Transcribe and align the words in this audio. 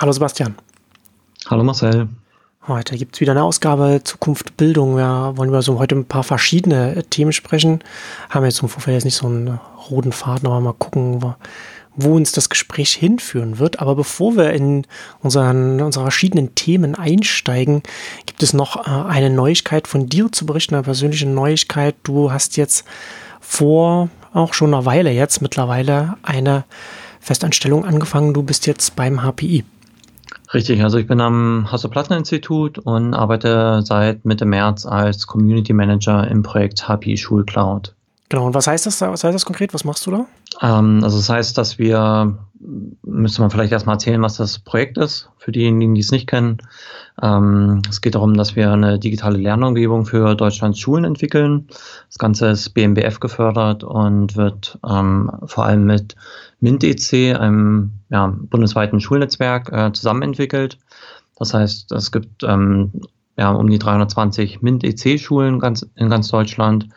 Hallo 0.00 0.12
Sebastian. 0.12 0.54
Hallo 1.50 1.64
Marcel. 1.64 2.06
Heute 2.68 2.96
gibt 2.96 3.16
es 3.16 3.20
wieder 3.20 3.32
eine 3.32 3.42
Ausgabe 3.42 4.00
Zukunft 4.04 4.56
Bildung. 4.56 4.96
Wir 4.96 5.32
wollen 5.34 5.48
über 5.48 5.60
so 5.60 5.80
heute 5.80 5.96
ein 5.96 6.04
paar 6.04 6.22
verschiedene 6.22 7.02
Themen 7.10 7.32
sprechen. 7.32 7.80
Haben 8.30 8.44
jetzt 8.44 8.62
im 8.62 8.68
Vorfeld 8.68 8.94
jetzt 8.94 9.06
nicht 9.06 9.16
so 9.16 9.26
einen 9.26 9.58
roten 9.90 10.12
Faden, 10.12 10.46
aber 10.46 10.60
mal 10.60 10.74
gucken, 10.74 11.20
wo, 11.20 11.34
wo 11.96 12.14
uns 12.14 12.30
das 12.30 12.48
Gespräch 12.48 12.92
hinführen 12.92 13.58
wird. 13.58 13.80
Aber 13.80 13.96
bevor 13.96 14.36
wir 14.36 14.52
in 14.52 14.86
unseren, 15.20 15.80
unsere 15.80 16.04
verschiedenen 16.04 16.54
Themen 16.54 16.94
einsteigen, 16.94 17.82
gibt 18.24 18.44
es 18.44 18.52
noch 18.52 18.76
äh, 18.86 19.08
eine 19.10 19.30
Neuigkeit 19.30 19.88
von 19.88 20.08
dir 20.08 20.30
zu 20.30 20.46
berichten, 20.46 20.76
eine 20.76 20.84
persönliche 20.84 21.26
Neuigkeit. 21.26 21.96
Du 22.04 22.30
hast 22.30 22.56
jetzt 22.56 22.84
vor 23.40 24.10
auch 24.32 24.54
schon 24.54 24.72
einer 24.72 24.84
Weile 24.84 25.10
jetzt 25.10 25.42
mittlerweile 25.42 26.18
eine 26.22 26.62
Festanstellung 27.18 27.84
angefangen. 27.84 28.32
Du 28.32 28.44
bist 28.44 28.68
jetzt 28.68 28.94
beim 28.94 29.24
HPI. 29.24 29.64
Richtig, 30.54 30.82
also 30.82 30.96
ich 30.96 31.06
bin 31.06 31.20
am 31.20 31.70
Hasso-Plattner-Institut 31.70 32.78
und 32.78 33.12
arbeite 33.12 33.82
seit 33.82 34.24
Mitte 34.24 34.46
März 34.46 34.86
als 34.86 35.26
Community 35.26 35.74
Manager 35.74 36.26
im 36.26 36.42
Projekt 36.42 36.88
HPI 36.88 37.18
Schulcloud. 37.18 37.94
Genau, 38.28 38.46
und 38.46 38.54
was 38.54 38.66
heißt 38.66 38.86
das, 38.86 39.00
was 39.00 39.24
heißt 39.24 39.34
das 39.34 39.46
konkret? 39.46 39.72
Was 39.72 39.84
machst 39.84 40.06
du 40.06 40.10
da? 40.10 40.26
Ähm, 40.60 41.00
also 41.02 41.16
das 41.16 41.30
heißt, 41.30 41.56
dass 41.56 41.78
wir, 41.78 42.38
müsste 43.02 43.40
man 43.40 43.50
vielleicht 43.50 43.72
erstmal 43.72 43.94
erzählen, 43.94 44.20
was 44.20 44.36
das 44.36 44.58
Projekt 44.58 44.98
ist, 44.98 45.30
für 45.38 45.50
diejenigen, 45.50 45.94
die 45.94 46.02
es 46.02 46.10
nicht 46.10 46.26
kennen. 46.26 46.58
Ähm, 47.22 47.80
es 47.88 48.02
geht 48.02 48.14
darum, 48.14 48.34
dass 48.34 48.54
wir 48.54 48.70
eine 48.70 48.98
digitale 48.98 49.38
Lernumgebung 49.38 50.04
für 50.04 50.34
Deutschlands 50.34 50.78
Schulen 50.78 51.04
entwickeln. 51.04 51.68
Das 52.08 52.18
Ganze 52.18 52.48
ist 52.48 52.70
BMBF 52.70 53.18
gefördert 53.18 53.82
und 53.82 54.36
wird 54.36 54.78
ähm, 54.88 55.30
vor 55.46 55.64
allem 55.64 55.84
mit 55.84 56.14
MINT-EC, 56.60 57.34
einem 57.34 57.92
ja, 58.10 58.26
bundesweiten 58.26 59.00
Schulnetzwerk, 59.00 59.72
äh, 59.72 59.92
zusammenentwickelt. 59.92 60.78
Das 61.38 61.54
heißt, 61.54 61.92
es 61.92 62.12
gibt 62.12 62.42
ähm, 62.42 62.92
ja, 63.38 63.52
um 63.52 63.70
die 63.70 63.78
320 63.78 64.60
MINT-EC-Schulen 64.60 65.62
in 65.94 66.10
ganz 66.10 66.28
Deutschland 66.28 66.88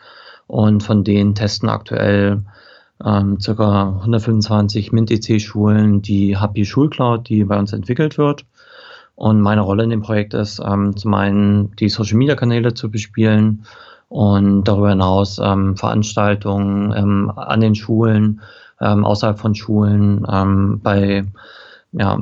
und 0.46 0.82
von 0.82 1.04
denen 1.04 1.34
testen 1.34 1.68
aktuell 1.68 2.42
ähm, 3.04 3.38
ca. 3.38 3.98
125 4.00 4.92
MINT-EC-Schulen 4.92 6.02
die 6.02 6.38
Happy 6.38 6.64
Schulcloud, 6.64 7.28
die 7.28 7.44
bei 7.44 7.58
uns 7.58 7.72
entwickelt 7.72 8.18
wird. 8.18 8.44
Und 9.14 9.40
meine 9.40 9.60
Rolle 9.60 9.84
in 9.84 9.90
dem 9.90 10.02
Projekt 10.02 10.34
ist 10.34 10.60
ähm, 10.64 10.96
zum 10.96 11.14
einen 11.14 11.74
die 11.76 11.88
Social-Media-Kanäle 11.88 12.74
zu 12.74 12.90
bespielen 12.90 13.64
und 14.08 14.64
darüber 14.64 14.90
hinaus 14.90 15.38
ähm, 15.38 15.76
Veranstaltungen 15.76 16.92
ähm, 16.96 17.32
an 17.34 17.60
den 17.60 17.74
Schulen, 17.74 18.40
ähm, 18.80 19.04
außerhalb 19.04 19.38
von 19.38 19.54
Schulen, 19.54 20.26
ähm, 20.30 20.80
bei, 20.82 21.24
ja, 21.92 22.18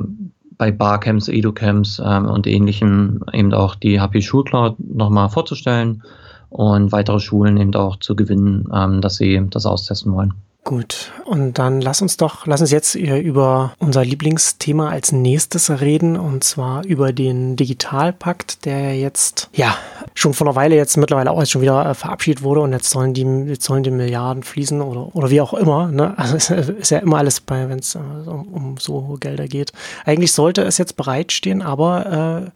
bei 0.57 0.71
Barcamps, 0.71 1.27
Educamps 1.27 2.01
ähm, 2.03 2.25
und 2.25 2.47
ähnlichem 2.47 3.23
eben 3.33 3.53
auch 3.53 3.75
die 3.75 4.01
Happy 4.01 4.21
Schulcloud 4.21 4.75
nochmal 4.79 5.29
vorzustellen 5.29 6.03
und 6.51 6.91
weitere 6.91 7.19
Schulen 7.19 7.57
eben 7.57 7.73
auch 7.75 7.95
zu 7.95 8.15
gewinnen, 8.15 8.69
ähm, 8.73 9.01
dass 9.01 9.15
sie 9.15 9.41
das 9.49 9.65
austesten 9.65 10.13
wollen. 10.13 10.33
Gut, 10.63 11.11
und 11.25 11.57
dann 11.57 11.81
lass 11.81 12.03
uns 12.03 12.17
doch, 12.17 12.45
lass 12.45 12.61
uns 12.61 12.69
jetzt 12.69 12.93
über 12.93 13.73
unser 13.79 14.05
Lieblingsthema 14.05 14.89
als 14.89 15.11
nächstes 15.11 15.71
reden, 15.81 16.15
und 16.15 16.43
zwar 16.43 16.85
über 16.85 17.13
den 17.13 17.55
Digitalpakt, 17.55 18.63
der 18.65 18.95
jetzt, 18.95 19.49
ja, 19.53 19.75
schon 20.13 20.35
vor 20.35 20.45
einer 20.45 20.55
Weile 20.55 20.75
jetzt 20.75 20.97
mittlerweile 20.97 21.31
auch 21.31 21.39
jetzt 21.39 21.49
schon 21.49 21.63
wieder 21.63 21.89
äh, 21.89 21.95
verabschiedet 21.95 22.43
wurde 22.43 22.61
und 22.61 22.73
jetzt 22.73 22.91
sollen 22.91 23.15
die, 23.15 23.23
jetzt 23.23 23.63
sollen 23.63 23.81
die 23.81 23.89
Milliarden 23.89 24.43
fließen 24.43 24.81
oder, 24.81 25.15
oder 25.15 25.31
wie 25.31 25.41
auch 25.41 25.55
immer, 25.55 25.87
ne? 25.87 26.13
Also 26.17 26.35
es 26.35 26.51
ist 26.51 26.91
ja 26.91 26.99
immer 26.99 27.17
alles 27.17 27.41
bei, 27.41 27.67
wenn 27.67 27.79
es 27.79 27.95
äh, 27.95 27.97
um, 27.97 28.47
um 28.53 28.77
so 28.77 29.07
hohe 29.07 29.17
Gelder 29.17 29.47
geht. 29.47 29.71
Eigentlich 30.05 30.31
sollte 30.31 30.61
es 30.61 30.77
jetzt 30.77 30.95
bereitstehen, 30.95 31.63
aber 31.63 32.43
äh, 32.45 32.51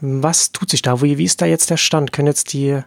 was 0.00 0.52
tut 0.52 0.70
sich 0.70 0.82
da? 0.82 1.02
Wie, 1.02 1.18
wie 1.18 1.24
ist 1.24 1.42
da 1.42 1.46
jetzt 1.46 1.68
der 1.68 1.76
Stand? 1.76 2.12
Können 2.12 2.28
jetzt 2.28 2.52
die 2.52 2.80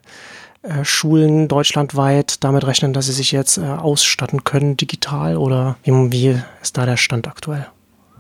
äh, 0.64 0.86
Schulen 0.86 1.50
deutschlandweit 1.50 2.42
damit 2.44 2.66
rechnen, 2.66 2.94
dass 2.94 3.08
sie 3.08 3.12
sich 3.12 3.34
jetzt 3.34 3.58
äh, 3.58 3.66
ausstatten 3.66 4.46
können 4.46 4.78
digital 4.78 5.36
oder 5.36 5.76
wie, 5.84 6.40
ist 6.62 6.78
da 6.78 6.86
der 6.86 6.96
Stand 6.96 7.28
aktuell? 7.28 7.68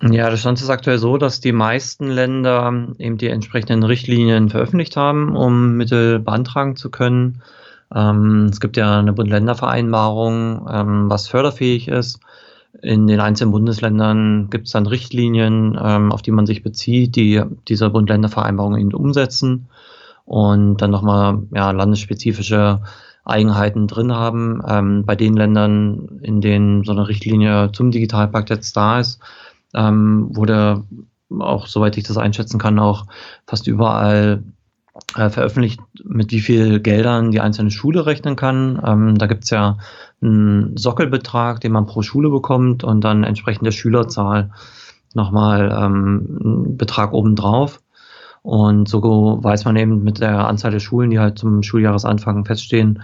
Ja, 0.01 0.29
der 0.29 0.35
Stand 0.35 0.59
ist 0.59 0.69
aktuell 0.69 0.97
so, 0.97 1.17
dass 1.17 1.39
die 1.39 1.53
meisten 1.53 2.09
Länder 2.09 2.73
eben 2.99 3.17
die 3.17 3.29
entsprechenden 3.29 3.83
Richtlinien 3.83 4.49
veröffentlicht 4.49 4.97
haben, 4.97 5.37
um 5.37 5.77
Mittel 5.77 6.19
beantragen 6.19 6.75
zu 6.75 6.89
können. 6.89 7.41
Ähm, 7.95 8.49
es 8.51 8.59
gibt 8.59 8.75
ja 8.75 8.99
eine 8.99 9.13
Bund-Länder-Vereinbarung, 9.13 10.67
ähm, 10.69 11.09
was 11.09 11.29
förderfähig 11.29 11.87
ist. 11.87 12.19
In 12.81 13.07
den 13.07 13.21
einzelnen 13.21 13.51
Bundesländern 13.51 14.49
gibt 14.49 14.65
es 14.65 14.73
dann 14.73 14.87
Richtlinien, 14.87 15.79
ähm, 15.81 16.11
auf 16.11 16.21
die 16.21 16.31
man 16.31 16.45
sich 16.45 16.61
bezieht, 16.61 17.15
die 17.15 17.41
diese 17.69 17.89
Bund-Länder-Vereinbarung 17.89 18.77
eben 18.77 18.93
umsetzen 18.93 19.69
und 20.25 20.77
dann 20.77 20.91
nochmal 20.91 21.43
ja, 21.53 21.71
landesspezifische 21.71 22.81
Eigenheiten 23.25 23.87
drin 23.87 24.13
haben. 24.13 24.61
Ähm, 24.67 25.05
bei 25.05 25.15
den 25.15 25.35
Ländern, 25.35 26.19
in 26.21 26.41
denen 26.41 26.83
so 26.83 26.91
eine 26.91 27.07
Richtlinie 27.07 27.71
zum 27.71 27.91
Digitalpakt 27.91 28.49
jetzt 28.49 28.75
da 28.75 28.99
ist, 28.99 29.19
ähm, 29.73 30.27
wurde 30.35 30.83
auch, 31.39 31.67
soweit 31.67 31.97
ich 31.97 32.03
das 32.03 32.17
einschätzen 32.17 32.59
kann, 32.59 32.79
auch 32.79 33.05
fast 33.47 33.67
überall 33.67 34.43
äh, 35.15 35.29
veröffentlicht, 35.29 35.79
mit 36.03 36.31
wie 36.31 36.41
viel 36.41 36.79
Geldern 36.79 37.31
die 37.31 37.41
einzelne 37.41 37.71
Schule 37.71 38.05
rechnen 38.05 38.35
kann. 38.35 38.81
Ähm, 38.85 39.17
da 39.17 39.25
gibt's 39.25 39.49
ja 39.49 39.77
einen 40.21 40.77
Sockelbetrag, 40.77 41.61
den 41.61 41.71
man 41.71 41.85
pro 41.85 42.01
Schule 42.01 42.29
bekommt 42.29 42.83
und 42.83 43.01
dann 43.03 43.23
entsprechend 43.23 43.65
der 43.65 43.71
Schülerzahl 43.71 44.51
nochmal 45.13 45.71
ähm, 45.71 46.39
einen 46.43 46.77
Betrag 46.77 47.13
obendrauf. 47.13 47.82
Und 48.43 48.89
so 48.89 49.01
weiß 49.41 49.65
man 49.65 49.77
eben 49.77 50.03
mit 50.03 50.19
der 50.19 50.47
Anzahl 50.47 50.71
der 50.71 50.79
Schulen, 50.79 51.09
die 51.09 51.19
halt 51.19 51.39
zum 51.39 51.63
Schuljahresanfang 51.63 52.45
feststehen, 52.45 53.01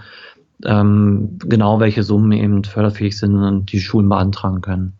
ähm, 0.66 1.38
genau 1.46 1.80
welche 1.80 2.02
Summen 2.02 2.32
eben 2.32 2.62
förderfähig 2.62 3.18
sind 3.18 3.36
und 3.36 3.72
die 3.72 3.80
Schulen 3.80 4.08
beantragen 4.08 4.60
können. 4.60 4.92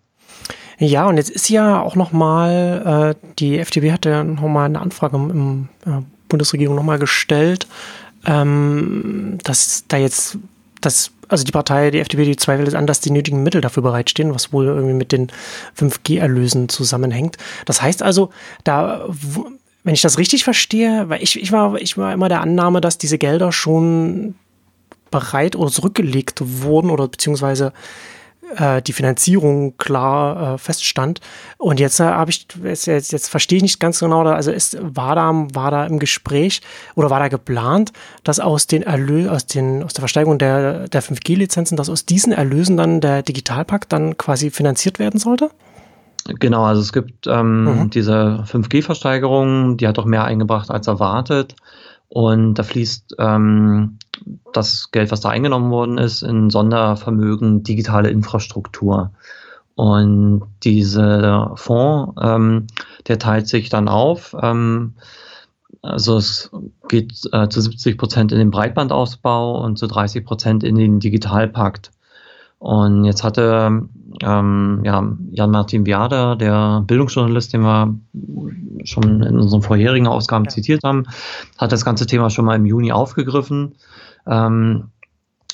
Ja, 0.78 1.06
und 1.06 1.18
jetzt 1.18 1.28
ist 1.28 1.50
ja 1.50 1.82
auch 1.82 1.94
nochmal, 1.94 3.14
äh, 3.14 3.28
die 3.38 3.58
FDP 3.58 3.92
hat 3.92 4.06
ja 4.06 4.24
nochmal 4.24 4.64
eine 4.64 4.80
Anfrage 4.80 5.16
im, 5.16 5.68
äh, 5.84 6.00
Bundesregierung 6.30 6.74
nochmal 6.74 6.98
gestellt, 6.98 7.66
ähm, 8.24 9.36
dass 9.44 9.84
da 9.88 9.98
jetzt, 9.98 10.38
dass, 10.80 11.10
also 11.28 11.44
die 11.44 11.52
Partei, 11.52 11.90
die 11.90 11.98
FDP, 11.98 12.24
die 12.24 12.36
zweifelt 12.36 12.74
an, 12.74 12.86
dass 12.86 13.00
die 13.00 13.10
nötigen 13.10 13.42
Mittel 13.42 13.60
dafür 13.60 13.82
bereitstehen, 13.82 14.32
was 14.32 14.54
wohl 14.54 14.66
irgendwie 14.66 14.94
mit 14.94 15.12
den 15.12 15.28
5G-Erlösen 15.76 16.70
zusammenhängt. 16.70 17.36
Das 17.66 17.82
heißt 17.82 18.02
also, 18.02 18.30
da 18.64 19.04
wenn 19.90 19.94
ich 19.96 20.02
das 20.02 20.18
richtig 20.18 20.44
verstehe, 20.44 21.08
weil 21.08 21.20
ich, 21.20 21.34
ich, 21.34 21.50
war, 21.50 21.74
ich 21.74 21.98
war 21.98 22.12
immer 22.12 22.28
der 22.28 22.42
Annahme, 22.42 22.80
dass 22.80 22.96
diese 22.96 23.18
Gelder 23.18 23.50
schon 23.50 24.36
bereit 25.10 25.56
oder 25.56 25.68
zurückgelegt 25.68 26.40
wurden 26.44 26.90
oder 26.90 27.08
beziehungsweise 27.08 27.72
äh, 28.54 28.80
die 28.82 28.92
Finanzierung 28.92 29.76
klar 29.78 30.54
äh, 30.54 30.58
feststand. 30.58 31.20
Und 31.58 31.80
jetzt 31.80 31.98
äh, 31.98 32.04
habe 32.04 32.30
ich, 32.30 32.46
jetzt, 32.62 32.86
jetzt, 32.86 33.28
verstehe 33.28 33.56
ich 33.56 33.64
nicht 33.64 33.80
ganz 33.80 33.98
genau, 33.98 34.22
also 34.22 34.52
ist, 34.52 34.78
war, 34.80 35.16
da, 35.16 35.32
war 35.54 35.72
da 35.72 35.86
im 35.86 35.98
Gespräch 35.98 36.60
oder 36.94 37.10
war 37.10 37.18
da 37.18 37.26
geplant, 37.26 37.92
dass 38.22 38.38
aus 38.38 38.68
den 38.68 38.84
Erlösen, 38.84 39.28
aus, 39.28 39.46
den, 39.46 39.82
aus 39.82 39.92
der 39.92 40.02
Versteigerung 40.02 40.38
der, 40.38 40.86
der 40.86 41.02
5G-Lizenzen, 41.02 41.76
dass 41.76 41.90
aus 41.90 42.06
diesen 42.06 42.32
Erlösen 42.32 42.76
dann 42.76 43.00
der 43.00 43.24
Digitalpakt 43.24 43.92
dann 43.92 44.16
quasi 44.16 44.52
finanziert 44.52 45.00
werden 45.00 45.18
sollte? 45.18 45.50
Genau, 46.38 46.64
also 46.64 46.80
es 46.80 46.92
gibt 46.92 47.26
ähm, 47.26 47.64
mhm. 47.64 47.90
diese 47.90 48.44
5G-Versteigerung, 48.46 49.76
die 49.76 49.88
hat 49.88 49.98
doch 49.98 50.04
mehr 50.04 50.24
eingebracht 50.24 50.70
als 50.70 50.86
erwartet. 50.86 51.56
Und 52.08 52.54
da 52.54 52.64
fließt 52.64 53.16
ähm, 53.18 53.98
das 54.52 54.90
Geld, 54.90 55.12
was 55.12 55.20
da 55.20 55.28
eingenommen 55.28 55.70
worden 55.70 55.98
ist, 55.98 56.22
in 56.22 56.50
Sondervermögen 56.50 57.62
digitale 57.62 58.10
Infrastruktur. 58.10 59.12
Und 59.76 60.42
dieser 60.62 61.52
Fonds, 61.56 62.14
ähm, 62.20 62.66
der 63.06 63.18
teilt 63.18 63.48
sich 63.48 63.68
dann 63.68 63.88
auf. 63.88 64.36
Ähm, 64.40 64.94
also 65.82 66.18
es 66.18 66.50
geht 66.88 67.12
äh, 67.32 67.48
zu 67.48 67.60
70 67.60 67.96
Prozent 67.96 68.32
in 68.32 68.38
den 68.38 68.50
Breitbandausbau 68.50 69.62
und 69.62 69.78
zu 69.78 69.86
30 69.86 70.24
Prozent 70.24 70.64
in 70.64 70.74
den 70.74 71.00
Digitalpakt. 71.00 71.92
Und 72.60 73.04
jetzt 73.06 73.24
hatte 73.24 73.88
ähm, 74.22 74.80
ja, 74.84 75.16
Jan-Martin 75.30 75.86
Viada, 75.86 76.34
der 76.34 76.84
Bildungsjournalist, 76.86 77.54
den 77.54 77.62
wir 77.62 77.98
schon 78.84 79.22
in 79.22 79.38
unseren 79.38 79.62
vorherigen 79.62 80.06
Ausgaben 80.06 80.44
ja. 80.44 80.50
zitiert 80.50 80.82
haben, 80.84 81.04
hat 81.56 81.72
das 81.72 81.86
ganze 81.86 82.06
Thema 82.06 82.28
schon 82.28 82.44
mal 82.44 82.56
im 82.56 82.66
Juni 82.66 82.92
aufgegriffen. 82.92 83.76
Ähm, 84.26 84.90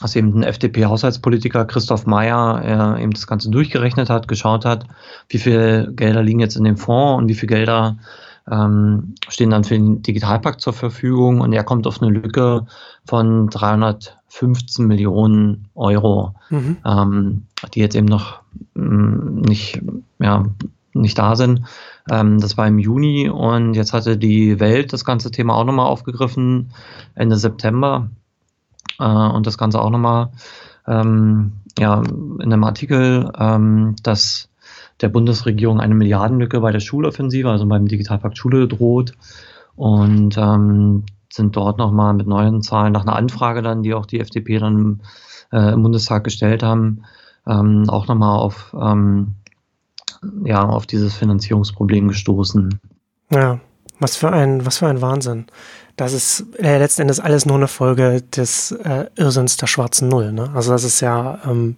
dass 0.00 0.16
eben 0.16 0.34
ein 0.34 0.42
FDP-Haushaltspolitiker 0.42 1.64
Christoph 1.64 2.06
Meyer 2.06 2.96
äh, 2.98 3.02
eben 3.02 3.12
das 3.12 3.26
Ganze 3.26 3.50
durchgerechnet 3.50 4.10
hat, 4.10 4.28
geschaut 4.28 4.64
hat, 4.64 4.84
wie 5.28 5.38
viel 5.38 5.92
Gelder 5.94 6.22
liegen 6.22 6.40
jetzt 6.40 6.56
in 6.56 6.64
dem 6.64 6.76
Fonds 6.76 7.22
und 7.22 7.28
wie 7.28 7.34
viel 7.34 7.48
Gelder 7.48 7.96
ähm, 8.50 9.14
stehen 9.28 9.50
dann 9.50 9.64
für 9.64 9.74
den 9.74 10.02
Digitalpakt 10.02 10.60
zur 10.60 10.72
Verfügung 10.72 11.40
und 11.40 11.52
er 11.52 11.64
kommt 11.64 11.86
auf 11.86 12.02
eine 12.02 12.10
Lücke 12.10 12.66
von 13.06 13.48
315 14.30 14.86
Millionen 14.86 15.68
Euro, 15.74 16.34
mhm. 16.50 16.76
ähm, 16.84 17.42
die 17.74 17.80
jetzt 17.80 17.96
eben 17.96 18.06
noch 18.06 18.40
mh, 18.74 18.84
mm, 18.84 19.40
nicht, 19.42 19.80
ja, 20.18 20.44
nicht 20.92 21.18
da 21.18 21.36
sind. 21.36 21.62
Ähm, 22.10 22.40
das 22.40 22.56
war 22.56 22.66
im 22.66 22.78
Juni 22.78 23.28
und 23.28 23.74
jetzt 23.74 23.92
hatte 23.92 24.16
die 24.16 24.60
Welt 24.60 24.92
das 24.92 25.04
ganze 25.04 25.30
Thema 25.30 25.54
auch 25.54 25.64
nochmal 25.64 25.86
aufgegriffen, 25.86 26.70
Ende 27.14 27.36
September. 27.36 28.10
Äh, 28.98 29.04
und 29.04 29.46
das 29.46 29.58
Ganze 29.58 29.80
auch 29.80 29.90
nochmal 29.90 30.30
ähm, 30.86 31.52
ja, 31.78 32.02
in 32.02 32.52
einem 32.52 32.64
Artikel, 32.64 33.30
ähm, 33.38 33.96
dass 34.02 34.48
der 35.00 35.08
Bundesregierung 35.08 35.80
eine 35.80 35.94
Milliardenlücke 35.94 36.60
bei 36.60 36.72
der 36.72 36.80
Schuloffensive, 36.80 37.50
also 37.50 37.66
beim 37.66 37.86
Digitalpakt 37.86 38.38
Schule 38.38 38.66
droht. 38.66 39.12
Und 39.74 40.38
ähm, 40.38 41.04
sind 41.32 41.56
dort 41.56 41.78
nochmal 41.78 42.14
mit 42.14 42.26
neuen 42.26 42.62
Zahlen 42.62 42.92
nach 42.92 43.02
einer 43.02 43.16
Anfrage 43.16 43.62
dann, 43.62 43.82
die 43.82 43.94
auch 43.94 44.06
die 44.06 44.20
FDP 44.20 44.58
dann 44.58 45.00
äh, 45.52 45.72
im 45.72 45.82
Bundestag 45.82 46.24
gestellt 46.24 46.62
haben, 46.62 47.02
ähm, 47.46 47.88
auch 47.88 48.08
nochmal 48.08 48.38
auf, 48.38 48.74
ähm, 48.78 49.34
ja, 50.44 50.64
auf 50.64 50.86
dieses 50.86 51.14
Finanzierungsproblem 51.14 52.08
gestoßen. 52.08 52.80
Ja, 53.30 53.60
was 53.98 54.16
für 54.16 54.32
ein, 54.32 54.66
was 54.66 54.78
für 54.78 54.86
ein 54.86 55.00
Wahnsinn. 55.00 55.46
Das 55.96 56.12
ist 56.12 56.44
äh, 56.58 56.78
letzten 56.78 57.02
Endes 57.02 57.20
alles 57.20 57.46
nur 57.46 57.56
eine 57.56 57.68
Folge 57.68 58.22
des 58.22 58.72
äh, 58.72 59.06
Irrsinns 59.16 59.56
der 59.56 59.66
schwarzen 59.66 60.08
Null. 60.08 60.32
Ne? 60.32 60.50
Also 60.54 60.72
das 60.72 60.84
ist 60.84 61.00
ja 61.00 61.38
ähm, 61.46 61.76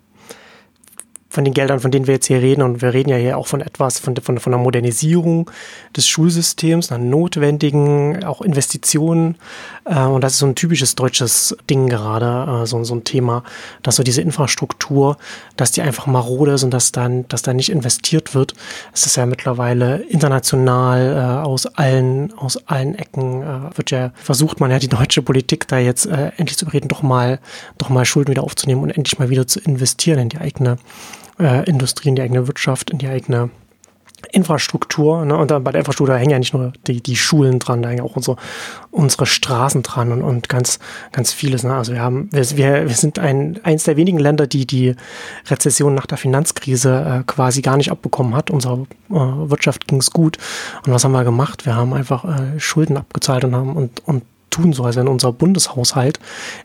von 1.30 1.44
den 1.44 1.52
Geldern, 1.52 1.80
von 1.80 1.90
denen 1.90 2.06
wir 2.06 2.14
jetzt 2.14 2.26
hier 2.26 2.40
reden, 2.40 2.62
und 2.62 2.80
wir 2.80 2.94
reden 2.94 3.10
ja 3.10 3.16
hier 3.16 3.36
auch 3.36 3.46
von 3.46 3.60
etwas, 3.60 3.98
von, 3.98 4.16
von, 4.16 4.38
von 4.38 4.52
der 4.52 4.60
Modernisierung 4.60 5.50
des 5.94 6.08
Schulsystems, 6.08 6.90
einer 6.90 7.04
notwendigen 7.04 8.24
auch 8.24 8.40
Investitionen. 8.40 9.36
Äh, 9.84 10.04
und 10.04 10.22
das 10.22 10.32
ist 10.32 10.38
so 10.38 10.46
ein 10.46 10.54
typisches 10.54 10.94
deutsches 10.94 11.54
Ding 11.68 11.88
gerade, 11.88 12.62
äh, 12.62 12.66
so, 12.66 12.82
so 12.82 12.94
ein 12.94 13.04
Thema, 13.04 13.44
dass 13.82 13.96
so 13.96 14.02
diese 14.02 14.22
Infrastruktur, 14.22 15.18
dass 15.56 15.70
die 15.70 15.82
einfach 15.82 16.06
marode 16.06 16.52
ist 16.52 16.64
und 16.64 16.72
dass 16.72 16.92
dann, 16.92 17.28
dass 17.28 17.42
da 17.42 17.52
nicht 17.52 17.68
investiert 17.68 18.34
wird. 18.34 18.54
Es 18.94 19.04
ist 19.04 19.16
ja 19.16 19.26
mittlerweile 19.26 19.98
international 20.08 21.14
äh, 21.14 21.46
aus 21.46 21.66
allen, 21.66 22.32
aus 22.38 22.66
allen 22.68 22.94
Ecken 22.94 23.42
äh, 23.42 23.76
wird 23.76 23.90
ja, 23.90 24.12
versucht 24.14 24.60
man 24.60 24.70
ja 24.70 24.78
die 24.78 24.88
deutsche 24.88 25.20
Politik 25.20 25.68
da 25.68 25.78
jetzt 25.78 26.06
äh, 26.06 26.32
endlich 26.38 26.56
zu 26.56 26.64
bereden, 26.64 26.88
doch 26.88 27.02
mal, 27.02 27.38
doch 27.76 27.90
mal 27.90 28.06
Schulden 28.06 28.30
wieder 28.30 28.44
aufzunehmen 28.44 28.82
und 28.82 28.90
endlich 28.90 29.18
mal 29.18 29.28
wieder 29.28 29.46
zu 29.46 29.60
investieren 29.60 30.18
in 30.20 30.28
die 30.30 30.38
eigene 30.38 30.78
äh, 31.38 31.68
Industrie, 31.68 32.10
in 32.10 32.16
die 32.16 32.22
eigene 32.22 32.46
Wirtschaft, 32.46 32.90
in 32.90 32.98
die 32.98 33.08
eigene 33.08 33.50
Infrastruktur. 34.32 35.24
Ne? 35.24 35.36
Und 35.36 35.50
dann 35.50 35.62
bei 35.64 35.70
der 35.70 35.80
Infrastruktur 35.80 36.16
hängen 36.16 36.30
ja 36.30 36.38
nicht 36.38 36.52
nur 36.52 36.72
die, 36.86 37.00
die 37.02 37.16
Schulen 37.16 37.58
dran, 37.58 37.82
da 37.82 37.88
hängen 37.88 38.00
auch 38.00 38.16
unsere, 38.16 38.36
unsere 38.90 39.26
Straßen 39.26 39.82
dran 39.82 40.12
und, 40.12 40.22
und 40.22 40.48
ganz, 40.48 40.78
ganz 41.12 41.32
vieles. 41.32 41.62
Ne? 41.62 41.74
Also 41.74 41.92
wir 41.92 42.02
haben, 42.02 42.28
wir, 42.32 42.88
wir 42.88 42.94
sind 42.94 43.18
ein, 43.18 43.60
eins 43.62 43.84
der 43.84 43.96
wenigen 43.96 44.18
Länder, 44.18 44.46
die 44.46 44.66
die 44.66 44.94
Rezession 45.48 45.94
nach 45.94 46.06
der 46.06 46.18
Finanzkrise 46.18 47.20
äh, 47.20 47.24
quasi 47.26 47.62
gar 47.62 47.76
nicht 47.76 47.90
abbekommen 47.90 48.34
hat. 48.34 48.50
Unserer 48.50 48.86
äh, 49.10 49.14
Wirtschaft 49.14 49.86
ging 49.86 49.98
es 49.98 50.10
gut. 50.10 50.36
Und 50.84 50.92
was 50.92 51.04
haben 51.04 51.12
wir 51.12 51.24
gemacht? 51.24 51.64
Wir 51.64 51.76
haben 51.76 51.92
einfach 51.92 52.24
äh, 52.24 52.58
Schulden 52.58 52.96
abgezahlt 52.96 53.44
und 53.44 53.54
haben 53.54 53.76
und, 53.76 54.02
und 54.06 54.22
tun 54.50 54.72
so, 54.72 54.84
als 54.84 54.96
wenn 54.96 55.08
unser 55.08 55.32
Bundeshaushalt 55.32 56.18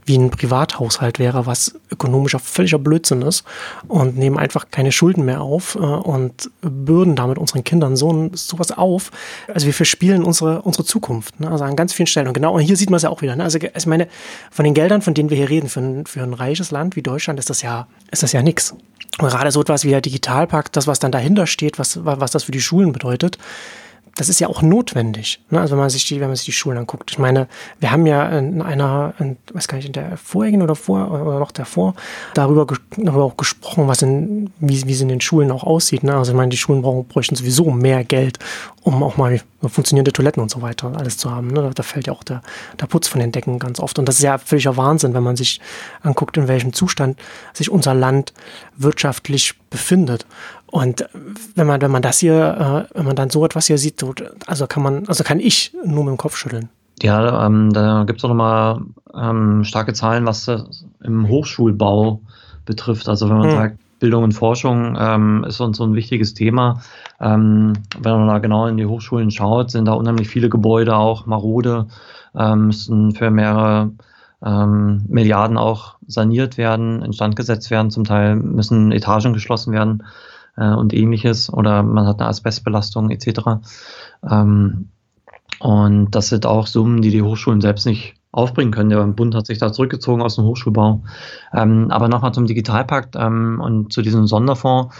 wie 0.06 0.18
ein 0.18 0.30
Privathaushalt 0.30 1.20
wäre, 1.20 1.46
was 1.46 1.76
ökonomischer 1.92 2.40
völliger 2.40 2.80
Blödsinn 2.80 3.22
ist 3.22 3.44
und 3.88 4.18
nehmen 4.18 4.38
einfach 4.38 4.68
keine 4.72 4.92
Schulden 4.92 5.26
mehr 5.26 5.42
auf 5.42 5.76
äh, 5.76 5.80
und 5.80 6.50
bürden 6.62 7.16
damit 7.16 7.38
unseren 7.38 7.64
Kindern 7.64 7.96
so 7.96 8.30
sowas 8.34 8.72
auf. 8.72 9.12
Also 9.54 9.66
wir 9.66 9.74
verspielen 9.74 10.24
unsere, 10.24 10.62
unsere 10.62 10.86
Zukunft, 10.86 11.40
ne? 11.40 11.50
also 11.50 11.64
an 11.64 11.76
ganz 11.76 11.94
vielen 11.94 12.08
Stellen. 12.08 12.28
Und 12.28 12.34
genau, 12.34 12.54
und 12.54 12.62
hier 12.62 12.78
sieht 12.78 12.90
man 12.90 12.98
es 12.98 13.04
ja 13.04 13.10
auch 13.10 13.22
wieder. 13.22 13.36
Ne? 13.36 13.44
Also 13.44 13.60
ich 13.60 13.86
meine, 13.86 14.08
von 14.52 14.66
den 14.66 14.74
Geldern, 14.74 15.02
von 15.02 15.14
denen 15.14 15.30
wir 15.30 15.38
hier 15.38 15.50
reden, 15.50 15.70
für 15.70 15.82
ein, 15.82 16.06
für 16.06 16.22
ein 16.22 16.34
reiches 16.34 16.72
Land 16.72 16.96
wie 16.96 17.02
Deutschland 17.02 17.40
ist 17.40 17.50
das 17.50 17.62
ja, 17.62 17.88
ja 18.12 18.42
nichts. 18.42 18.76
Und 19.20 19.30
gerade 19.30 19.52
so 19.52 19.62
etwas 19.62 19.84
wie 19.84 19.90
der 19.90 20.02
Digitalpakt, 20.02 20.76
das, 20.76 20.88
was 20.88 21.00
dann 21.00 21.12
dahinter 21.12 21.46
steht, 21.46 21.78
was, 21.78 22.04
was 22.04 22.32
das 22.32 22.46
für 22.46 22.52
die 22.52 22.62
Schulen 22.62 22.92
bedeutet, 22.94 23.38
das 24.15 24.30
ist 24.30 24.39
ja 24.39 24.48
auch 24.48 24.62
notwendig. 24.62 25.42
Ne? 25.50 25.60
Also 25.60 25.71
wenn 25.71 25.80
man 25.80 25.89
sich 25.89 26.06
die, 26.06 26.19
wenn 26.19 26.27
man 26.27 26.36
sich 26.36 26.45
die 26.45 26.51
Schulen 26.51 26.77
anguckt. 26.77 27.12
Ich 27.12 27.18
meine, 27.18 27.48
wir 27.80 27.92
haben 27.92 28.06
ja 28.06 28.27
in 28.30 28.62
einer, 28.62 29.13
in, 29.19 29.38
weiß 29.51 29.68
gar 29.68 29.77
nicht, 29.77 29.88
in 29.88 29.94
der 29.94 30.18
vorigen 30.18 30.62
oder 30.62 30.75
vor 30.75 31.10
oder 31.10 31.39
noch 31.39 31.51
davor 31.51 31.95
darüber, 32.36 32.68
darüber 32.98 33.24
auch 33.24 33.38
gesprochen, 33.38 33.88
was 33.88 34.04
in, 34.04 34.51
wie, 34.60 34.86
wie 34.86 34.94
es 34.94 35.01
in 35.01 35.07
den 35.07 35.21
Schulen 35.21 35.51
auch 35.51 35.63
aussieht. 35.63 36.04
Ne? 36.04 36.15
Also 36.15 36.31
ich 36.31 36.38
meine, 36.38 36.50
die 36.50 36.57
Schulen 36.57 36.83
brauchen, 36.83 37.07
bräuchten 37.07 37.36
sowieso 37.36 37.71
mehr 37.71 38.04
Geld, 38.04 38.38
um 38.83 39.01
auch 39.01 39.18
mal 39.18 39.42
funktionierende 39.62 40.13
Toiletten 40.13 40.44
und 40.44 40.51
so 40.51 40.62
weiter 40.62 40.92
alles 40.95 41.18
zu 41.18 41.31
haben. 41.31 41.48
Ne? 41.48 41.71
Da 41.74 41.83
fällt 41.83 42.06
ja 42.06 42.13
auch 42.13 42.24
der, 42.24 42.42
der 42.80 42.86
Putz 42.86 43.07
von 43.07 43.19
den 43.19 43.31
Decken 43.31 43.57
ganz 43.57 43.80
oft. 43.80 43.98
Und 43.98 44.07
das 44.07 44.18
ist 44.18 44.24
ja 44.24 44.38
völliger 44.38 44.77
Wahnsinn, 44.77 45.15
wenn 45.15 45.24
man 45.24 45.38
sich 45.38 45.60
anguckt, 46.04 46.38
in 46.38 46.48
welchem 46.48 46.74
Zustand 46.74 47.18
sich 47.54 47.71
unser 47.71 47.95
Land 47.95 48.33
wirtschaftlich 48.77 49.56
befindet. 49.69 50.27
Und 50.74 51.08
wenn 51.54 51.68
man, 51.68 51.81
wenn 51.84 51.92
man 51.92 52.02
das 52.02 52.18
hier, 52.18 52.88
äh, 52.92 52.98
wenn 52.98 53.06
man 53.06 53.16
dann 53.16 53.30
so 53.30 53.46
etwas 53.46 53.68
hier 53.68 53.78
sieht, 53.78 54.04
also 54.48 54.66
kann 54.66 54.81
man, 54.81 55.08
also 55.08 55.24
kann 55.24 55.40
ich 55.40 55.72
nur 55.86 56.04
mit 56.04 56.14
dem 56.14 56.18
Kopf 56.18 56.36
schütteln. 56.36 56.68
Ja, 57.00 57.46
ähm, 57.46 57.72
da 57.74 58.06
gibt 58.06 58.18
es 58.18 58.25
auch 58.25 58.30
nochmal 58.30 58.81
ähm, 59.14 59.64
starke 59.66 59.94
Zahlen, 59.94 60.25
was 60.25 60.46
das 60.46 60.84
im 61.04 61.28
Hochschulbau 61.28 62.22
betrifft. 62.66 63.08
Also 63.08 63.30
wenn 63.30 63.38
man 63.38 63.50
hm. 63.50 63.56
sagt, 63.56 63.78
Bildung 64.00 64.24
und 64.24 64.31
Forschung 64.31 64.98
ähm, 65.00 65.46
ist 65.48 65.62
uns 65.62 65.78
so 65.78 65.84
ein 65.84 65.94
wichtiges 65.94 66.34
Thema. 66.34 66.81
Ähm, 67.22 67.74
wenn 68.00 68.14
man 68.14 68.28
da 68.28 68.40
genau 68.40 68.66
in 68.66 68.78
die 68.78 68.88
Hochschulen 68.88 69.30
schaut, 69.30 69.70
sind 69.70 69.86
da 69.86 69.94
unheimlich 69.94 70.28
viele 70.28 70.50
Gebäude 70.50 70.96
auch 70.96 71.28
marode, 71.28 71.86
ähm, 72.36 72.66
müssen 72.66 73.14
für 73.14 73.30
mehrere 73.30 73.92
ähm, 74.44 75.06
Milliarden 75.08 75.58
auch 75.60 75.98
saniert 76.08 76.58
werden, 76.58 77.04
instand 77.04 77.36
gesetzt 77.36 77.70
werden. 77.70 77.92
Zum 77.92 78.06
Teil 78.06 78.38
müssen 78.38 78.92
Etagen 78.92 79.34
geschlossen 79.34 79.72
werden 79.72 80.02
äh, 80.58 80.74
und 80.74 80.94
ähnliches 80.94 81.52
oder 81.52 81.84
man 81.84 82.08
hat 82.08 82.20
eine 82.20 82.30
Asbestbelastung 82.30 83.10
etc. 83.10 83.62
Ähm, 84.30 84.90
und 85.60 86.12
das 86.12 86.30
sind 86.30 86.46
auch 86.46 86.68
Summen, 86.68 87.02
die 87.02 87.12
die 87.12 87.22
Hochschulen 87.22 87.62
selbst 87.62 87.86
nicht 87.86 88.16
aufbringen 88.32 88.72
können. 88.72 88.90
Der 88.90 89.06
Bund 89.06 89.36
hat 89.36 89.46
sich 89.46 89.60
da 89.60 89.72
zurückgezogen 89.72 90.22
aus 90.22 90.36
dem 90.36 90.46
Hochschulbau. 90.46 91.04
Ähm, 91.54 91.92
aber 91.92 92.10
nochmal 92.10 92.34
zum 92.34 92.48
Digitalpakt 92.48 93.16
ähm, 93.16 93.62
und 93.64 93.94
zu 93.94 94.02
diesem 94.02 94.28
Sonderfonds 94.28 94.96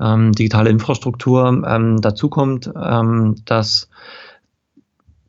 ähm, 0.00 0.32
digitale 0.32 0.70
Infrastruktur. 0.70 1.64
Ähm, 1.66 2.00
dazu 2.00 2.28
kommt, 2.28 2.70
ähm, 2.80 3.36
dass 3.46 3.88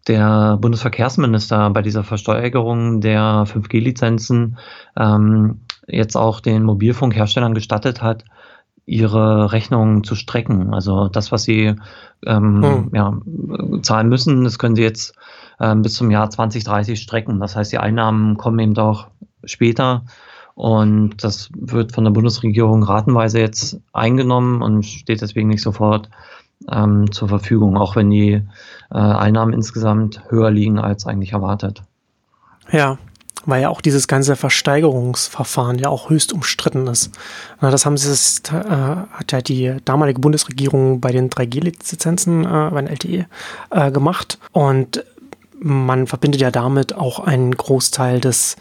der 0.07 0.57
Bundesverkehrsminister 0.57 1.69
bei 1.71 1.81
dieser 1.81 2.03
Versteigerung 2.03 3.01
der 3.01 3.45
5G-Lizenzen 3.47 4.57
ähm, 4.97 5.61
jetzt 5.87 6.15
auch 6.15 6.41
den 6.41 6.63
Mobilfunkherstellern 6.63 7.53
gestattet 7.53 8.01
hat, 8.01 8.25
ihre 8.85 9.51
Rechnungen 9.51 10.03
zu 10.03 10.15
strecken. 10.15 10.73
Also 10.73 11.07
das, 11.07 11.31
was 11.31 11.43
sie 11.43 11.75
ähm, 12.25 12.63
hm. 12.63 12.91
ja, 12.93 13.17
zahlen 13.81 14.09
müssen, 14.09 14.43
das 14.43 14.59
können 14.59 14.75
sie 14.75 14.83
jetzt 14.83 15.15
ähm, 15.59 15.81
bis 15.81 15.95
zum 15.95 16.11
Jahr 16.11 16.29
2030 16.29 16.99
strecken. 16.99 17.39
Das 17.39 17.55
heißt, 17.55 17.71
die 17.71 17.79
Einnahmen 17.79 18.37
kommen 18.37 18.59
eben 18.59 18.77
auch 18.77 19.07
später. 19.43 20.03
Und 20.53 21.23
das 21.23 21.49
wird 21.53 21.91
von 21.91 22.05
der 22.05 22.11
Bundesregierung 22.11 22.83
ratenweise 22.83 23.39
jetzt 23.39 23.81
eingenommen 23.91 24.61
und 24.61 24.85
steht 24.85 25.21
deswegen 25.21 25.49
nicht 25.49 25.61
sofort 25.61 26.09
ähm, 26.71 27.11
zur 27.11 27.27
Verfügung, 27.27 27.77
auch 27.77 27.95
wenn 27.95 28.09
die 28.09 28.41
äh, 28.91 28.97
Einnahmen 28.97 29.51
insgesamt 29.51 30.21
höher 30.29 30.51
liegen 30.51 30.79
als 30.79 31.05
eigentlich 31.05 31.33
erwartet. 31.33 31.83
Ja, 32.71 32.97
weil 33.45 33.61
ja 33.61 33.69
auch 33.69 33.81
dieses 33.81 34.07
ganze 34.07 34.35
Versteigerungsverfahren 34.35 35.79
ja 35.79 35.89
auch 35.89 36.09
höchst 36.09 36.33
umstritten 36.33 36.87
ist. 36.87 37.11
Das 37.61 37.85
haben 37.85 37.97
sie, 37.97 38.09
das, 38.09 38.41
äh, 38.51 38.65
hat 38.65 39.31
ja 39.31 39.41
die 39.41 39.75
damalige 39.85 40.19
Bundesregierung 40.19 40.99
bei 40.99 41.11
den 41.11 41.29
3G-Lizenzen 41.29 42.45
äh, 42.45 42.69
bei 42.71 42.81
den 42.81 42.87
LTE 42.87 43.25
äh, 43.71 43.91
gemacht 43.91 44.39
und 44.51 45.03
man 45.59 46.05
verbindet 46.05 46.41
ja 46.41 46.51
damit 46.51 46.93
auch 46.95 47.19
einen 47.19 47.55
Großteil 47.55 48.19
des 48.19 48.57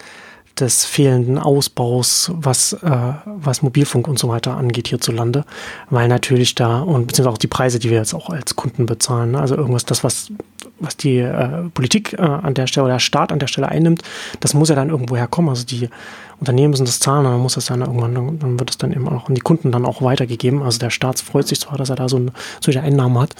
des 0.60 0.84
fehlenden 0.84 1.38
Ausbaus, 1.38 2.30
was, 2.32 2.74
äh, 2.74 3.12
was 3.24 3.62
Mobilfunk 3.62 4.06
und 4.06 4.18
so 4.18 4.28
weiter 4.28 4.56
angeht 4.56 4.88
hierzulande, 4.88 5.44
weil 5.90 6.06
natürlich 6.06 6.54
da 6.54 6.80
und 6.80 7.06
beziehungsweise 7.08 7.34
auch 7.34 7.38
die 7.38 7.48
Preise, 7.48 7.78
die 7.80 7.90
wir 7.90 7.98
jetzt 7.98 8.14
auch 8.14 8.30
als 8.30 8.54
Kunden 8.54 8.86
bezahlen, 8.86 9.32
ne? 9.32 9.40
also 9.40 9.56
irgendwas, 9.56 9.84
das, 9.84 10.04
was, 10.04 10.30
was 10.78 10.96
die 10.96 11.18
äh, 11.18 11.68
Politik 11.74 12.12
äh, 12.12 12.22
an 12.22 12.54
der 12.54 12.68
Stelle 12.68 12.84
oder 12.84 12.94
der 12.94 13.00
Staat 13.00 13.32
an 13.32 13.40
der 13.40 13.48
Stelle 13.48 13.68
einnimmt, 13.68 14.02
das 14.40 14.54
muss 14.54 14.68
ja 14.68 14.76
dann 14.76 14.90
irgendwo 14.90 15.16
herkommen. 15.16 15.48
Also 15.48 15.64
die 15.64 15.88
Unternehmen 16.38 16.70
müssen 16.70 16.86
das 16.86 17.00
zahlen, 17.00 17.24
dann 17.24 17.40
muss 17.40 17.54
das 17.54 17.66
dann 17.66 17.80
irgendwann, 17.80 18.38
dann 18.38 18.58
wird 18.58 18.70
es 18.70 18.78
dann 18.78 18.92
eben 18.92 19.08
auch 19.08 19.28
an 19.28 19.34
die 19.34 19.40
Kunden 19.40 19.72
dann 19.72 19.84
auch 19.84 20.02
weitergegeben. 20.02 20.62
Also 20.62 20.78
der 20.78 20.90
Staat 20.90 21.18
freut 21.18 21.48
sich 21.48 21.60
zwar, 21.60 21.78
dass 21.78 21.90
er 21.90 21.96
da 21.96 22.08
so 22.08 22.16
eine, 22.16 22.32
solche 22.60 22.80
Einnahmen 22.80 23.18
hat. 23.18 23.34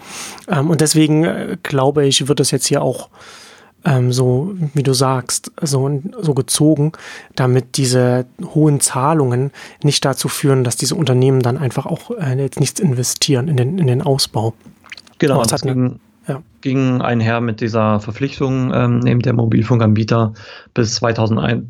Ähm, 0.48 0.70
und 0.70 0.80
deswegen 0.80 1.24
äh, 1.24 1.56
glaube 1.62 2.06
ich, 2.06 2.26
wird 2.26 2.40
es 2.40 2.50
jetzt 2.50 2.66
hier 2.66 2.82
auch 2.82 3.08
ähm, 3.84 4.12
so, 4.12 4.54
wie 4.72 4.82
du 4.82 4.94
sagst, 4.94 5.52
so, 5.60 6.00
so 6.20 6.34
gezogen, 6.34 6.92
damit 7.36 7.76
diese 7.76 8.26
hohen 8.54 8.80
Zahlungen 8.80 9.50
nicht 9.82 10.04
dazu 10.04 10.28
führen, 10.28 10.64
dass 10.64 10.76
diese 10.76 10.94
Unternehmen 10.94 11.40
dann 11.40 11.58
einfach 11.58 11.86
auch 11.86 12.10
äh, 12.10 12.40
jetzt 12.40 12.60
nichts 12.60 12.80
investieren 12.80 13.48
in 13.48 13.56
den, 13.56 13.78
in 13.78 13.86
den 13.86 14.02
Ausbau. 14.02 14.54
Genau, 15.18 15.42
das, 15.42 15.48
das 15.48 15.62
ging, 15.62 16.00
ja. 16.26 16.42
ging 16.60 17.00
einher 17.00 17.40
mit 17.40 17.60
dieser 17.60 18.00
Verpflichtung 18.00 18.72
ähm, 18.74 18.98
neben 19.00 19.20
der 19.20 19.34
Mobilfunkanbieter 19.34 20.32
bis 20.72 20.96
2001 20.96 21.64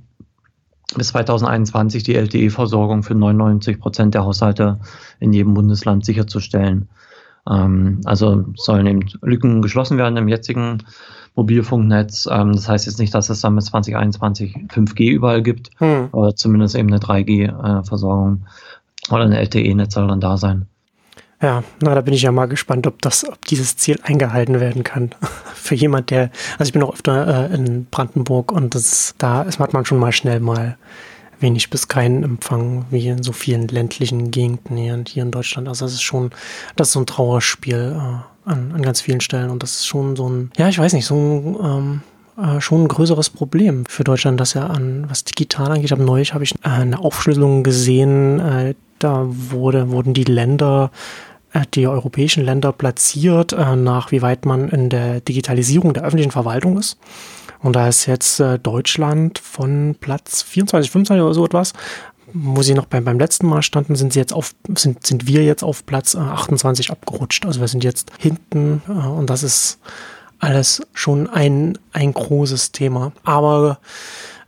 bis 0.97 1.09
2021 1.09 2.04
die 2.04 2.14
LTE-Versorgung 2.14 3.02
für 3.02 3.14
99 3.14 3.80
Prozent 3.80 4.14
der 4.14 4.25
Haushalte 4.25 4.78
in 5.18 5.33
jedem 5.33 5.54
Bundesland 5.54 6.04
sicherzustellen. 6.04 6.88
Ähm, 7.50 8.00
also 8.04 8.44
sollen 8.54 8.87
eben 8.87 9.00
Lücken 9.23 9.62
geschlossen 9.62 9.99
werden 9.99 10.16
im 10.16 10.28
jetzigen 10.28 10.85
Mobilfunknetz. 11.37 12.29
Ähm, 12.31 12.53
das 12.53 12.69
heißt 12.69 12.87
jetzt 12.87 12.99
nicht, 12.99 13.14
dass 13.14 13.29
es 13.29 13.41
dann 13.41 13.55
mit 13.55 13.64
2021 13.64 14.57
5G 14.69 15.11
überall 15.11 15.43
gibt, 15.43 15.71
hm. 15.79 16.09
aber 16.12 16.37
zumindest 16.37 16.75
eben 16.76 16.88
eine 16.88 16.99
3G-Versorgung 16.99 18.45
äh, 19.09 19.14
oder 19.14 19.25
ein 19.25 19.33
LTE-Netz 19.33 19.95
soll 19.95 20.09
dann 20.09 20.21
da 20.21 20.37
sein. 20.37 20.67
Ja, 21.43 21.62
na, 21.81 21.95
da 21.95 22.00
bin 22.00 22.14
ich 22.14 22.23
ja 22.23 22.33
mal 22.33 22.47
gespannt, 22.47 22.87
ob 22.87 23.03
das, 23.03 23.29
ob 23.29 23.45
dieses 23.45 23.76
Ziel 23.76 23.99
eingehalten 24.03 24.61
werden 24.61 24.85
kann. 24.85 25.11
Für 25.55 25.75
jemand, 25.75 26.11
der, 26.11 26.31
also 26.59 26.69
ich 26.69 26.73
bin 26.73 26.83
auch 26.83 26.95
öfter 26.95 27.50
äh, 27.50 27.55
in 27.55 27.87
Brandenburg 27.91 28.53
und 28.53 28.75
das, 28.75 29.14
da 29.19 29.43
ist, 29.43 29.59
hat 29.59 29.73
man 29.73 29.85
schon 29.85 29.99
mal 29.99 30.12
schnell 30.12 30.41
mal 30.41 30.79
wenig 31.41 31.69
bis 31.69 31.88
keinen 31.88 32.23
Empfang, 32.23 32.87
wie 32.91 33.09
in 33.09 33.23
so 33.23 33.33
vielen 33.33 33.69
ländlichen 33.69 34.31
Gegenden 34.31 34.76
hier, 34.76 35.03
hier 35.07 35.25
in 35.25 35.33
Deutschland. 35.33 35.69
Also 35.69 35.85
das 35.85 35.95
ist 35.95 36.03
schon, 36.03 36.31
das 36.76 36.88
ist 36.88 36.93
so 36.95 37.00
ein 37.00 37.07
Trauerspiel 37.07 37.97
äh, 37.99 38.34
an, 38.45 38.73
an 38.73 38.83
ganz 38.83 39.01
vielen 39.01 39.21
Stellen 39.21 39.51
und 39.51 39.63
das 39.63 39.77
ist 39.77 39.87
schon 39.87 40.17
so 40.17 40.29
ein, 40.29 40.51
ja, 40.57 40.69
ich 40.69 40.79
weiß 40.79 40.93
nicht, 40.93 41.07
so 41.07 41.15
ein, 41.15 41.57
ähm, 41.63 42.01
äh, 42.37 42.61
schon 42.61 42.85
ein 42.85 42.89
größeres 42.89 43.31
Problem 43.31 43.87
für 43.87 44.05
Deutschland, 44.05 44.41
dass 44.41 44.55
ja 44.55 44.67
an 44.67 45.07
was 45.09 45.25
digital 45.25 45.71
angeht. 45.73 45.93
Aber 45.93 46.03
neulich 46.03 46.35
habe 46.35 46.45
ich 46.45 46.55
äh, 46.57 46.69
eine 46.69 46.99
Aufschlüsselung 46.99 47.63
gesehen, 47.63 48.41
äh, 48.41 48.75
da 48.99 49.25
wurde, 49.27 49.91
wurden 49.91 50.15
die 50.15 50.25
Länder 50.25 50.91
äh, 51.53 51.63
die 51.73 51.87
europäischen 51.87 52.45
Länder 52.45 52.73
platziert, 52.73 53.53
äh, 53.53 53.77
nach 53.77 54.11
wie 54.11 54.23
weit 54.23 54.45
man 54.45 54.69
in 54.69 54.91
der 54.91 55.21
Digitalisierung 55.21 55.95
der 55.95 56.05
öffentlichen 56.05 56.33
Verwaltung 56.33 56.77
ist. 56.79 56.99
Und 57.63 57.77
da 57.77 57.89
ist 57.89 58.07
jetzt 58.07 58.41
äh, 58.41 58.59
Deutschland 58.59 59.39
von 59.39 59.97
Platz 59.99 60.43
24, 60.43 60.91
25 60.91 61.25
oder 61.25 61.35
so 61.35 61.47
etwas, 61.47 61.73
wo 62.35 62.62
sie 62.62 62.75
noch 62.75 62.87
beim, 62.87 63.05
beim 63.05 63.19
letzten 63.19 63.47
Mal 63.47 63.62
standen, 63.62 63.95
sind 63.95 64.12
sie 64.12 64.19
jetzt 64.19 64.33
auf, 64.33 64.55
sind, 64.76 65.07
sind 65.07 65.26
wir 65.26 65.45
jetzt 65.45 65.62
auf 65.62 65.87
Platz 65.87 66.17
28 66.17 66.91
abgerutscht. 66.91 67.47
Also 67.47 67.61
wir 67.61 67.69
sind 67.69 67.85
jetzt 67.85 68.11
hinten 68.19 68.83
und 68.87 69.31
das 69.31 69.43
ist 69.43 69.79
alles 70.41 70.83
schon 70.93 71.31
ein, 71.31 71.79
ein 71.93 72.12
großes 72.12 72.73
Thema. 72.73 73.12
Aber 73.23 73.79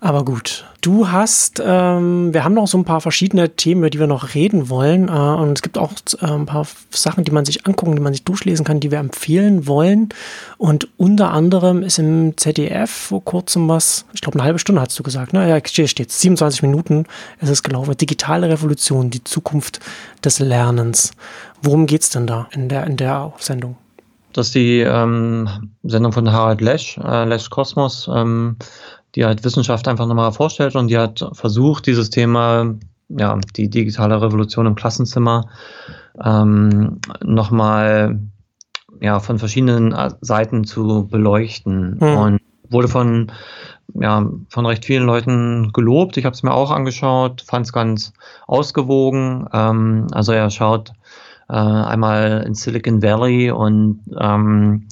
aber 0.00 0.24
gut. 0.24 0.64
Du 0.82 1.10
hast, 1.10 1.60
ähm, 1.64 2.32
wir 2.32 2.44
haben 2.44 2.54
noch 2.54 2.68
so 2.68 2.78
ein 2.78 2.84
paar 2.84 3.00
verschiedene 3.00 3.56
Themen, 3.56 3.80
über 3.80 3.90
die 3.90 3.98
wir 3.98 4.06
noch 4.06 4.34
reden 4.34 4.68
wollen. 4.68 5.08
Äh, 5.08 5.12
und 5.12 5.58
es 5.58 5.62
gibt 5.62 5.78
auch 5.78 5.92
äh, 6.20 6.26
ein 6.26 6.46
paar 6.46 6.66
Sachen, 6.90 7.24
die 7.24 7.32
man 7.32 7.44
sich 7.44 7.66
angucken, 7.66 7.96
die 7.96 8.02
man 8.02 8.12
sich 8.12 8.22
durchlesen 8.22 8.64
kann, 8.64 8.80
die 8.80 8.90
wir 8.90 8.98
empfehlen 8.98 9.66
wollen. 9.66 10.10
Und 10.58 10.88
unter 10.96 11.32
anderem 11.32 11.82
ist 11.82 11.98
im 11.98 12.36
ZDF 12.36 12.90
vor 12.90 13.24
kurzem 13.24 13.68
was, 13.68 14.04
ich 14.12 14.20
glaube 14.20 14.38
eine 14.38 14.44
halbe 14.44 14.58
Stunde 14.58 14.80
hast 14.80 14.98
du 14.98 15.02
gesagt, 15.02 15.32
ne? 15.32 15.48
Ja, 15.48 15.58
hier 15.64 15.88
steht 15.88 16.12
27 16.12 16.62
Minuten 16.62 17.06
ist 17.40 17.48
es 17.48 17.62
gelaufen. 17.62 17.96
Digitale 17.96 18.48
Revolution, 18.48 19.10
die 19.10 19.24
Zukunft 19.24 19.80
des 20.24 20.38
Lernens. 20.38 21.12
Worum 21.62 21.86
geht 21.86 22.02
es 22.02 22.10
denn 22.10 22.26
da 22.26 22.48
in 22.52 22.68
der, 22.68 22.86
in 22.86 22.96
der 22.96 23.32
Sendung? 23.38 23.76
Das 24.32 24.48
ist 24.48 24.54
die 24.54 24.80
ähm, 24.80 25.70
Sendung 25.82 26.12
von 26.12 26.30
Harald 26.30 26.60
Lesch, 26.60 26.98
äh, 26.98 27.24
Lesch 27.24 27.48
Kosmos. 27.48 28.08
Ähm, 28.14 28.56
die 29.16 29.24
halt 29.24 29.44
Wissenschaft 29.44 29.88
einfach 29.88 30.06
nochmal 30.06 30.30
vorstellt 30.32 30.76
und 30.76 30.88
die 30.88 30.98
hat 30.98 31.26
versucht, 31.32 31.86
dieses 31.86 32.10
Thema, 32.10 32.74
ja, 33.08 33.38
die 33.56 33.70
digitale 33.70 34.20
Revolution 34.20 34.66
im 34.66 34.74
Klassenzimmer 34.74 35.48
ähm, 36.22 37.00
nochmal 37.24 38.20
ja, 39.00 39.18
von 39.20 39.38
verschiedenen 39.38 39.94
Seiten 40.20 40.64
zu 40.64 41.08
beleuchten. 41.08 41.98
Mhm. 42.00 42.16
Und 42.16 42.40
wurde 42.68 42.88
von, 42.88 43.32
ja, 43.94 44.28
von 44.48 44.66
recht 44.66 44.84
vielen 44.84 45.04
Leuten 45.04 45.72
gelobt. 45.72 46.16
Ich 46.16 46.24
habe 46.24 46.34
es 46.34 46.42
mir 46.42 46.52
auch 46.52 46.70
angeschaut, 46.70 47.42
fand 47.46 47.66
es 47.66 47.72
ganz 47.72 48.12
ausgewogen. 48.46 49.48
Ähm, 49.52 50.08
also 50.12 50.32
er 50.32 50.50
schaut 50.50 50.92
äh, 51.48 51.54
einmal 51.54 52.44
in 52.46 52.54
Silicon 52.54 53.02
Valley 53.02 53.50
und 53.50 54.00
ähm, 54.18 54.88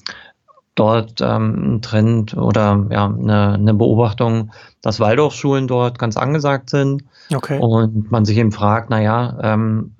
dort 0.74 1.20
ähm, 1.20 1.76
ein 1.76 1.82
Trend 1.82 2.36
oder 2.36 2.86
ja, 2.90 3.06
eine, 3.06 3.54
eine 3.54 3.74
Beobachtung, 3.74 4.50
dass 4.82 5.00
Waldorfschulen 5.00 5.68
dort 5.68 5.98
ganz 5.98 6.16
angesagt 6.16 6.70
sind. 6.70 7.04
Okay. 7.32 7.58
Und 7.58 8.10
man 8.10 8.24
sich 8.24 8.36
eben 8.36 8.52
fragt, 8.52 8.90
naja, 8.90 9.38
ähm, 9.40 9.92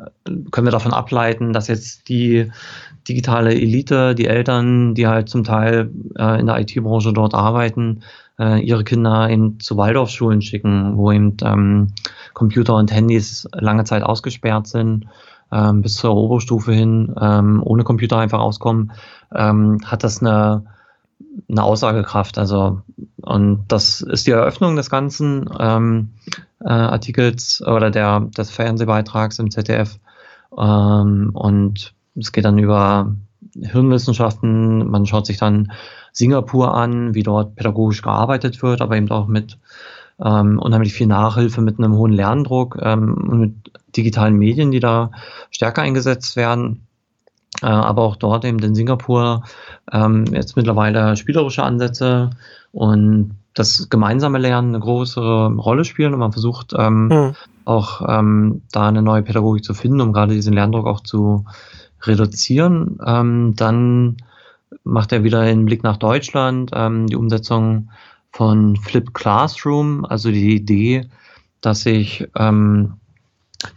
können 0.50 0.66
wir 0.66 0.73
davon 0.73 0.93
ableiten, 0.93 1.52
dass 1.52 1.69
jetzt 1.69 2.09
die 2.09 2.50
digitale 3.09 3.54
Elite, 3.54 4.14
die 4.14 4.26
Eltern, 4.26 4.95
die 4.95 5.07
halt 5.07 5.28
zum 5.28 5.45
Teil 5.45 5.90
äh, 6.19 6.40
in 6.40 6.47
der 6.47 6.59
IT-Branche 6.59 7.12
dort 7.12 7.35
arbeiten, 7.35 8.00
äh, 8.38 8.61
ihre 8.61 8.85
Kinder 8.85 9.31
eben 9.31 9.61
zu 9.61 9.76
Waldorfschulen 9.76 10.43
schicken, 10.43 10.97
wo 10.97 11.12
eben 11.12 11.37
ähm, 11.43 11.88
Computer 12.33 12.75
und 12.75 12.93
Handys 12.93 13.47
lange 13.52 13.85
Zeit 13.85 14.02
ausgesperrt 14.02 14.66
sind 14.66 15.07
ähm, 15.55 15.83
bis 15.83 15.95
zur 15.95 16.17
Oberstufe 16.17 16.73
hin 16.73 17.15
ähm, 17.21 17.63
ohne 17.65 17.85
Computer 17.85 18.19
einfach 18.19 18.41
auskommen, 18.41 18.93
ähm, 19.35 19.79
hat 19.85 20.03
das 20.03 20.21
eine, 20.21 20.65
eine 21.49 21.63
Aussagekraft. 21.63 22.39
Also, 22.39 22.83
und 23.23 23.65
das 23.69 24.01
ist 24.01 24.27
die 24.27 24.33
Eröffnung 24.33 24.75
des 24.75 24.91
ganzen 24.91 25.49
ähm, 25.59 26.11
äh, 26.61 26.69
Artikels 26.69 27.63
oder 27.65 27.91
der, 27.91 28.21
des 28.21 28.51
Fernsehbeitrags 28.51 29.39
im 29.39 29.51
ZDF. 29.51 29.99
Ähm, 30.59 31.31
und 31.35 31.95
es 32.17 32.33
geht 32.33 32.45
dann 32.45 32.59
über 32.59 33.15
Hirnwissenschaften. 33.55 34.91
Man 34.91 35.07
schaut 35.07 35.27
sich 35.27 35.39
dann 35.39 35.71
Singapur 36.13 36.75
an, 36.75 37.15
wie 37.15 37.23
dort 37.23 37.55
pädagogisch 37.55 38.03
gearbeitet 38.03 38.63
wird, 38.63 38.81
aber 38.81 38.97
eben 38.97 39.11
auch 39.11 39.29
mit 39.29 39.59
ähm, 40.23 40.59
unheimlich 40.59 40.92
viel 40.92 41.06
Nachhilfe, 41.06 41.61
mit 41.61 41.78
einem 41.78 41.94
hohen 41.94 42.12
Lerndruck 42.12 42.78
ähm, 42.80 43.14
und 43.14 43.40
mit 43.40 43.54
digitalen 43.97 44.37
Medien, 44.37 44.71
die 44.71 44.80
da 44.80 45.11
stärker 45.50 45.83
eingesetzt 45.83 46.37
werden. 46.37 46.87
Äh, 47.62 47.66
aber 47.66 48.02
auch 48.02 48.16
dort 48.16 48.44
eben 48.44 48.59
in 48.59 48.75
Singapur 48.75 49.44
ähm, 49.92 50.25
jetzt 50.33 50.56
mittlerweile 50.56 51.16
spielerische 51.16 51.62
Ansätze 51.62 52.30
und 52.73 53.37
das 53.54 53.88
gemeinsame 53.88 54.38
Lernen 54.38 54.75
eine 54.75 54.80
größere 54.80 55.54
Rolle 55.54 55.85
spielen 55.85 56.12
und 56.12 56.18
man 56.18 56.33
versucht 56.33 56.73
mhm. 56.76 57.37
auch 57.64 58.02
ähm, 58.09 58.62
da 58.73 58.88
eine 58.88 59.00
neue 59.00 59.23
Pädagogik 59.23 59.64
zu 59.64 59.75
finden, 59.75 60.00
um 60.00 60.12
gerade 60.12 60.35
diesen 60.35 60.52
Lerndruck 60.52 60.87
auch 60.88 61.00
zu 61.00 61.44
reduzieren. 62.02 62.99
Ähm, 63.06 63.54
dann 63.54 64.16
macht 64.83 65.12
er 65.12 65.23
wieder 65.23 65.44
den 65.44 65.64
Blick 65.64 65.85
nach 65.85 65.97
Deutschland, 65.97 66.73
ähm, 66.75 67.06
die 67.06 67.16
Umsetzung 67.16 67.90
von 68.35 68.75
Flip 68.75 69.14
Classroom, 69.14 70.05
also 70.05 70.33
die 70.33 70.57
Idee, 70.57 71.09
dass 71.61 71.87
ich 71.87 72.26
ähm, 72.37 72.95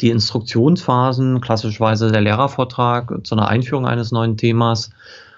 die 0.02 0.10
Instruktionsphasen, 0.10 1.42
klassischerweise 1.42 2.12
der 2.12 2.22
Lehrervortrag 2.22 3.20
zu 3.24 3.36
einer 3.36 3.48
Einführung 3.48 3.86
eines 3.86 4.12
neuen 4.12 4.36
Themas, 4.36 4.90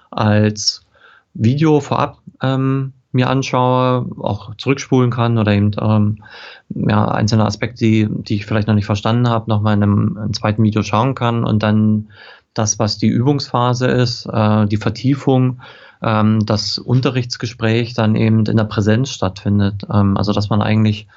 als 0.09 0.85
Video 1.33 1.81
vorab 1.81 2.19
ähm, 2.41 2.93
mir 3.11 3.29
anschaue, 3.29 4.09
auch 4.19 4.55
zurückspulen 4.55 5.11
kann 5.11 5.38
oder 5.38 5.51
eben 5.51 5.71
ähm, 5.81 6.23
ja, 6.69 7.05
einzelne 7.09 7.45
Aspekte, 7.45 7.83
die, 7.83 8.07
die 8.09 8.35
ich 8.35 8.45
vielleicht 8.45 8.69
noch 8.69 8.75
nicht 8.75 8.85
verstanden 8.85 9.27
habe, 9.27 9.49
nochmal 9.49 9.75
in 9.75 9.83
einem, 9.83 10.17
einem 10.17 10.33
zweiten 10.33 10.63
Video 10.63 10.81
schauen 10.81 11.13
kann 11.13 11.43
und 11.43 11.61
dann 11.61 12.07
das, 12.53 12.79
was 12.79 12.97
die 12.97 13.07
Übungsphase 13.07 13.88
ist, 13.88 14.27
äh, 14.27 14.65
die 14.65 14.77
Vertiefung, 14.77 15.59
ähm, 16.01 16.45
das 16.45 16.77
Unterrichtsgespräch 16.77 17.93
dann 17.93 18.15
eben 18.15 18.45
in 18.45 18.57
der 18.57 18.63
Präsenz 18.63 19.09
stattfindet. 19.09 19.85
Ähm, 19.91 20.17
also 20.17 20.33
dass 20.33 20.49
man 20.49 20.61
eigentlich 20.61 21.07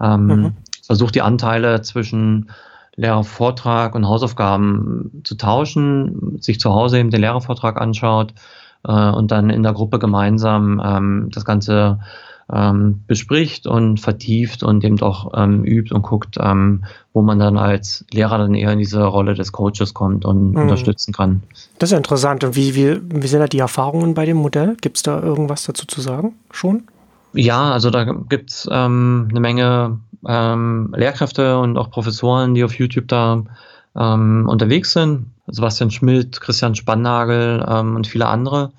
ähm, 0.00 0.26
mhm. 0.26 0.56
versucht, 0.84 1.14
die 1.14 1.22
Anteile 1.22 1.82
zwischen 1.82 2.50
Lehrervortrag 2.96 3.94
und 3.94 4.06
Hausaufgaben 4.06 5.22
zu 5.24 5.36
tauschen, 5.36 6.38
sich 6.40 6.58
zu 6.58 6.74
Hause 6.74 6.98
eben 6.98 7.10
den 7.10 7.20
Lehrervortrag 7.20 7.80
anschaut 7.80 8.34
äh, 8.84 9.10
und 9.10 9.30
dann 9.30 9.50
in 9.50 9.62
der 9.62 9.72
Gruppe 9.72 9.98
gemeinsam 9.98 10.82
ähm, 10.84 11.28
das 11.32 11.44
Ganze 11.44 12.00
ähm, 12.52 13.02
bespricht 13.06 13.66
und 13.66 14.00
vertieft 14.00 14.62
und 14.62 14.82
eben 14.84 15.00
auch 15.02 15.32
ähm, 15.36 15.64
übt 15.64 15.94
und 15.94 16.02
guckt, 16.02 16.36
ähm, 16.40 16.84
wo 17.12 17.22
man 17.22 17.38
dann 17.38 17.58
als 17.58 18.04
Lehrer 18.12 18.38
dann 18.38 18.54
eher 18.54 18.72
in 18.72 18.78
diese 18.78 19.02
Rolle 19.04 19.34
des 19.34 19.52
Coaches 19.52 19.92
kommt 19.92 20.24
und 20.24 20.52
mhm. 20.52 20.62
unterstützen 20.62 21.12
kann. 21.12 21.42
Das 21.78 21.88
ist 21.88 21.92
ja 21.92 21.98
interessant. 21.98 22.44
Und 22.44 22.56
wie, 22.56 22.74
wie, 22.74 23.00
wie 23.02 23.26
sind 23.26 23.40
da 23.40 23.46
die 23.46 23.58
Erfahrungen 23.58 24.14
bei 24.14 24.24
dem 24.24 24.38
Modell? 24.38 24.76
Gibt 24.80 24.96
es 24.96 25.02
da 25.02 25.20
irgendwas 25.22 25.64
dazu 25.64 25.86
zu 25.86 26.00
sagen 26.00 26.34
schon? 26.50 26.84
Ja, 27.34 27.72
also 27.72 27.90
da 27.90 28.04
gibt 28.04 28.50
es 28.50 28.68
ähm, 28.70 29.28
eine 29.30 29.40
Menge 29.40 30.00
ähm, 30.26 30.94
Lehrkräfte 30.96 31.58
und 31.58 31.76
auch 31.76 31.90
Professoren, 31.90 32.54
die 32.54 32.64
auf 32.64 32.74
YouTube 32.74 33.08
da 33.08 33.42
ähm, 33.96 34.48
unterwegs 34.48 34.92
sind. 34.92 35.26
Sebastian 35.46 35.90
Schmidt, 35.90 36.40
Christian 36.40 36.74
Spannagel 36.74 37.64
ähm, 37.68 37.96
und 37.96 38.06
viele 38.06 38.26
andere. 38.26 38.72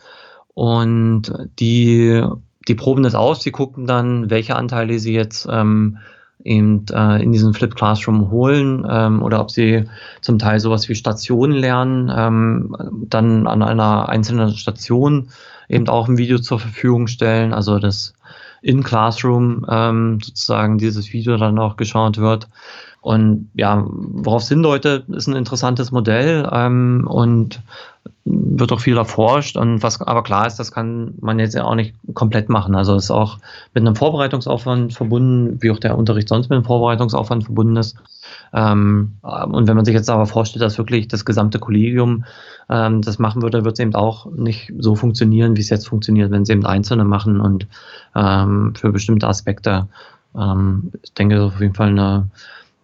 Und 0.54 1.34
die, 1.60 2.24
die 2.68 2.76
proben 2.76 3.04
das 3.04 3.16
aus, 3.16 3.40
die 3.40 3.52
gucken 3.52 3.88
dann, 3.88 4.30
welche 4.30 4.56
Anteile 4.56 5.00
sie 5.00 5.14
jetzt 5.14 5.48
ähm, 5.50 5.98
eben 6.44 6.86
äh, 6.92 7.22
in 7.22 7.32
diesen 7.32 7.54
Flip 7.54 7.76
Classroom 7.76 8.32
holen 8.32 8.88
ähm, 8.90 9.22
oder 9.22 9.42
ob 9.42 9.52
sie 9.52 9.86
zum 10.22 10.40
Teil 10.40 10.60
sowas 10.60 10.88
wie 10.88 10.96
Stationen 10.96 11.58
lernen, 11.58 12.12
ähm, 12.16 12.76
dann 13.08 13.48
an 13.48 13.62
einer 13.62 14.10
einzelnen 14.10 14.52
Station 14.52 15.30
eben 15.68 15.88
auch 15.90 16.08
ein 16.08 16.18
Video 16.18 16.40
zur 16.40 16.60
Verfügung 16.60 17.08
stellen. 17.08 17.54
Also 17.54 17.80
das 17.80 18.14
in 18.62 18.84
Classroom 18.84 19.66
ähm, 19.70 20.20
sozusagen 20.22 20.78
dieses 20.78 21.14
Video 21.14 21.38
dann 21.38 21.60
auch 21.60 21.78
geschaut 21.78 22.18
wird. 22.18 22.48
Und 23.02 23.50
ja, 23.54 23.86
worauf 23.88 24.44
es 24.44 24.50
hindeutet, 24.50 25.08
ist 25.10 25.28
ein 25.28 25.36
interessantes 25.36 25.92
Modell 25.92 26.48
ähm, 26.52 27.08
und 27.10 27.62
wird 28.26 28.72
auch 28.72 28.80
viel 28.80 28.98
erforscht 28.98 29.58
und 29.58 29.82
was 29.82 30.02
aber 30.02 30.24
klar 30.24 30.46
ist, 30.46 30.58
das 30.58 30.72
kann 30.72 31.16
man 31.20 31.40
jetzt 31.40 31.56
ja 31.56 31.64
auch 31.64 31.76
nicht 31.76 31.96
komplett 32.14 32.50
machen. 32.50 32.76
Also 32.76 32.96
es 32.96 33.06
ist 33.06 33.12
auch 33.12 33.40
mit 33.74 33.86
einem 33.86 33.96
Vorbereitungsaufwand 33.96 34.94
verbunden, 34.94 35.58
wie 35.62 35.72
auch 35.72 35.80
der 35.80 35.98
Unterricht 35.98 36.30
sonst 36.30 36.50
mit 36.50 36.58
einem 36.58 36.66
Vorbereitungsaufwand 36.66 37.46
verbunden 37.46 37.78
ist. 37.78 37.96
Ähm, 38.54 39.14
und 39.22 39.68
wenn 39.68 39.76
man 39.76 39.86
sich 39.86 39.96
jetzt 39.96 40.10
aber 40.10 40.28
vorstellt, 40.28 40.62
dass 40.62 40.78
wirklich 40.78 41.08
das 41.08 41.26
gesamte 41.26 41.58
Kollegium 41.60 42.26
ähm, 42.70 43.02
das 43.02 43.18
machen 43.18 43.42
würde, 43.42 43.66
wird 43.66 43.74
es 43.74 43.80
eben 43.80 43.96
auch 43.96 44.28
nicht 44.32 44.74
so 44.78 44.96
funktionieren, 44.96 45.56
wie 45.56 45.62
es 45.62 45.70
jetzt 45.70 45.88
funktioniert, 45.88 46.30
wenn 46.30 46.44
es 46.44 46.50
eben 46.50 46.66
Einzelne 46.66 47.06
machen 47.06 47.42
und 47.42 47.68
ähm, 48.16 48.74
für 48.76 48.92
bestimmte 48.92 49.28
Aspekte. 49.28 49.88
Ähm, 50.36 50.92
ich 51.02 51.14
denke, 51.14 51.36
das 51.36 51.48
ist 51.48 51.56
auf 51.56 51.62
jeden 51.62 51.76
Fall 51.76 51.90
eine 51.90 52.30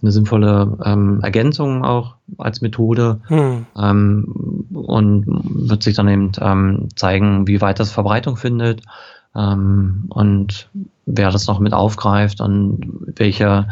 eine 0.05 0.11
sinnvolle 0.11 0.77
ähm, 0.85 1.19
Ergänzung 1.23 1.83
auch 1.83 2.15
als 2.37 2.61
Methode 2.61 3.21
hm. 3.27 3.65
ähm, 3.75 4.54
und 4.85 5.25
wird 5.27 5.83
sich 5.83 5.95
dann 5.95 6.07
eben 6.07 6.31
ähm, 6.39 6.89
zeigen, 6.95 7.47
wie 7.47 7.61
weit 7.61 7.79
das 7.79 7.91
Verbreitung 7.91 8.37
findet 8.37 8.81
ähm, 9.35 10.05
und 10.09 10.69
wer 11.05 11.31
das 11.31 11.47
noch 11.47 11.59
mit 11.59 11.73
aufgreift 11.73 12.41
und 12.41 12.81
welche, 13.15 13.67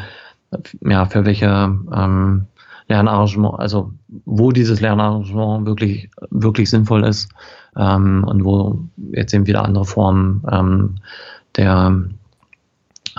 ja, 0.82 1.06
für 1.06 1.26
welche 1.26 1.48
ähm, 1.48 2.46
Lernarrangement, 2.88 3.60
also 3.60 3.92
wo 4.26 4.52
dieses 4.52 4.82
Lernarrangement 4.82 5.66
wirklich, 5.66 6.10
wirklich 6.30 6.70
sinnvoll 6.70 7.06
ist 7.06 7.30
ähm, 7.78 8.24
und 8.26 8.44
wo 8.44 8.80
jetzt 9.12 9.34
eben 9.34 9.48
wieder 9.48 9.64
andere 9.64 9.86
Formen 9.86 10.44
ähm, 10.52 10.96
der 11.56 12.04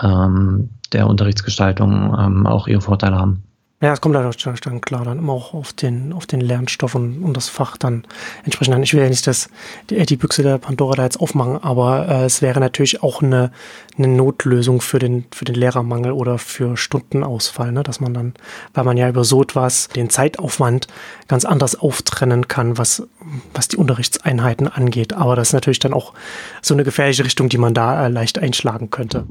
ähm, 0.02 0.68
der 0.92 1.08
Unterrichtsgestaltung 1.08 2.46
auch 2.46 2.68
ihre 2.68 2.80
Vorteile 2.80 3.16
haben. 3.16 3.43
Ja, 3.84 3.92
es 3.92 4.00
kommt 4.00 4.16
halt 4.16 4.66
dann 4.66 4.80
klar 4.80 5.04
dann 5.04 5.18
immer 5.18 5.34
auch 5.34 5.52
auf 5.52 5.74
den, 5.74 6.14
auf 6.14 6.24
den 6.24 6.40
Lernstoff 6.40 6.94
und, 6.94 7.22
und 7.22 7.36
das 7.36 7.50
Fach 7.50 7.76
dann 7.76 8.04
entsprechend 8.42 8.74
an. 8.74 8.82
Ich 8.82 8.94
will 8.94 9.02
ja 9.02 9.10
nicht 9.10 9.26
das, 9.26 9.50
die, 9.90 10.02
die 10.06 10.16
Büchse 10.16 10.42
der 10.42 10.56
Pandora 10.56 10.94
da 10.94 11.04
jetzt 11.04 11.20
aufmachen, 11.20 11.62
aber 11.62 12.08
äh, 12.08 12.24
es 12.24 12.40
wäre 12.40 12.60
natürlich 12.60 13.02
auch 13.02 13.20
eine, 13.20 13.52
eine 13.98 14.08
Notlösung 14.08 14.80
für 14.80 14.98
den, 14.98 15.26
für 15.34 15.44
den 15.44 15.56
Lehrermangel 15.56 16.12
oder 16.12 16.38
für 16.38 16.78
Stundenausfall, 16.78 17.72
ne? 17.72 17.82
dass 17.82 18.00
man 18.00 18.14
dann, 18.14 18.32
weil 18.72 18.84
man 18.84 18.96
ja 18.96 19.06
über 19.06 19.22
so 19.22 19.42
etwas 19.42 19.88
den 19.88 20.08
Zeitaufwand 20.08 20.86
ganz 21.28 21.44
anders 21.44 21.78
auftrennen 21.78 22.48
kann, 22.48 22.78
was, 22.78 23.06
was 23.52 23.68
die 23.68 23.76
Unterrichtseinheiten 23.76 24.66
angeht. 24.66 25.12
Aber 25.12 25.36
das 25.36 25.48
ist 25.48 25.52
natürlich 25.52 25.78
dann 25.78 25.92
auch 25.92 26.14
so 26.62 26.72
eine 26.72 26.84
gefährliche 26.84 27.26
Richtung, 27.26 27.50
die 27.50 27.58
man 27.58 27.74
da 27.74 28.06
äh, 28.06 28.08
leicht 28.08 28.38
einschlagen 28.38 28.88
könnte. 28.88 29.26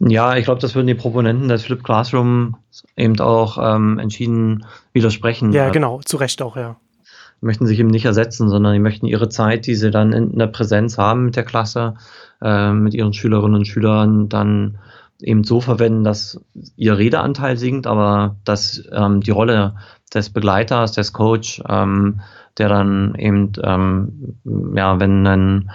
Ja, 0.00 0.34
ich 0.36 0.44
glaube, 0.44 0.60
das 0.60 0.74
würden 0.74 0.88
die 0.88 0.94
Proponenten 0.94 1.46
des 1.46 1.62
Flip 1.62 1.84
Classroom 1.84 2.56
eben 2.96 3.18
auch 3.20 3.58
ähm, 3.76 3.98
entschieden 3.98 4.64
widersprechen. 4.92 5.52
Ja, 5.52 5.70
genau, 5.70 6.00
zu 6.04 6.16
Recht 6.16 6.42
auch, 6.42 6.56
ja. 6.56 6.76
Möchten 7.40 7.66
sich 7.66 7.78
eben 7.78 7.90
nicht 7.90 8.06
ersetzen, 8.06 8.48
sondern 8.48 8.72
die 8.72 8.80
möchten 8.80 9.06
ihre 9.06 9.28
Zeit, 9.28 9.66
die 9.66 9.74
sie 9.74 9.90
dann 9.90 10.12
in 10.12 10.38
der 10.38 10.46
Präsenz 10.46 10.96
haben 10.96 11.26
mit 11.26 11.36
der 11.36 11.44
Klasse, 11.44 11.94
äh, 12.40 12.72
mit 12.72 12.94
ihren 12.94 13.12
Schülerinnen 13.12 13.56
und 13.56 13.66
Schülern, 13.66 14.28
dann 14.28 14.78
eben 15.20 15.44
so 15.44 15.60
verwenden, 15.60 16.04
dass 16.04 16.40
ihr 16.76 16.98
Redeanteil 16.98 17.56
sinkt, 17.56 17.86
aber 17.86 18.36
dass 18.44 18.82
ähm, 18.92 19.20
die 19.20 19.30
Rolle 19.30 19.76
des 20.12 20.30
Begleiters, 20.30 20.92
des 20.92 21.12
Coach, 21.12 21.62
ähm, 21.68 22.20
der 22.58 22.68
dann 22.68 23.14
eben, 23.16 23.52
ähm, 23.62 24.38
ja, 24.74 24.98
wenn 24.98 25.24
dann 25.24 25.70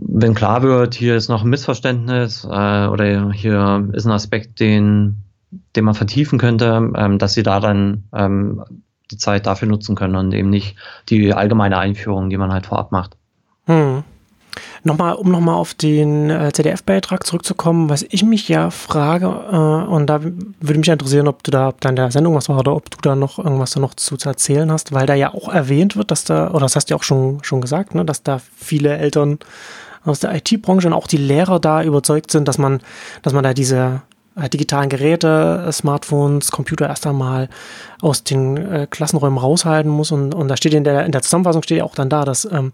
wenn 0.00 0.34
klar 0.34 0.62
wird, 0.62 0.94
hier 0.94 1.16
ist 1.16 1.28
noch 1.28 1.42
ein 1.42 1.50
Missverständnis 1.50 2.44
äh, 2.44 2.86
oder 2.86 3.32
hier 3.32 3.88
ist 3.92 4.06
ein 4.06 4.12
Aspekt, 4.12 4.60
den 4.60 5.24
den 5.76 5.84
man 5.84 5.94
vertiefen 5.94 6.38
könnte, 6.38 6.90
ähm, 6.94 7.18
dass 7.18 7.34
sie 7.34 7.42
da 7.42 7.60
dann 7.60 8.04
ähm, 8.14 8.64
die 9.10 9.16
Zeit 9.16 9.46
dafür 9.46 9.68
nutzen 9.68 9.96
können 9.96 10.16
und 10.16 10.32
eben 10.34 10.50
nicht 10.50 10.76
die 11.08 11.32
allgemeine 11.32 11.78
Einführung, 11.78 12.28
die 12.30 12.36
man 12.36 12.52
halt 12.52 12.66
vorab 12.66 12.92
macht. 12.92 13.16
Hm. 13.66 14.04
Nochmal, 14.82 15.14
um 15.14 15.30
nochmal 15.30 15.54
auf 15.54 15.74
den 15.74 16.30
äh, 16.30 16.52
ZDF-Beitrag 16.52 17.24
zurückzukommen, 17.24 17.88
was 17.88 18.04
ich 18.08 18.24
mich 18.24 18.48
ja 18.48 18.70
frage, 18.70 19.26
äh, 19.26 19.90
und 19.90 20.06
da 20.06 20.22
würde 20.22 20.78
mich 20.78 20.88
interessieren, 20.88 21.28
ob 21.28 21.42
du 21.42 21.50
da 21.50 21.68
ob 21.68 21.80
da 21.80 21.90
in 21.90 21.96
der 21.96 22.10
Sendung 22.10 22.34
was 22.34 22.48
war 22.48 22.58
oder 22.58 22.74
ob 22.74 22.90
du 22.90 22.98
da 23.00 23.14
noch 23.14 23.38
irgendwas 23.38 23.72
da 23.72 23.80
noch 23.80 23.94
zu, 23.94 24.16
zu 24.16 24.28
erzählen 24.28 24.70
hast, 24.70 24.92
weil 24.92 25.06
da 25.06 25.14
ja 25.14 25.32
auch 25.32 25.48
erwähnt 25.48 25.96
wird, 25.96 26.10
dass 26.10 26.24
da, 26.24 26.50
oder 26.50 26.60
das 26.60 26.76
hast 26.76 26.86
du 26.86 26.94
ja 26.94 26.98
auch 26.98 27.02
schon, 27.02 27.38
schon 27.42 27.60
gesagt, 27.60 27.94
ne, 27.94 28.04
dass 28.04 28.22
da 28.22 28.40
viele 28.56 28.96
Eltern 28.96 29.38
aus 30.04 30.20
der 30.20 30.34
IT-Branche 30.34 30.86
und 30.88 30.92
auch 30.92 31.06
die 31.06 31.16
Lehrer 31.18 31.60
da 31.60 31.82
überzeugt 31.82 32.30
sind, 32.30 32.48
dass 32.48 32.58
man, 32.58 32.80
dass 33.22 33.32
man 33.32 33.44
da 33.44 33.54
diese 33.54 34.02
äh, 34.40 34.48
digitalen 34.48 34.88
Geräte, 34.88 35.64
äh, 35.66 35.72
Smartphones, 35.72 36.50
Computer 36.50 36.86
erst 36.88 37.06
einmal 37.06 37.48
aus 38.00 38.24
den 38.24 38.56
äh, 38.56 38.86
Klassenräumen 38.88 39.38
raushalten 39.38 39.90
muss. 39.90 40.12
Und, 40.12 40.34
und 40.34 40.48
da 40.48 40.56
steht 40.56 40.74
in 40.74 40.84
der, 40.84 41.04
in 41.04 41.12
der 41.12 41.22
Zusammenfassung 41.22 41.62
steht 41.62 41.78
ja 41.78 41.84
auch 41.84 41.94
dann 41.94 42.08
da, 42.08 42.24
dass 42.24 42.44
ähm, 42.50 42.72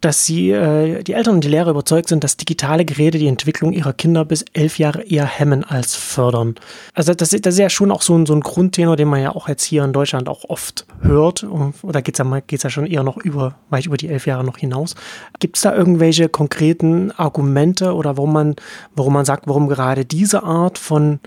dass 0.00 0.24
sie, 0.24 0.50
äh, 0.50 1.02
die 1.02 1.12
Eltern 1.12 1.36
und 1.36 1.44
die 1.44 1.48
Lehrer 1.48 1.70
überzeugt 1.70 2.08
sind, 2.08 2.24
dass 2.24 2.36
digitale 2.36 2.84
Geräte 2.84 3.18
die 3.18 3.26
Entwicklung 3.26 3.72
ihrer 3.72 3.92
Kinder 3.92 4.24
bis 4.24 4.44
elf 4.52 4.78
Jahre 4.78 5.02
eher 5.02 5.26
hemmen 5.26 5.62
als 5.64 5.94
fördern. 5.94 6.54
Also 6.94 7.12
das, 7.14 7.30
das 7.30 7.54
ist 7.54 7.58
ja 7.58 7.70
schon 7.70 7.90
auch 7.90 8.02
so 8.02 8.16
ein, 8.16 8.26
so 8.26 8.34
ein 8.34 8.40
Grundtenor, 8.40 8.96
den 8.96 9.08
man 9.08 9.22
ja 9.22 9.34
auch 9.34 9.48
jetzt 9.48 9.64
hier 9.64 9.84
in 9.84 9.92
Deutschland 9.92 10.28
auch 10.28 10.44
oft 10.48 10.86
hört. 11.02 11.46
Oder 11.82 12.02
geht 12.02 12.18
es 12.18 12.26
ja, 12.26 12.40
geht's 12.40 12.62
ja 12.62 12.70
schon 12.70 12.86
eher 12.86 13.02
noch 13.02 13.18
über, 13.18 13.56
weit 13.68 13.86
über 13.86 13.96
die 13.96 14.08
elf 14.08 14.26
Jahre 14.26 14.44
noch 14.44 14.58
hinaus. 14.58 14.94
Gibt 15.38 15.56
es 15.56 15.62
da 15.62 15.74
irgendwelche 15.74 16.28
konkreten 16.28 17.10
Argumente 17.12 17.94
oder 17.94 18.16
warum 18.16 18.32
man, 18.32 18.56
warum 18.94 19.12
man 19.12 19.24
sagt, 19.24 19.46
warum 19.46 19.68
gerade 19.68 20.04
diese 20.04 20.42
Art 20.42 20.78
von 20.78 21.20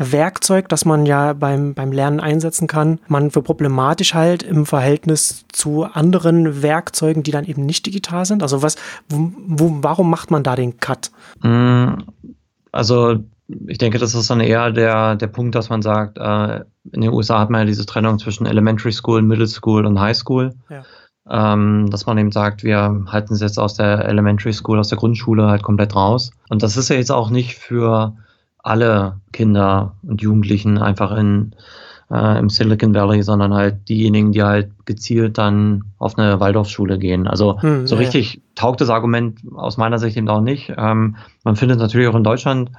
Werkzeug, 0.00 0.68
das 0.68 0.84
man 0.84 1.04
ja 1.04 1.34
beim, 1.34 1.74
beim 1.74 1.92
Lernen 1.92 2.20
einsetzen 2.20 2.66
kann, 2.66 2.98
man 3.06 3.30
für 3.30 3.42
problematisch 3.42 4.14
halt 4.14 4.42
im 4.42 4.64
Verhältnis 4.66 5.44
zu 5.52 5.84
anderen 5.84 6.62
Werkzeugen, 6.62 7.22
die 7.22 7.30
dann 7.30 7.44
eben 7.44 7.66
nicht 7.66 7.86
digital 7.86 8.24
sind? 8.24 8.42
Also 8.42 8.62
was, 8.62 8.76
wo, 9.08 9.78
warum 9.82 10.10
macht 10.10 10.30
man 10.30 10.42
da 10.42 10.56
den 10.56 10.80
Cut? 10.80 11.10
Mm, 11.42 12.02
also 12.72 13.18
ich 13.66 13.78
denke, 13.78 13.98
das 13.98 14.14
ist 14.14 14.30
dann 14.30 14.40
eher 14.40 14.70
der, 14.70 15.16
der 15.16 15.26
Punkt, 15.26 15.54
dass 15.54 15.68
man 15.68 15.82
sagt, 15.82 16.18
äh, 16.18 16.60
in 16.92 17.00
den 17.02 17.12
USA 17.12 17.40
hat 17.40 17.50
man 17.50 17.62
ja 17.62 17.66
diese 17.66 17.84
Trennung 17.84 18.18
zwischen 18.18 18.46
Elementary 18.46 18.92
School, 18.92 19.22
Middle 19.22 19.46
School 19.46 19.84
und 19.84 20.00
High 20.00 20.16
School. 20.16 20.54
Ja. 20.70 20.82
Ähm, 21.28 21.88
dass 21.90 22.06
man 22.06 22.18
eben 22.18 22.32
sagt, 22.32 22.64
wir 22.64 23.04
halten 23.06 23.34
es 23.34 23.40
jetzt 23.40 23.58
aus 23.58 23.74
der 23.74 24.04
Elementary 24.06 24.52
School, 24.52 24.78
aus 24.78 24.88
der 24.88 24.98
Grundschule 24.98 25.46
halt 25.46 25.62
komplett 25.62 25.94
raus. 25.94 26.30
Und 26.48 26.62
das 26.62 26.76
ist 26.76 26.88
ja 26.88 26.96
jetzt 26.96 27.12
auch 27.12 27.30
nicht 27.30 27.56
für 27.56 28.16
alle 28.62 29.20
Kinder 29.32 29.96
und 30.02 30.22
Jugendlichen 30.22 30.78
einfach 30.78 31.16
in, 31.16 31.54
äh, 32.10 32.38
im 32.38 32.48
Silicon 32.48 32.94
Valley, 32.94 33.22
sondern 33.22 33.54
halt 33.54 33.88
diejenigen, 33.88 34.32
die 34.32 34.42
halt 34.42 34.70
gezielt 34.86 35.38
dann 35.38 35.84
auf 35.98 36.18
eine 36.18 36.40
Waldorfschule 36.40 36.98
gehen. 36.98 37.26
Also 37.26 37.60
hm, 37.60 37.86
so 37.86 37.94
ja, 37.94 38.00
richtig 38.00 38.42
taugt 38.54 38.80
das 38.80 38.90
Argument 38.90 39.40
aus 39.54 39.76
meiner 39.76 39.98
Sicht 39.98 40.16
eben 40.16 40.28
auch 40.28 40.40
nicht. 40.42 40.72
Ähm, 40.76 41.16
man 41.44 41.56
findet 41.56 41.78
natürlich 41.78 42.08
auch 42.08 42.16
in 42.16 42.24
Deutschland 42.24 42.70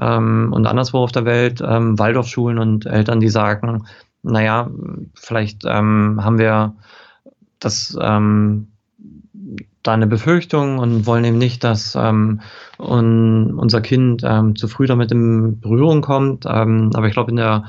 ähm, 0.00 0.52
und 0.52 0.66
anderswo 0.66 0.98
auf 0.98 1.12
der 1.12 1.24
Welt 1.24 1.62
ähm, 1.66 1.98
Waldorfschulen 1.98 2.58
und 2.58 2.86
Eltern, 2.86 3.20
die 3.20 3.28
sagen, 3.28 3.84
naja, 4.22 4.70
vielleicht 5.14 5.64
ähm, 5.66 6.20
haben 6.22 6.38
wir 6.38 6.74
das 7.58 7.96
ähm, 8.00 8.71
da 9.82 9.92
eine 9.92 10.06
Befürchtung 10.06 10.78
und 10.78 11.06
wollen 11.06 11.24
eben 11.24 11.38
nicht, 11.38 11.64
dass 11.64 11.94
ähm, 11.96 12.40
un, 12.78 13.54
unser 13.54 13.80
Kind 13.80 14.22
ähm, 14.24 14.56
zu 14.56 14.68
früh 14.68 14.86
damit 14.86 15.10
in 15.12 15.60
Berührung 15.60 16.02
kommt. 16.02 16.44
Ähm, 16.46 16.90
aber 16.94 17.06
ich 17.08 17.12
glaube, 17.12 17.30
in 17.30 17.36
der 17.36 17.64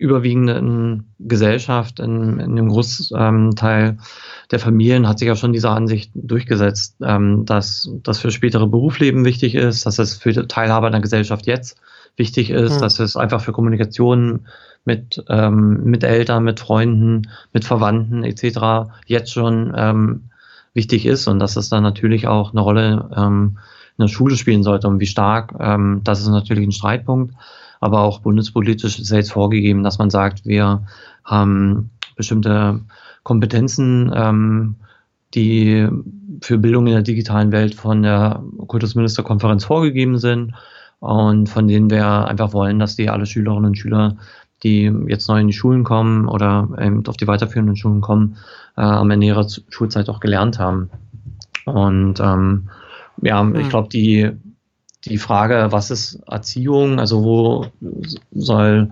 überwiegenden 0.00 1.12
Gesellschaft, 1.18 2.00
in, 2.00 2.40
in 2.40 2.56
dem 2.56 2.68
Großteil 2.68 3.98
der 4.50 4.58
Familien 4.58 5.06
hat 5.06 5.18
sich 5.18 5.28
ja 5.28 5.36
schon 5.36 5.52
diese 5.52 5.68
Ansicht 5.68 6.10
durchgesetzt, 6.14 6.96
ähm, 7.02 7.44
dass 7.44 7.90
das 8.02 8.18
für 8.18 8.30
spätere 8.30 8.66
Berufsleben 8.66 9.26
wichtig 9.26 9.54
ist, 9.54 9.84
dass 9.84 9.98
es 9.98 10.16
für 10.16 10.48
Teilhaber 10.48 10.86
in 10.86 10.92
der 10.92 11.02
Gesellschaft 11.02 11.46
jetzt 11.46 11.78
wichtig 12.16 12.48
ist, 12.50 12.76
mhm. 12.76 12.80
dass 12.80 12.98
es 12.98 13.16
einfach 13.16 13.42
für 13.42 13.52
Kommunikation 13.52 14.46
mit, 14.86 15.22
ähm, 15.28 15.84
mit 15.84 16.02
Eltern, 16.02 16.44
mit 16.44 16.60
Freunden, 16.60 17.28
mit 17.52 17.66
Verwandten 17.66 18.24
etc. 18.24 18.90
jetzt 19.06 19.32
schon 19.32 19.74
ähm, 19.76 20.29
wichtig 20.74 21.06
ist 21.06 21.26
und 21.26 21.38
dass 21.38 21.56
es 21.56 21.68
dann 21.68 21.82
natürlich 21.82 22.26
auch 22.26 22.52
eine 22.52 22.60
Rolle 22.60 23.10
ähm, 23.16 23.58
in 23.98 24.02
der 24.04 24.08
Schule 24.08 24.36
spielen 24.36 24.62
sollte 24.62 24.88
und 24.88 25.00
wie 25.00 25.06
stark, 25.06 25.54
ähm, 25.58 26.00
das 26.04 26.20
ist 26.20 26.28
natürlich 26.28 26.66
ein 26.66 26.72
Streitpunkt. 26.72 27.34
Aber 27.80 28.00
auch 28.00 28.20
bundespolitisch 28.20 28.98
ist 28.98 29.10
jetzt 29.10 29.32
vorgegeben, 29.32 29.82
dass 29.82 29.98
man 29.98 30.10
sagt, 30.10 30.44
wir 30.44 30.86
haben 31.24 31.90
bestimmte 32.14 32.80
Kompetenzen, 33.22 34.12
ähm, 34.14 34.76
die 35.34 35.88
für 36.42 36.58
Bildung 36.58 36.86
in 36.86 36.92
der 36.92 37.02
digitalen 37.02 37.52
Welt 37.52 37.74
von 37.74 38.02
der 38.02 38.42
Kultusministerkonferenz 38.66 39.64
vorgegeben 39.64 40.18
sind 40.18 40.54
und 40.98 41.48
von 41.48 41.68
denen 41.68 41.90
wir 41.90 42.26
einfach 42.26 42.52
wollen, 42.52 42.78
dass 42.78 42.96
die 42.96 43.08
alle 43.08 43.26
Schülerinnen 43.26 43.66
und 43.66 43.78
Schüler, 43.78 44.16
die 44.62 44.92
jetzt 45.06 45.28
neu 45.28 45.40
in 45.40 45.46
die 45.46 45.54
Schulen 45.54 45.84
kommen 45.84 46.28
oder 46.28 46.68
eben 46.80 47.06
auf 47.06 47.16
die 47.16 47.26
weiterführenden 47.26 47.76
Schulen 47.76 48.00
kommen, 48.00 48.36
äh, 48.76 48.82
am 48.82 49.10
Ende 49.10 49.26
ihrer 49.26 49.46
Schulzeit 49.68 50.08
auch 50.08 50.20
gelernt 50.20 50.58
haben. 50.58 50.90
Und 51.64 52.20
ähm, 52.20 52.70
ja, 53.22 53.42
mhm. 53.42 53.56
ich 53.56 53.68
glaube, 53.68 53.88
die 53.88 54.30
die 55.06 55.18
Frage, 55.18 55.68
was 55.70 55.90
ist 55.90 56.20
Erziehung, 56.26 57.00
also 57.00 57.24
wo 57.24 57.66
soll 58.32 58.90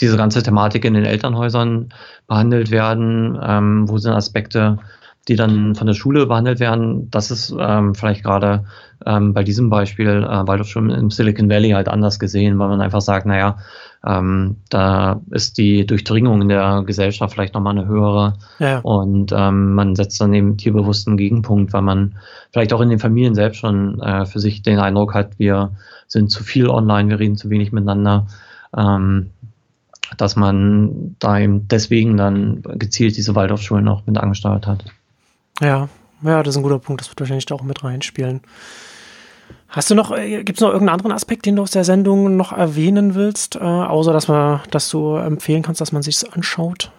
diese 0.00 0.16
ganze 0.16 0.42
Thematik 0.42 0.84
in 0.84 0.94
den 0.94 1.04
Elternhäusern 1.04 1.92
behandelt 2.26 2.70
werden, 2.70 3.38
ähm, 3.42 3.88
wo 3.88 3.98
sind 3.98 4.12
Aspekte, 4.12 4.78
die 5.28 5.36
dann 5.36 5.74
von 5.74 5.86
der 5.86 5.94
Schule 5.94 6.26
behandelt 6.26 6.60
werden, 6.60 7.10
das 7.10 7.30
ist 7.30 7.54
ähm, 7.58 7.94
vielleicht 7.94 8.24
gerade 8.24 8.64
ähm, 9.04 9.34
bei 9.34 9.44
diesem 9.44 9.70
Beispiel 9.70 10.08
äh, 10.08 10.46
Waldorfschulen 10.46 10.90
im 10.90 11.10
Silicon 11.10 11.50
Valley 11.50 11.70
halt 11.70 11.88
anders 11.88 12.18
gesehen, 12.18 12.58
weil 12.58 12.68
man 12.68 12.80
einfach 12.80 13.00
sagt, 13.00 13.26
naja, 13.26 13.58
ähm, 14.04 14.56
da 14.70 15.20
ist 15.30 15.58
die 15.58 15.86
Durchdringung 15.86 16.40
in 16.40 16.48
der 16.48 16.84
Gesellschaft 16.86 17.34
vielleicht 17.34 17.54
nochmal 17.54 17.78
eine 17.78 17.86
höhere 17.86 18.38
ja. 18.58 18.78
und 18.80 19.32
ähm, 19.36 19.74
man 19.74 19.94
setzt 19.94 20.20
dann 20.20 20.32
eben 20.32 20.56
tierbewussten 20.56 21.18
Gegenpunkt, 21.18 21.72
weil 21.74 21.82
man 21.82 22.16
vielleicht 22.50 22.72
auch 22.72 22.80
in 22.80 22.88
den 22.88 22.98
Familien 22.98 23.34
selbst 23.34 23.58
schon 23.58 24.00
äh, 24.00 24.24
für 24.24 24.40
sich 24.40 24.62
den 24.62 24.78
Eindruck 24.78 25.12
hat, 25.12 25.38
wir 25.38 25.72
sind 26.06 26.30
zu 26.30 26.42
viel 26.42 26.68
online, 26.68 27.10
wir 27.10 27.18
reden 27.18 27.36
zu 27.36 27.50
wenig 27.50 27.72
miteinander. 27.72 28.26
Ähm, 28.76 29.30
dass 30.16 30.34
man 30.34 31.14
da 31.20 31.38
eben 31.38 31.68
deswegen 31.68 32.16
dann 32.16 32.62
gezielt 32.62 33.16
diese 33.16 33.36
Waldorfschulen 33.36 33.84
noch 33.84 34.06
mit 34.06 34.18
angesteuert 34.18 34.66
hat. 34.66 34.84
Ja, 35.60 35.88
ja, 36.22 36.42
das 36.42 36.54
ist 36.54 36.56
ein 36.58 36.62
guter 36.62 36.78
Punkt. 36.78 37.00
Das 37.00 37.08
wird 37.08 37.20
wahrscheinlich 37.20 37.46
da 37.46 37.54
auch 37.54 37.62
mit 37.62 37.82
reinspielen. 37.82 38.40
Hast 39.68 39.90
du 39.90 39.94
noch, 39.94 40.10
äh, 40.10 40.42
gibt 40.42 40.58
es 40.58 40.60
noch 40.60 40.70
irgendeinen 40.70 40.96
anderen 40.96 41.12
Aspekt, 41.12 41.46
den 41.46 41.56
du 41.56 41.62
aus 41.62 41.70
der 41.70 41.84
Sendung 41.84 42.36
noch 42.36 42.52
erwähnen 42.52 43.14
willst, 43.14 43.56
äh, 43.56 43.60
außer 43.60 44.12
dass, 44.12 44.26
man, 44.28 44.60
dass 44.70 44.90
du 44.90 45.14
empfehlen 45.14 45.62
kannst, 45.62 45.80
dass 45.80 45.92
man 45.92 46.02
sich 46.02 46.32
anschaut? 46.32 46.90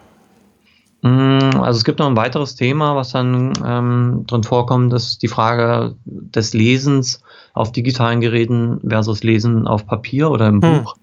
Mm, 1.02 1.60
also 1.60 1.78
es 1.78 1.84
gibt 1.84 1.98
noch 1.98 2.06
ein 2.06 2.16
weiteres 2.16 2.54
Thema, 2.54 2.96
was 2.96 3.10
dann 3.10 3.52
ähm, 3.64 4.24
drin 4.26 4.42
vorkommt, 4.42 4.92
das 4.92 5.04
ist 5.04 5.22
die 5.22 5.28
Frage 5.28 5.96
des 6.04 6.54
Lesens 6.54 7.20
auf 7.52 7.72
digitalen 7.72 8.20
Geräten 8.20 8.80
versus 8.88 9.22
Lesen 9.22 9.66
auf 9.66 9.86
Papier 9.86 10.30
oder 10.30 10.48
im 10.48 10.62
hm. 10.62 10.84
Buch. 10.84 10.96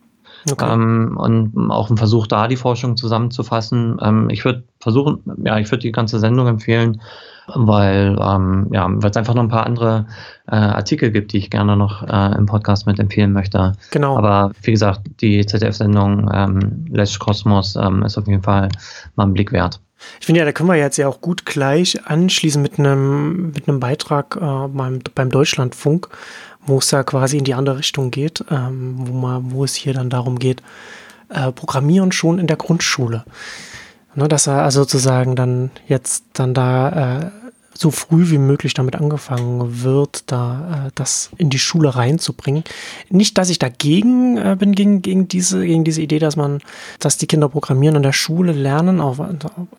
Okay. 0.49 0.71
Ähm, 0.71 1.17
und 1.17 1.71
auch 1.71 1.89
ein 1.89 1.97
Versuch, 1.97 2.27
da 2.27 2.47
die 2.47 2.55
Forschung 2.55 2.97
zusammenzufassen. 2.97 3.97
Ähm, 4.01 4.29
ich 4.29 4.45
würde 4.45 4.63
versuchen, 4.79 5.21
ja, 5.43 5.57
ich 5.57 5.69
würde 5.71 5.81
die 5.81 5.91
ganze 5.91 6.19
Sendung 6.19 6.47
empfehlen, 6.47 7.01
weil 7.47 8.17
ähm, 8.21 8.67
ja, 8.71 8.87
weil 8.89 9.09
es 9.09 9.17
einfach 9.17 9.33
noch 9.33 9.43
ein 9.43 9.49
paar 9.49 9.65
andere 9.65 10.05
äh, 10.47 10.55
Artikel 10.55 11.11
gibt, 11.11 11.33
die 11.33 11.37
ich 11.37 11.49
gerne 11.49 11.75
noch 11.75 12.03
äh, 12.03 12.37
im 12.37 12.45
Podcast 12.45 12.85
mit 12.85 12.99
empfehlen 12.99 13.33
möchte. 13.33 13.73
Genau. 13.91 14.17
Aber 14.17 14.51
wie 14.61 14.71
gesagt, 14.71 15.01
die 15.21 15.45
ZDF-Sendung 15.45 16.29
ähm, 16.33 16.85
Lesch 16.89 17.19
Kosmos 17.19 17.75
ähm, 17.75 18.03
ist 18.03 18.17
auf 18.17 18.27
jeden 18.27 18.43
Fall 18.43 18.69
mal 19.15 19.23
einen 19.23 19.33
Blick 19.33 19.51
wert. 19.51 19.79
Ich 20.19 20.25
finde 20.25 20.39
ja, 20.39 20.45
da 20.45 20.51
können 20.51 20.69
wir 20.69 20.75
jetzt 20.75 20.97
ja 20.97 21.07
auch 21.07 21.21
gut 21.21 21.45
gleich 21.45 22.05
anschließen 22.05 22.61
mit 22.61 22.79
einem 22.79 23.51
mit 23.51 23.67
einem 23.67 23.79
Beitrag 23.79 24.37
äh, 24.37 24.39
beim, 24.39 24.99
beim 25.13 25.29
Deutschlandfunk, 25.29 26.07
wo 26.65 26.77
es 26.79 26.91
ja 26.91 27.03
quasi 27.03 27.37
in 27.37 27.43
die 27.43 27.53
andere 27.53 27.79
Richtung 27.79 28.11
geht, 28.11 28.43
ähm, 28.51 28.95
wo, 28.97 29.13
man, 29.13 29.51
wo 29.51 29.63
es 29.63 29.75
hier 29.75 29.93
dann 29.93 30.09
darum 30.09 30.39
geht, 30.39 30.61
äh, 31.29 31.51
Programmieren 31.51 32.11
schon 32.11 32.39
in 32.39 32.47
der 32.47 32.57
Grundschule. 32.57 33.23
Ne, 34.15 34.27
dass 34.27 34.47
er 34.47 34.63
also 34.63 34.81
sozusagen 34.81 35.35
dann 35.35 35.69
jetzt 35.87 36.25
dann 36.33 36.55
da 36.55 37.21
äh, 37.21 37.31
so 37.79 37.91
früh 37.91 38.29
wie 38.29 38.39
möglich 38.39 38.73
damit 38.73 38.95
angefangen 38.95 39.83
wird, 39.83 40.23
da 40.25 40.87
äh, 40.87 40.91
das 40.95 41.29
in 41.37 41.49
die 41.49 41.59
Schule 41.59 41.95
reinzubringen. 41.95 42.63
Nicht, 43.09 43.37
dass 43.37 43.49
ich 43.49 43.59
dagegen 43.59 44.37
äh, 44.37 44.57
bin 44.59 44.73
gegen, 44.73 45.01
gegen 45.01 45.27
diese 45.29 45.65
gegen 45.65 45.85
diese 45.85 46.01
Idee, 46.01 46.19
dass 46.19 46.35
man, 46.35 46.59
dass 46.99 47.17
die 47.17 47.27
Kinder 47.27 47.47
programmieren 47.47 47.95
in 47.95 48.03
der 48.03 48.11
Schule 48.11 48.51
lernen, 48.51 48.99
auch 48.99 49.19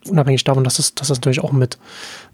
unabhängig 0.09 0.45
davon, 0.45 0.65
dass 0.65 0.77
das, 0.77 0.95
dass 0.95 1.09
das 1.09 1.19
natürlich 1.19 1.43
auch 1.43 1.53
mit 1.53 1.79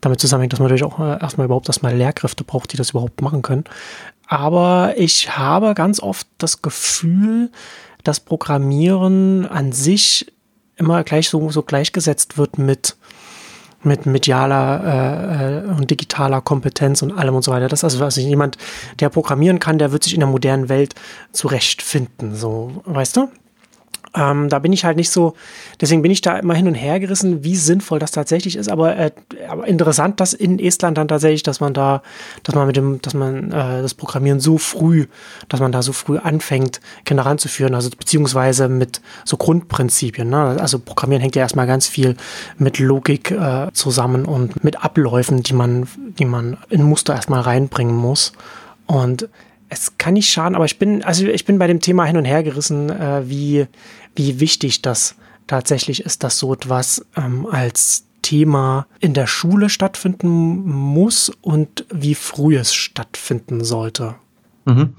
damit 0.01 0.21
zusammenhängt, 0.21 0.53
dass 0.53 0.61
man 0.61 0.69
natürlich 0.69 0.85
auch 0.85 1.01
äh, 1.01 1.21
erstmal 1.21 1.47
überhaupt 1.47 1.69
erstmal 1.69 1.97
Lehrkräfte 1.97 2.45
braucht, 2.45 2.73
die 2.73 2.77
das 2.77 2.91
überhaupt 2.91 3.21
machen 3.23 3.43
können. 3.43 3.65
Aber 4.27 4.95
ich 4.97 5.37
habe 5.37 5.75
ganz 5.75 6.01
oft 6.01 6.27
das 6.39 6.63
Gefühl, 6.63 7.51
dass 8.05 8.21
Programmieren 8.21 9.47
an 9.47 9.73
sich 9.73 10.33
immer 10.77 11.05
gleich 11.05 11.29
so, 11.29 11.51
so 11.51 11.63
gleichgesetzt 11.63 12.39
wird 12.39 12.59
mit 12.59 12.97
mit 13.83 14.05
medialer 14.05 14.83
äh, 14.85 15.59
äh, 15.59 15.71
und 15.71 15.91
digitaler 15.91 16.41
Kompetenz 16.41 17.03
und 17.03 17.13
allem 17.13 17.37
und 17.37 17.43
so 17.43 17.53
weiter. 17.53 17.69
Das 17.69 17.85
ist 17.85 18.01
also, 18.01 18.21
jemand, 18.21 18.59
der 19.01 19.09
programmieren 19.09 19.61
kann, 19.61 19.79
der 19.79 19.93
wird 19.93 20.03
sich 20.03 20.13
in 20.15 20.21
der 20.21 20.29
modernen 20.29 20.69
Welt 20.69 20.95
zurechtfinden, 21.33 22.35
so, 22.35 22.83
weißt 22.85 23.17
du? 23.17 23.29
Ähm, 24.17 24.49
da 24.49 24.59
bin 24.59 24.73
ich 24.73 24.85
halt 24.85 24.97
nicht 24.97 25.11
so, 25.11 25.35
deswegen 25.81 26.01
bin 26.03 26.11
ich 26.11 26.23
da 26.23 26.39
immer 26.39 26.55
hin 26.55 26.67
und 26.67 26.75
her 26.75 26.99
gerissen, 26.99 27.45
wie 27.45 27.55
sinnvoll 27.55 27.99
das 27.99 28.13
tatsächlich 28.13 28.57
ist. 28.57 28.71
Aber, 28.71 28.97
äh, 28.97 29.11
aber 29.49 29.67
interessant, 29.67 30.21
dass 30.21 30.33
in 30.33 30.59
Estland 30.59 30.97
dann 30.97 31.09
tatsächlich, 31.09 31.43
dass 31.43 31.61
man 31.61 31.75
da, 31.75 32.03
dass 32.43 32.55
man 32.55 32.67
mit 32.67 32.77
dem, 32.77 33.01
dass 33.03 33.15
man 33.15 33.53
äh, 33.53 33.83
das 33.83 33.95
Programmieren 33.95 34.41
so 34.41 34.57
früh, 34.57 35.07
dass 35.49 35.61
man 35.61 35.71
da 35.71 35.83
so 35.83 35.93
früh 35.93 36.17
anfängt, 36.19 36.81
Kinder 37.05 37.27
ranzuführen, 37.27 37.75
also 37.75 37.91
beziehungsweise 37.91 38.69
mit 38.69 39.03
so 39.25 39.37
Grundprinzipien. 39.37 40.31
Ne? 40.31 40.57
Also 40.61 40.79
Programmieren 40.79 41.21
hängt 41.21 41.37
ja 41.37 41.43
erstmal 41.43 41.67
ganz 41.67 41.87
viel 41.87 42.17
mit 42.57 42.79
Logik 42.79 43.31
äh, 43.31 43.71
zusammen 43.73 44.25
und 44.25 44.65
mit 44.65 44.83
Abläufen, 44.83 45.43
die 45.43 45.53
man, 45.53 45.87
die 46.19 46.25
man 46.25 46.57
in 46.71 46.83
Muster 46.83 47.15
erstmal 47.15 47.43
reinbringen 47.43 47.95
muss. 47.95 48.33
Und 48.87 49.29
es 49.69 49.99
kann 49.99 50.15
nicht 50.15 50.31
schaden, 50.31 50.55
aber 50.55 50.65
ich 50.65 50.79
bin, 50.79 51.03
also 51.03 51.27
ich 51.27 51.45
bin 51.45 51.59
bei 51.59 51.67
dem 51.67 51.81
Thema 51.81 52.05
hin 52.05 52.17
und 52.17 52.25
her 52.25 52.43
gerissen, 52.43 52.91
äh, 52.91 53.29
wie, 53.29 53.67
wie 54.17 54.41
wichtig 54.41 54.83
das 54.83 55.17
tatsächlich 55.47 56.05
ist, 56.05 56.25
dass 56.25 56.39
so 56.39 56.53
etwas 56.53 57.07
ähm, 57.17 57.47
als 57.47 58.07
Thema 58.23 58.87
in 58.99 59.15
der 59.15 59.29
Schule 59.29 59.69
stattfinden 59.69 60.65
muss 60.69 61.31
und 61.43 61.85
wie 61.93 62.17
früh 62.17 62.57
es 62.57 62.75
stattfinden 62.75 63.63
sollte. 63.63 64.17
Mhm. 64.65 64.95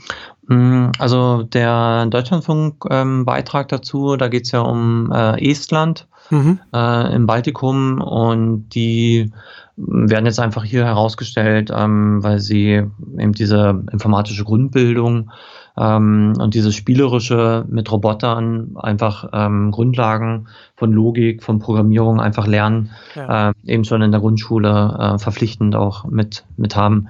Mm, 0.48 0.92
also 0.98 1.44
der 1.44 2.06
Deutschlandfunk-Beitrag 2.06 3.66
ähm, 3.66 3.78
dazu, 3.78 4.16
da 4.16 4.30
geht 4.30 4.46
es 4.46 4.52
ja 4.52 4.62
um 4.62 5.12
äh, 5.12 5.52
Estland 5.52 6.08
mhm. 6.30 6.60
äh, 6.74 7.14
im 7.14 7.26
Baltikum 7.26 8.00
und 8.00 8.70
die 8.70 9.32
werden 9.76 10.26
jetzt 10.26 10.40
einfach 10.40 10.64
hier 10.64 10.86
herausgestellt, 10.86 11.70
ähm, 11.74 12.24
weil 12.24 12.40
sie 12.40 12.82
eben 13.18 13.34
diese 13.34 13.84
informatische 13.92 14.46
Grundbildung 14.46 15.32
ähm, 15.78 16.34
und 16.40 16.54
dieses 16.54 16.76
spielerische 16.76 17.66
mit 17.70 17.92
Robotern 17.92 18.76
einfach 18.76 19.30
ähm, 19.34 19.72
Grundlagen 19.72 20.48
von 20.76 20.92
Logik, 20.92 21.44
von 21.44 21.60
Programmierung 21.60 22.20
einfach 22.20 22.48
lernen, 22.48 22.92
ja. 23.16 23.50
äh, 23.50 23.54
eben 23.66 23.86
schon 23.86 24.02
in 24.02 24.12
der 24.12 24.20
Grundschule 24.20 24.98
äh, 25.00 25.20
verpflichtend 25.20 25.76
auch 25.76 26.06
mit, 26.06 26.46
mit 26.58 26.76
haben. 26.76 27.10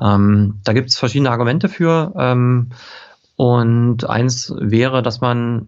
Ähm, 0.00 0.60
da 0.64 0.72
gibt 0.72 0.90
es 0.90 0.98
verschiedene 0.98 1.30
Argumente 1.30 1.68
für. 1.68 2.12
Ähm, 2.16 2.70
und 3.36 4.08
eins 4.08 4.54
wäre, 4.56 5.02
dass 5.02 5.20
man 5.20 5.66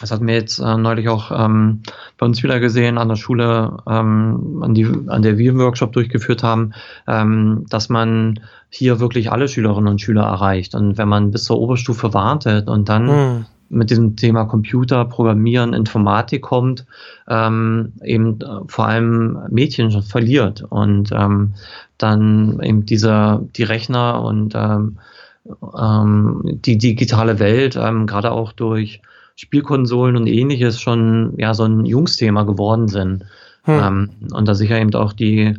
das 0.00 0.10
hatten 0.10 0.26
wir 0.26 0.34
jetzt 0.34 0.58
äh, 0.58 0.76
neulich 0.76 1.08
auch 1.08 1.30
ähm, 1.32 1.82
bei 2.18 2.26
uns 2.26 2.42
wieder 2.42 2.60
gesehen 2.60 2.98
an 2.98 3.08
der 3.08 3.16
Schule, 3.16 3.78
ähm, 3.88 4.60
an, 4.62 4.74
die, 4.74 4.86
an 5.06 5.22
der 5.22 5.38
wir 5.38 5.50
einen 5.50 5.60
Workshop 5.60 5.92
durchgeführt 5.92 6.42
haben, 6.42 6.72
ähm, 7.06 7.64
dass 7.70 7.88
man 7.88 8.40
hier 8.68 9.00
wirklich 9.00 9.32
alle 9.32 9.48
Schülerinnen 9.48 9.88
und 9.88 10.00
Schüler 10.00 10.24
erreicht. 10.24 10.74
Und 10.74 10.98
wenn 10.98 11.08
man 11.08 11.30
bis 11.30 11.44
zur 11.44 11.58
Oberstufe 11.58 12.12
wartet 12.12 12.68
und 12.68 12.90
dann 12.90 13.06
mhm. 13.06 13.46
mit 13.70 13.88
diesem 13.88 14.16
Thema 14.16 14.44
Computer, 14.44 15.06
Programmieren, 15.06 15.72
Informatik 15.72 16.42
kommt, 16.42 16.84
ähm, 17.26 17.94
eben 18.02 18.38
äh, 18.42 18.46
vor 18.66 18.86
allem 18.86 19.38
Mädchen 19.48 19.90
schon 19.90 20.02
verliert 20.02 20.62
und 20.68 21.10
ähm, 21.12 21.54
dann 21.96 22.60
eben 22.60 22.84
diese, 22.84 23.48
die 23.56 23.62
Rechner 23.62 24.22
und 24.22 24.54
ähm, 25.78 26.40
die 26.44 26.78
digitale 26.78 27.38
Welt, 27.38 27.76
ähm, 27.76 28.06
gerade 28.06 28.32
auch 28.32 28.52
durch 28.52 29.00
Spielkonsolen 29.36 30.16
und 30.16 30.26
ähnliches 30.26 30.80
schon 30.80 31.34
ja 31.36 31.54
so 31.54 31.64
ein 31.64 31.84
Jungsthema 31.84 32.44
geworden 32.44 32.88
sind. 32.88 33.24
Hm. 33.64 33.80
Ähm, 33.82 34.10
und 34.32 34.48
da 34.48 34.54
sicher 34.54 34.80
eben 34.80 34.94
auch 34.94 35.12
die 35.12 35.56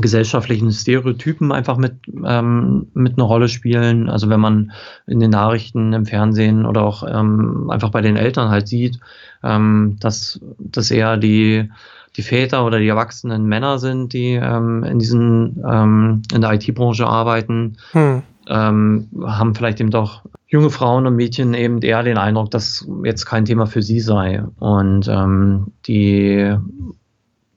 gesellschaftlichen 0.00 0.72
Stereotypen 0.72 1.52
einfach 1.52 1.76
mit, 1.76 1.94
ähm, 2.24 2.88
mit 2.94 3.14
einer 3.16 3.26
Rolle 3.26 3.48
spielen. 3.48 4.08
Also 4.08 4.28
wenn 4.28 4.40
man 4.40 4.72
in 5.06 5.20
den 5.20 5.30
Nachrichten, 5.30 5.92
im 5.92 6.06
Fernsehen 6.06 6.66
oder 6.66 6.82
auch 6.82 7.02
ähm, 7.08 7.70
einfach 7.70 7.90
bei 7.90 8.00
den 8.00 8.16
Eltern 8.16 8.50
halt 8.50 8.68
sieht, 8.68 8.98
ähm, 9.42 9.96
dass, 10.00 10.40
dass 10.58 10.90
eher 10.90 11.16
die, 11.16 11.70
die 12.16 12.22
Väter 12.22 12.66
oder 12.66 12.78
die 12.78 12.88
erwachsenen 12.88 13.46
Männer 13.46 13.78
sind, 13.78 14.12
die 14.12 14.32
ähm, 14.32 14.84
in 14.84 14.98
diesen 14.98 15.62
ähm, 15.66 16.22
in 16.32 16.40
der 16.40 16.52
IT-Branche 16.54 17.06
arbeiten, 17.06 17.76
hm. 17.92 18.22
Ähm, 18.48 19.08
haben 19.24 19.54
vielleicht 19.54 19.80
eben 19.80 19.90
doch 19.90 20.22
junge 20.46 20.70
Frauen 20.70 21.06
und 21.06 21.16
Mädchen 21.16 21.54
eben 21.54 21.82
eher 21.82 22.02
den 22.02 22.18
Eindruck, 22.18 22.50
dass 22.50 22.86
jetzt 23.04 23.26
kein 23.26 23.44
Thema 23.44 23.66
für 23.66 23.82
sie 23.82 24.00
sei. 24.00 24.44
Und 24.58 25.08
ähm, 25.08 25.72
die, 25.86 26.56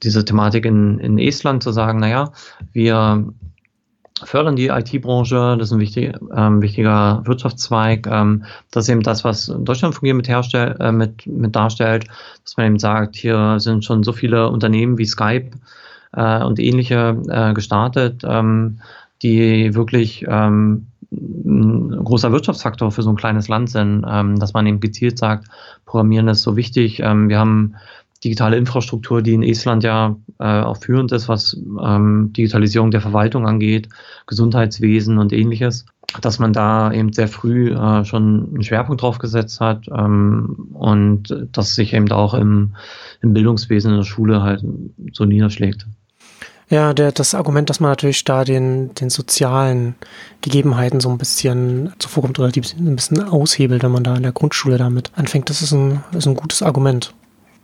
diese 0.02 0.24
Thematik 0.24 0.64
in, 0.64 0.98
in 0.98 1.18
Estland 1.18 1.62
zu 1.62 1.70
sagen, 1.70 2.00
naja, 2.00 2.32
wir 2.72 3.32
fördern 4.24 4.56
die 4.56 4.68
IT-Branche, 4.68 5.56
das 5.58 5.68
ist 5.68 5.72
ein 5.72 5.80
wichtig, 5.80 6.14
ähm, 6.34 6.60
wichtiger 6.62 7.22
Wirtschaftszweig. 7.24 8.06
Ähm, 8.06 8.44
das 8.70 8.84
ist 8.84 8.90
eben 8.90 9.02
das, 9.02 9.24
was 9.24 9.46
Deutschland 9.46 9.94
fungiert 9.94 10.16
mit, 10.16 10.28
herstell, 10.28 10.76
äh, 10.80 10.92
mit, 10.92 11.26
mit 11.26 11.54
darstellt, 11.54 12.06
dass 12.44 12.56
man 12.56 12.66
eben 12.66 12.78
sagt, 12.78 13.16
hier 13.16 13.58
sind 13.60 13.84
schon 13.84 14.02
so 14.02 14.12
viele 14.12 14.48
Unternehmen 14.48 14.98
wie 14.98 15.06
Skype 15.06 15.50
äh, 16.12 16.42
und 16.42 16.58
ähnliche 16.58 17.16
äh, 17.28 17.54
gestartet, 17.54 18.22
ähm, 18.26 18.80
die 19.22 19.74
wirklich 19.74 20.24
ähm, 20.28 20.86
ein 21.12 22.04
großer 22.04 22.32
Wirtschaftsfaktor 22.32 22.92
für 22.92 23.02
so 23.02 23.10
ein 23.10 23.16
kleines 23.16 23.48
Land 23.48 23.70
sind, 23.70 24.04
ähm, 24.08 24.38
dass 24.38 24.52
man 24.52 24.66
eben 24.66 24.80
gezielt 24.80 25.18
sagt, 25.18 25.46
Programmieren 25.84 26.28
ist 26.28 26.42
so 26.42 26.56
wichtig. 26.56 27.00
Ähm, 27.00 27.28
wir 27.28 27.38
haben 27.38 27.74
digitale 28.22 28.56
Infrastruktur, 28.56 29.22
die 29.22 29.34
in 29.34 29.42
Estland 29.42 29.82
ja 29.82 30.16
äh, 30.38 30.60
auch 30.60 30.76
führend 30.76 31.10
ist, 31.12 31.28
was 31.28 31.56
ähm, 31.82 32.32
Digitalisierung 32.36 32.90
der 32.90 33.00
Verwaltung 33.00 33.46
angeht, 33.46 33.88
Gesundheitswesen 34.26 35.18
und 35.18 35.32
ähnliches, 35.32 35.86
dass 36.20 36.38
man 36.38 36.52
da 36.52 36.92
eben 36.92 37.12
sehr 37.12 37.28
früh 37.28 37.72
äh, 37.72 38.04
schon 38.04 38.50
einen 38.52 38.62
Schwerpunkt 38.62 39.02
drauf 39.02 39.18
gesetzt 39.18 39.60
hat 39.60 39.88
ähm, 39.88 40.68
und 40.74 41.34
das 41.52 41.74
sich 41.74 41.94
eben 41.94 42.10
auch 42.12 42.34
im, 42.34 42.74
im 43.22 43.32
Bildungswesen 43.32 43.92
in 43.92 43.96
der 43.98 44.04
Schule 44.04 44.42
halt 44.42 44.64
so 45.12 45.24
niederschlägt. 45.24 45.86
Ja, 46.70 46.94
der, 46.94 47.10
das 47.10 47.34
Argument, 47.34 47.68
dass 47.68 47.80
man 47.80 47.90
natürlich 47.90 48.24
da 48.24 48.44
den, 48.44 48.94
den 48.94 49.10
sozialen 49.10 49.96
Gegebenheiten 50.40 51.00
so 51.00 51.10
ein 51.10 51.18
bisschen 51.18 51.92
zuvorkommt 51.98 52.38
oder 52.38 52.50
die 52.50 52.62
ein 52.78 52.94
bisschen 52.94 53.28
aushebelt, 53.28 53.82
wenn 53.82 53.90
man 53.90 54.04
da 54.04 54.14
in 54.14 54.22
der 54.22 54.30
Grundschule 54.30 54.78
damit 54.78 55.10
anfängt, 55.16 55.50
das 55.50 55.62
ist 55.62 55.72
ein, 55.72 56.04
ist 56.12 56.28
ein 56.28 56.36
gutes 56.36 56.62
Argument. 56.62 57.12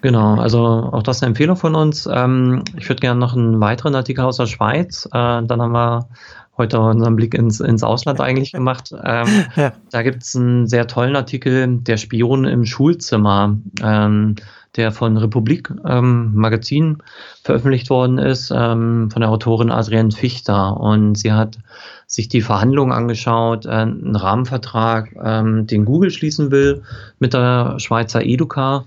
Genau, 0.02 0.34
also 0.34 0.58
auch 0.92 1.04
das 1.04 1.22
eine 1.22 1.28
Empfehlung 1.28 1.56
von 1.56 1.76
uns. 1.76 2.08
Ähm, 2.12 2.64
ich 2.76 2.88
würde 2.88 3.00
gerne 3.00 3.18
noch 3.18 3.34
einen 3.36 3.60
weiteren 3.60 3.94
Artikel 3.94 4.24
aus 4.24 4.38
der 4.38 4.46
Schweiz. 4.46 5.06
Äh, 5.06 5.10
dann 5.12 5.62
haben 5.62 5.72
wir 5.72 6.08
heute 6.56 6.80
unseren 6.80 7.16
Blick 7.16 7.34
ins, 7.34 7.60
ins 7.60 7.84
Ausland 7.84 8.20
eigentlich 8.20 8.52
gemacht. 8.52 8.92
Ähm, 9.04 9.44
ja. 9.56 9.72
Da 9.90 10.02
gibt 10.02 10.24
es 10.24 10.34
einen 10.34 10.66
sehr 10.66 10.86
tollen 10.88 11.14
Artikel, 11.14 11.78
der 11.78 11.96
Spion 11.96 12.44
im 12.44 12.64
Schulzimmer. 12.64 13.56
Ähm, 13.82 14.34
der 14.76 14.92
von 14.92 15.16
Republik 15.16 15.72
ähm, 15.86 16.32
Magazin 16.34 16.98
veröffentlicht 17.42 17.90
worden 17.90 18.18
ist, 18.18 18.52
ähm, 18.54 19.10
von 19.10 19.20
der 19.20 19.30
Autorin 19.30 19.70
Adrienne 19.70 20.10
Fichter. 20.10 20.78
Und 20.78 21.16
sie 21.16 21.32
hat 21.32 21.58
sich 22.06 22.28
die 22.28 22.40
Verhandlungen 22.40 22.92
angeschaut, 22.92 23.66
äh, 23.66 23.70
einen 23.70 24.16
Rahmenvertrag, 24.16 25.14
ähm, 25.22 25.66
den 25.66 25.84
Google 25.84 26.10
schließen 26.10 26.50
will 26.50 26.82
mit 27.18 27.34
der 27.34 27.78
Schweizer 27.78 28.24
Educa, 28.24 28.84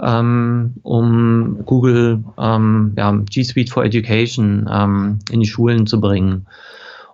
ähm, 0.00 0.74
um 0.82 1.64
Google 1.64 2.24
ähm, 2.38 2.94
ja, 2.96 3.12
G 3.12 3.42
Suite 3.42 3.70
for 3.70 3.84
Education 3.84 4.68
ähm, 4.72 5.18
in 5.30 5.40
die 5.40 5.46
Schulen 5.46 5.86
zu 5.86 6.00
bringen. 6.00 6.46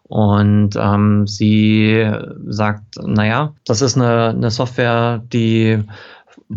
Und 0.08 0.70
ähm, 0.76 1.26
sie 1.26 2.10
sagt, 2.46 2.96
naja, 3.02 3.52
das 3.66 3.82
ist 3.82 3.96
eine, 3.96 4.30
eine 4.30 4.50
Software, 4.50 5.22
die 5.32 5.82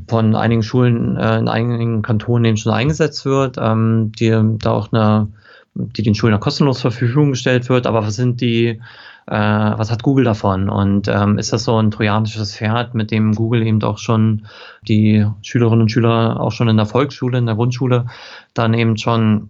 von 0.08 0.36
einigen 0.36 0.64
Schulen 0.64 1.18
äh, 1.18 1.38
in 1.38 1.48
einigen 1.48 2.02
Kantonen 2.02 2.46
eben 2.46 2.58
schon 2.58 2.72
eingesetzt 2.72 3.26
wird, 3.26 3.58
ähm, 3.60 4.12
die 4.18 4.30
da 4.60 4.72
auch 4.72 4.92
eine, 4.92 5.28
die 5.74 6.04
den 6.04 6.16
Schulen 6.16 6.40
kostenlos 6.40 6.80
zur 6.80 6.92
Verfügung 6.92 7.32
gestellt 7.32 7.70
wird. 7.70 7.88
Aber 7.88 8.04
was 8.04 8.16
sind 8.16 8.40
die, 8.40 8.68
äh, 8.68 8.80
was 9.28 9.92
hat 9.92 10.04
Google 10.04 10.24
davon? 10.24 10.70
Und 10.70 11.08
ähm, 11.10 11.38
ist 11.38 11.52
das 11.52 11.66
so 11.66 11.78
ein 11.78 11.92
trojanisches 11.92 12.56
Pferd, 12.56 12.96
mit 12.96 13.12
dem 13.12 13.34
Google 13.36 13.64
eben 13.64 13.84
auch 13.84 13.98
schon 13.98 14.46
die 14.88 15.26
Schülerinnen 15.42 15.82
und 15.82 15.92
Schüler 15.92 16.40
auch 16.40 16.52
schon 16.52 16.70
in 16.70 16.78
der 16.78 16.86
Volksschule, 16.86 17.38
in 17.38 17.46
der 17.46 17.56
Grundschule 17.56 18.06
dann 18.54 18.74
eben 18.74 18.96
schon 18.96 19.50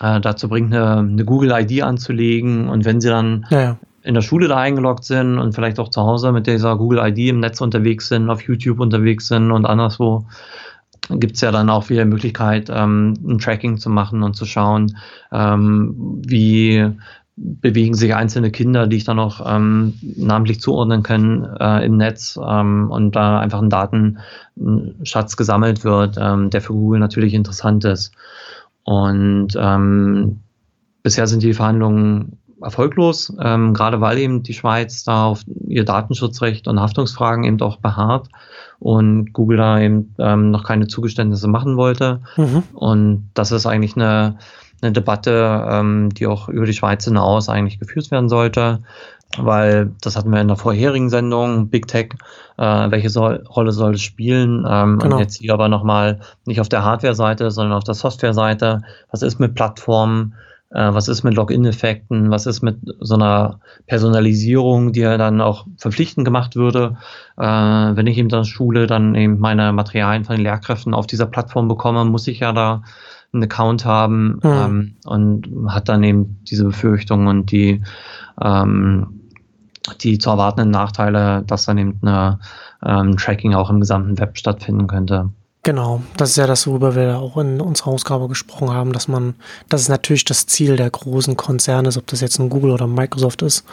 äh, 0.00 0.20
dazu 0.20 0.48
bringt, 0.48 0.74
eine, 0.74 0.96
eine 0.96 1.24
Google-ID 1.24 1.82
anzulegen 1.82 2.68
und 2.68 2.84
wenn 2.84 3.00
sie 3.00 3.08
dann 3.08 3.46
ja, 3.50 3.60
ja 3.60 3.78
in 4.02 4.14
der 4.14 4.22
Schule 4.22 4.48
da 4.48 4.56
eingeloggt 4.56 5.04
sind 5.04 5.38
und 5.38 5.54
vielleicht 5.54 5.78
auch 5.78 5.88
zu 5.88 6.02
Hause 6.02 6.32
mit 6.32 6.46
dieser 6.46 6.76
Google 6.76 7.00
ID 7.00 7.30
im 7.30 7.40
Netz 7.40 7.60
unterwegs 7.60 8.08
sind, 8.08 8.30
auf 8.30 8.42
YouTube 8.42 8.80
unterwegs 8.80 9.28
sind 9.28 9.50
und 9.50 9.66
anderswo, 9.66 10.26
gibt 11.10 11.36
es 11.36 11.40
ja 11.40 11.50
dann 11.50 11.70
auch 11.70 11.88
wieder 11.90 12.04
die 12.04 12.10
Möglichkeit, 12.10 12.70
ähm, 12.70 13.14
ein 13.26 13.38
Tracking 13.38 13.78
zu 13.78 13.90
machen 13.90 14.22
und 14.22 14.34
zu 14.34 14.46
schauen, 14.46 14.96
ähm, 15.32 16.20
wie 16.26 16.86
bewegen 17.36 17.94
sich 17.94 18.14
einzelne 18.14 18.50
Kinder, 18.50 18.86
die 18.86 18.96
ich 18.96 19.04
dann 19.04 19.18
auch 19.18 19.40
ähm, 19.46 19.94
namentlich 20.02 20.60
zuordnen 20.60 21.02
kann 21.02 21.56
äh, 21.58 21.86
im 21.86 21.96
Netz 21.96 22.38
ähm, 22.42 22.90
und 22.90 23.16
da 23.16 23.40
einfach 23.40 23.62
ein 23.62 23.70
Datenschatz 23.70 25.36
gesammelt 25.36 25.82
wird, 25.82 26.16
ähm, 26.20 26.50
der 26.50 26.60
für 26.60 26.74
Google 26.74 27.00
natürlich 27.00 27.32
interessant 27.32 27.84
ist. 27.84 28.12
Und 28.82 29.48
ähm, 29.56 30.40
bisher 31.02 31.26
sind 31.26 31.42
die 31.42 31.54
Verhandlungen 31.54 32.38
erfolglos, 32.62 33.32
ähm, 33.40 33.74
gerade 33.74 34.00
weil 34.00 34.18
eben 34.18 34.42
die 34.42 34.54
Schweiz 34.54 35.04
da 35.04 35.26
auf 35.26 35.42
ihr 35.66 35.84
Datenschutzrecht 35.84 36.68
und 36.68 36.80
Haftungsfragen 36.80 37.44
eben 37.44 37.60
auch 37.60 37.76
beharrt 37.76 38.28
und 38.78 39.32
Google 39.32 39.58
da 39.58 39.80
eben 39.80 40.14
ähm, 40.18 40.50
noch 40.50 40.64
keine 40.64 40.86
Zugeständnisse 40.86 41.48
machen 41.48 41.76
wollte. 41.76 42.20
Mhm. 42.36 42.62
Und 42.74 43.30
das 43.34 43.52
ist 43.52 43.66
eigentlich 43.66 43.96
eine, 43.96 44.38
eine 44.82 44.92
Debatte, 44.92 45.66
ähm, 45.70 46.10
die 46.10 46.26
auch 46.26 46.48
über 46.48 46.66
die 46.66 46.72
Schweiz 46.72 47.04
hinaus 47.04 47.48
eigentlich 47.48 47.78
geführt 47.78 48.10
werden 48.10 48.28
sollte, 48.28 48.82
weil 49.38 49.92
das 50.00 50.16
hatten 50.16 50.32
wir 50.32 50.40
in 50.40 50.48
der 50.48 50.56
vorherigen 50.56 51.08
Sendung, 51.08 51.68
Big 51.68 51.86
Tech, 51.86 52.14
äh, 52.58 52.90
welche 52.90 53.10
soll, 53.10 53.44
Rolle 53.48 53.72
soll 53.72 53.94
es 53.94 54.02
spielen? 54.02 54.66
Ähm, 54.68 54.98
genau. 54.98 55.16
Und 55.16 55.20
jetzt 55.20 55.38
hier 55.40 55.54
aber 55.54 55.68
nochmal 55.68 56.20
nicht 56.46 56.60
auf 56.60 56.68
der 56.68 56.84
Hardware-Seite, 56.84 57.50
sondern 57.50 57.76
auf 57.76 57.84
der 57.84 57.94
Software-Seite. 57.94 58.82
Was 59.10 59.22
ist 59.22 59.38
mit 59.38 59.54
Plattformen? 59.54 60.34
Äh, 60.72 60.94
was 60.94 61.08
ist 61.08 61.24
mit 61.24 61.34
Login-Effekten, 61.34 62.30
was 62.30 62.46
ist 62.46 62.62
mit 62.62 62.78
so 63.00 63.14
einer 63.14 63.60
Personalisierung, 63.86 64.92
die 64.92 65.00
ja 65.00 65.18
dann 65.18 65.40
auch 65.40 65.66
verpflichtend 65.76 66.24
gemacht 66.24 66.54
würde, 66.54 66.96
äh, 67.36 67.42
wenn 67.44 68.06
ich 68.06 68.18
eben 68.18 68.28
dann 68.28 68.44
Schule 68.44 68.86
dann 68.86 69.14
eben 69.14 69.38
meine 69.40 69.72
Materialien 69.72 70.24
von 70.24 70.36
den 70.36 70.44
Lehrkräften 70.44 70.94
auf 70.94 71.06
dieser 71.06 71.26
Plattform 71.26 71.66
bekomme, 71.66 72.04
muss 72.04 72.28
ich 72.28 72.40
ja 72.40 72.52
da 72.52 72.82
einen 73.32 73.44
Account 73.44 73.84
haben 73.84 74.40
mhm. 74.42 74.50
ähm, 74.50 74.96
und 75.04 75.48
hat 75.68 75.88
dann 75.88 76.02
eben 76.04 76.40
diese 76.48 76.64
Befürchtungen 76.64 77.26
und 77.26 77.50
die 77.50 77.82
ähm, 78.40 79.20
die 80.02 80.18
zu 80.18 80.30
erwartenden 80.30 80.70
Nachteile, 80.70 81.42
dass 81.46 81.64
dann 81.64 81.78
eben 81.78 81.98
eine 82.02 82.38
ähm, 82.84 83.16
Tracking 83.16 83.54
auch 83.54 83.70
im 83.70 83.80
gesamten 83.80 84.18
Web 84.18 84.38
stattfinden 84.38 84.86
könnte. 84.86 85.30
Genau, 85.70 86.02
das 86.16 86.30
ist 86.30 86.36
ja 86.36 86.48
das, 86.48 86.66
worüber 86.66 86.96
wir 86.96 87.20
auch 87.20 87.36
in 87.36 87.60
unserer 87.60 87.92
Ausgabe 87.92 88.26
gesprochen 88.26 88.70
haben, 88.70 88.92
dass 88.92 89.06
man, 89.06 89.34
das 89.68 89.82
ist 89.82 89.88
natürlich 89.88 90.24
das 90.24 90.46
Ziel 90.46 90.74
der 90.74 90.90
großen 90.90 91.36
Konzerne, 91.36 91.90
ob 91.96 92.08
das 92.08 92.20
jetzt 92.20 92.40
ein 92.40 92.48
Google 92.48 92.72
oder 92.72 92.88
Microsoft 92.88 93.42
ist, 93.42 93.64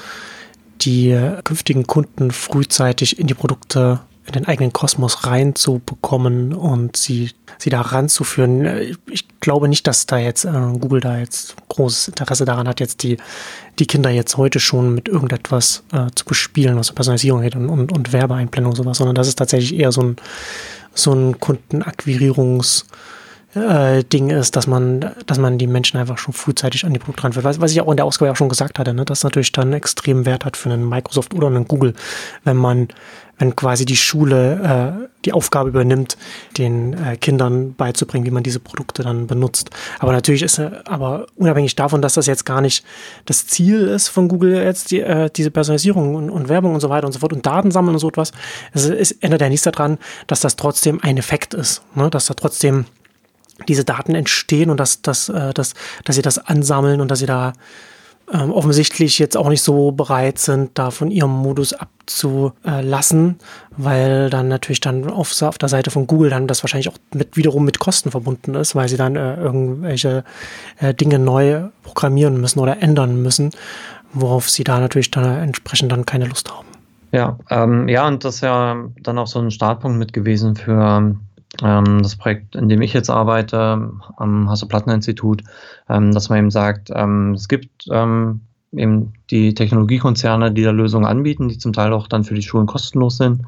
die 0.82 1.20
künftigen 1.44 1.88
Kunden 1.88 2.30
frühzeitig 2.30 3.18
in 3.18 3.26
die 3.26 3.34
Produkte, 3.34 4.00
in 4.28 4.34
den 4.34 4.48
eigenen 4.48 4.74
Kosmos 4.74 5.26
reinzubekommen 5.26 6.54
und 6.54 6.96
sie, 6.98 7.32
sie 7.58 7.72
da 7.72 7.82
ranzuführen. 7.82 8.96
Ich 9.10 9.26
glaube 9.40 9.68
nicht, 9.68 9.88
dass 9.88 10.06
da 10.06 10.20
jetzt 10.20 10.46
äh, 10.46 10.52
Google 10.80 11.02
da 11.02 11.18
jetzt 11.18 11.56
großes 11.70 12.10
Interesse 12.10 12.46
daran 12.46 12.68
hat, 12.68 12.80
jetzt 12.80 13.02
die, 13.02 13.18
die 13.80 13.88
Kinder 13.88 14.12
jetzt 14.12 14.38
heute 14.38 14.60
schon 14.60 14.94
mit 14.94 15.08
irgendetwas 15.08 15.82
äh, 15.94 16.12
zu 16.14 16.26
bespielen, 16.26 16.78
was 16.78 16.92
Personalisierung 16.92 17.42
geht 17.42 17.56
und, 17.56 17.70
und, 17.70 17.92
und 17.92 18.14
Werbeeinblendung 18.14 18.74
und 18.74 18.78
sowas, 18.78 19.00
sondern 19.00 19.16
das 19.16 19.28
ist 19.28 19.40
tatsächlich 19.40 19.80
eher 19.80 19.92
so 19.92 20.02
ein 20.02 20.18
so 20.98 21.14
ein 21.14 21.36
Kundenakquirierungs- 21.40 22.86
äh, 23.58 24.04
Ding 24.04 24.30
ist, 24.30 24.56
dass 24.56 24.68
man, 24.68 25.12
dass 25.26 25.38
man 25.38 25.58
die 25.58 25.68
Menschen 25.68 25.98
einfach 25.98 26.18
schon 26.18 26.34
frühzeitig 26.34 26.86
an 26.86 26.94
die 26.94 27.00
Produkte 27.00 27.24
ranführt. 27.24 27.46
Was, 27.46 27.62
was 27.62 27.72
ich 27.72 27.82
auch 27.82 27.90
in 27.90 27.98
der 27.98 28.06
Ausgabe 28.06 28.32
auch 28.32 28.36
schon 28.36 28.50
gesagt 28.50 28.80
hatte, 28.80 28.94
ne, 28.94 29.06
dass 29.06 29.24
natürlich 29.24 29.52
dann 29.52 29.74
extrem 29.74 30.26
Wert 30.26 30.46
hat 30.46 30.58
für 30.58 30.70
einen 30.70 30.88
Microsoft 30.88 31.34
oder 31.34 31.48
einen 31.48 31.68
Google, 31.68 31.94
wenn 32.44 32.58
man, 32.58 32.88
wenn 33.38 33.56
quasi 33.56 33.86
die 33.86 33.98
Schule 33.98 35.02
äh, 35.04 35.08
die 35.26 35.34
Aufgabe 35.34 35.70
übernimmt, 35.70 36.18
den 36.58 36.94
äh, 36.94 37.18
Kindern 37.18 37.74
beizubringen, 37.76 38.26
wie 38.26 38.32
man 38.32 38.44
diese 38.44 38.60
Produkte 38.60 39.04
dann 39.04 39.28
benutzt. 39.28 39.70
Aber 40.00 40.12
natürlich 40.12 40.42
ist, 40.42 40.58
äh, 40.58 40.72
aber 40.86 41.28
unabhängig 41.36 41.76
davon, 41.76 42.02
dass 42.02 42.14
das 42.14 42.28
jetzt 42.28 42.46
gar 42.46 42.62
nicht 42.62 42.84
das 43.26 43.46
Ziel 43.46 43.88
ist 43.88 44.08
von 44.08 44.28
Google 44.28 44.56
jetzt 44.56 44.92
die, 44.92 45.02
äh, 45.02 45.30
diese 45.30 45.52
Personalisierung 45.52 46.16
und, 46.16 46.30
und, 46.30 46.50
Werbung 46.50 46.74
und 46.74 46.80
so 46.80 46.90
weiter 46.90 47.06
und 47.08 47.14
so 47.14 47.20
fort 47.20 47.34
und 47.34 47.46
Daten 47.46 47.72
sammeln 47.72 47.96
und 47.96 48.00
so 48.00 48.08
etwas, 48.08 48.32
es, 48.74 48.86
es 48.86 49.12
ändert 49.12 49.42
ja 49.42 49.50
nichts 49.50 49.64
daran, 49.64 49.98
dass 50.28 50.40
das 50.40 50.56
trotzdem 50.56 51.00
ein 51.02 51.18
Effekt 51.18 51.54
ist, 51.54 51.82
ne, 51.96 52.10
dass 52.10 52.28
da 52.28 52.34
trotzdem 52.34 52.86
diese 53.68 53.84
Daten 53.84 54.16
entstehen 54.16 54.70
und 54.70 54.80
dass, 54.80 55.02
dass, 55.02 55.30
äh, 55.30 55.54
dass, 55.54 55.74
dass 56.04 56.16
sie 56.16 56.22
das 56.22 56.38
ansammeln 56.38 57.02
und 57.02 57.10
dass 57.10 57.20
sie 57.20 57.26
da 57.26 57.54
ähm, 58.32 58.52
offensichtlich 58.52 59.20
jetzt 59.20 59.38
auch 59.38 59.48
nicht 59.48 59.62
so 59.62 59.92
bereit 59.92 60.38
sind, 60.38 60.72
da 60.74 60.92
von 60.92 61.12
ihrem 61.12 61.32
Modus 61.32 61.74
abzulassen, 61.74 63.38
weil 63.78 64.30
dann 64.30 64.50
natürlich 64.50 64.82
dann 64.82 65.10
auf, 65.10 65.42
auf 65.42 65.58
der 65.58 65.70
Seite 65.70 65.92
von 65.92 66.08
Google 66.08 66.30
dann 66.30 66.48
das 66.48 66.62
wahrscheinlich 66.62 66.90
auch 66.90 66.98
mit 67.14 67.38
wiederum 67.38 67.64
mit 67.64 67.80
Kosten 67.80 68.12
verbunden 68.12 68.56
ist, 68.56 68.76
weil 68.76 68.90
sie 68.90 68.98
dann 68.98 69.16
äh, 69.16 69.36
irgendwelche 69.36 70.24
äh, 70.80 70.94
Dinge 70.94 71.20
neu 71.20 71.70
programmieren 71.84 72.40
müssen 72.40 72.60
oder 72.60 72.82
ändern 72.82 73.22
müssen, 73.22 73.52
worauf 74.12 74.50
sie 74.50 74.64
da 74.66 74.80
natürlich 74.80 75.12
dann 75.12 75.42
entsprechend 75.42 75.92
dann 75.92 76.06
keine 76.06 76.26
Lust 76.26 76.52
haben. 76.52 76.68
Ja, 77.14 77.38
ähm, 77.50 77.88
ja, 77.88 78.06
und 78.06 78.26
das 78.26 78.36
ist 78.36 78.42
ja 78.42 78.76
dann 79.02 79.18
auch 79.18 79.28
so 79.28 79.40
ein 79.40 79.52
Startpunkt 79.52 79.98
mit 79.98 80.12
gewesen 80.12 80.58
für 80.58 80.74
ähm, 80.74 81.22
das 81.56 82.16
Projekt, 82.16 82.56
in 82.56 82.70
dem 82.70 82.82
ich 82.82 82.94
jetzt 82.94 83.10
arbeite, 83.10 83.92
am 84.18 84.50
Hasso-Plattner-Institut, 84.50 85.44
ähm, 85.90 86.14
dass 86.14 86.30
man 86.30 86.40
eben 86.40 86.52
sagt, 86.52 86.90
ähm, 86.94 87.34
es 87.34 87.48
gibt 87.48 87.88
ähm, 87.90 88.42
eben 88.74 89.14
die 89.30 89.54
Technologiekonzerne, 89.54 90.52
die 90.52 90.64
da 90.64 90.72
Lösungen 90.72 91.06
anbieten, 91.06 91.48
die 91.48 91.58
zum 91.58 91.74
Teil 91.74 91.94
auch 91.94 92.08
dann 92.08 92.24
für 92.24 92.36
die 92.36 92.42
Schulen 92.42 92.68
kostenlos 92.68 93.18
sind. 93.18 93.44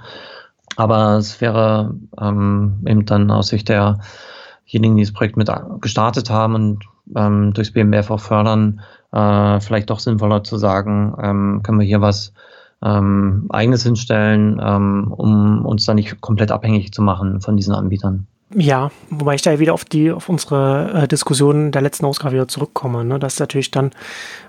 Aber 0.75 1.17
es 1.17 1.41
wäre 1.41 1.95
ähm, 2.19 2.79
eben 2.87 3.05
dann 3.05 3.29
aus 3.31 3.49
Sicht 3.49 3.69
derjenigen, 3.69 4.95
die 4.95 5.03
das 5.03 5.11
Projekt 5.11 5.35
mit 5.35 5.51
gestartet 5.81 6.29
haben 6.29 6.55
und 6.55 6.85
ähm, 7.15 7.53
durchs 7.53 7.71
BMWF 7.71 8.11
auch 8.11 8.21
fördern, 8.21 8.81
äh, 9.11 9.59
vielleicht 9.59 9.89
doch 9.89 9.99
sinnvoller 9.99 10.43
zu 10.43 10.57
sagen, 10.57 11.61
können 11.63 11.79
wir 11.79 11.85
hier 11.85 12.01
was 12.01 12.33
ähm, 12.83 13.45
eigenes 13.49 13.83
hinstellen, 13.83 14.59
ähm, 14.63 15.13
um 15.15 15.65
uns 15.65 15.85
da 15.85 15.93
nicht 15.93 16.21
komplett 16.21 16.51
abhängig 16.51 16.93
zu 16.93 17.01
machen 17.01 17.41
von 17.41 17.57
diesen 17.57 17.73
Anbietern. 17.73 18.27
Ja, 18.55 18.89
wobei 19.11 19.35
ich 19.35 19.43
da 19.43 19.59
wieder 19.59 19.73
auf 19.73 19.85
die, 19.85 20.11
auf 20.11 20.27
unsere 20.27 20.91
äh, 20.93 21.07
Diskussion 21.07 21.71
der 21.71 21.81
letzten 21.81 22.05
Ausgabe 22.05 22.33
wieder 22.33 22.47
zurückkomme. 22.47 23.05
Ne? 23.05 23.19
Das 23.19 23.33
ist 23.33 23.39
natürlich 23.39 23.69
dann, 23.69 23.91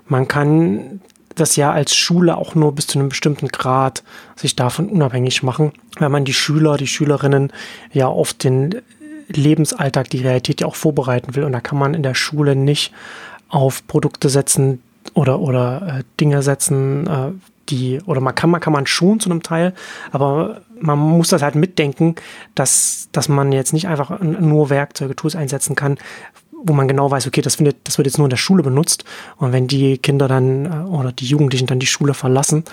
man 0.07 0.27
kann 0.27 1.01
das 1.35 1.55
ja 1.55 1.71
als 1.71 1.95
Schule 1.95 2.35
auch 2.35 2.55
nur 2.55 2.73
bis 2.73 2.87
zu 2.87 2.99
einem 2.99 3.09
bestimmten 3.09 3.49
Grad 3.49 4.03
sich 4.35 4.55
davon 4.55 4.89
unabhängig 4.89 5.43
machen, 5.43 5.71
weil 5.99 6.09
man 6.09 6.25
die 6.25 6.33
Schüler, 6.33 6.77
die 6.77 6.87
Schülerinnen 6.87 7.53
ja 7.93 8.07
auf 8.07 8.33
den 8.33 8.81
Lebensalltag, 9.27 10.09
die 10.09 10.21
Realität 10.21 10.61
ja 10.61 10.67
auch 10.67 10.75
vorbereiten 10.75 11.35
will. 11.35 11.43
Und 11.43 11.53
da 11.53 11.61
kann 11.61 11.77
man 11.77 11.93
in 11.93 12.03
der 12.03 12.15
Schule 12.15 12.55
nicht 12.55 12.91
auf 13.49 13.85
Produkte 13.87 14.29
setzen 14.29 14.81
oder, 15.13 15.39
oder 15.39 15.99
äh, 15.99 16.03
Dinge 16.19 16.41
setzen, 16.41 17.07
äh, 17.07 17.31
die, 17.71 17.99
oder 18.05 18.21
man 18.21 18.35
kann, 18.35 18.49
man 18.49 18.61
kann 18.61 18.73
man 18.73 18.85
schon 18.85 19.19
zu 19.19 19.29
einem 19.29 19.41
Teil, 19.43 19.73
aber 20.11 20.61
man 20.79 20.99
muss 20.99 21.29
das 21.29 21.41
halt 21.41 21.55
mitdenken, 21.55 22.15
dass, 22.55 23.09
dass 23.11 23.29
man 23.29 23.51
jetzt 23.51 23.73
nicht 23.73 23.87
einfach 23.87 24.19
nur 24.19 24.69
Werkzeuge, 24.69 25.15
Tools 25.15 25.35
einsetzen 25.35 25.75
kann, 25.75 25.97
wo 26.63 26.73
man 26.73 26.87
genau 26.87 27.09
weiß, 27.09 27.27
okay, 27.27 27.41
das, 27.41 27.55
findet, 27.55 27.77
das 27.83 27.97
wird 27.97 28.07
jetzt 28.07 28.17
nur 28.17 28.25
in 28.25 28.29
der 28.31 28.37
Schule 28.37 28.63
benutzt. 28.63 29.03
Und 29.37 29.51
wenn 29.51 29.67
die 29.67 29.97
Kinder 29.97 30.27
dann 30.27 30.65
äh, 30.65 30.89
oder 30.89 31.11
die 31.11 31.25
Jugendlichen 31.25 31.67
dann 31.67 31.79
die 31.79 31.87
Schule 31.87 32.13
verlassen, 32.13 32.63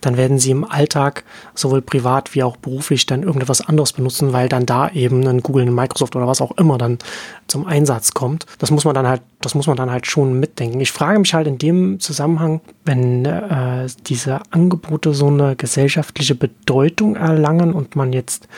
dann 0.00 0.16
werden 0.16 0.38
sie 0.38 0.50
im 0.50 0.64
Alltag 0.64 1.24
sowohl 1.54 1.82
privat 1.82 2.34
wie 2.34 2.42
auch 2.42 2.56
beruflich 2.56 3.06
dann 3.06 3.22
irgendetwas 3.22 3.60
anderes 3.60 3.92
benutzen, 3.92 4.32
weil 4.32 4.48
dann 4.48 4.66
da 4.66 4.90
eben 4.90 5.26
ein 5.26 5.42
Google, 5.42 5.66
ein 5.66 5.74
Microsoft 5.74 6.16
oder 6.16 6.26
was 6.26 6.40
auch 6.40 6.52
immer 6.58 6.78
dann 6.78 6.98
zum 7.46 7.66
Einsatz 7.66 8.12
kommt. 8.12 8.46
Das 8.58 8.70
muss 8.70 8.84
man 8.84 8.94
dann 8.94 9.06
halt, 9.06 9.22
das 9.40 9.54
muss 9.54 9.66
man 9.66 9.76
dann 9.76 9.90
halt 9.90 10.06
schon 10.06 10.38
mitdenken. 10.38 10.80
Ich 10.80 10.92
frage 10.92 11.18
mich 11.18 11.34
halt 11.34 11.46
in 11.46 11.58
dem 11.58 12.00
Zusammenhang, 12.00 12.60
wenn 12.84 13.24
äh, 13.24 13.86
diese 14.06 14.40
Angebote 14.50 15.14
so 15.14 15.28
eine 15.28 15.56
gesellschaftliche 15.56 16.34
Bedeutung 16.34 17.16
erlangen 17.16 17.72
und 17.72 17.96
man 17.96 18.12
jetzt 18.12 18.48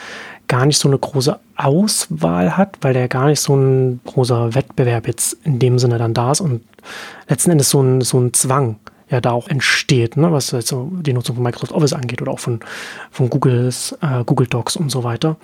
gar 0.47 0.65
nicht 0.65 0.77
so 0.77 0.89
eine 0.89 0.97
große 0.97 1.39
Auswahl 1.63 2.57
hat, 2.57 2.77
weil 2.81 2.93
der 2.93 3.07
gar 3.07 3.27
nicht 3.27 3.39
so 3.39 3.55
ein 3.55 3.99
großer 4.05 4.55
Wettbewerb 4.55 5.07
jetzt 5.07 5.37
in 5.43 5.59
dem 5.59 5.79
Sinne 5.79 5.97
dann 5.97 6.13
da 6.13 6.31
ist 6.31 6.41
und 6.41 6.63
letzten 7.27 7.51
Endes 7.51 7.69
so 7.69 7.81
ein, 7.81 8.01
so 8.01 8.19
ein 8.19 8.33
Zwang 8.33 8.77
ja 9.11 9.19
da 9.19 9.31
auch 9.31 9.47
entsteht, 9.49 10.15
ne, 10.15 10.31
was 10.31 10.51
jetzt 10.51 10.69
so 10.69 10.89
die 11.01 11.13
Nutzung 11.13 11.35
von 11.35 11.43
Microsoft 11.43 11.73
Office 11.73 11.93
angeht 11.93 12.21
oder 12.21 12.31
auch 12.31 12.39
von, 12.39 12.61
von 13.11 13.29
Googles, 13.29 13.97
äh, 14.01 14.23
Google 14.23 14.47
Docs 14.47 14.77
und 14.77 14.89
so 14.89 15.03
weiter, 15.03 15.35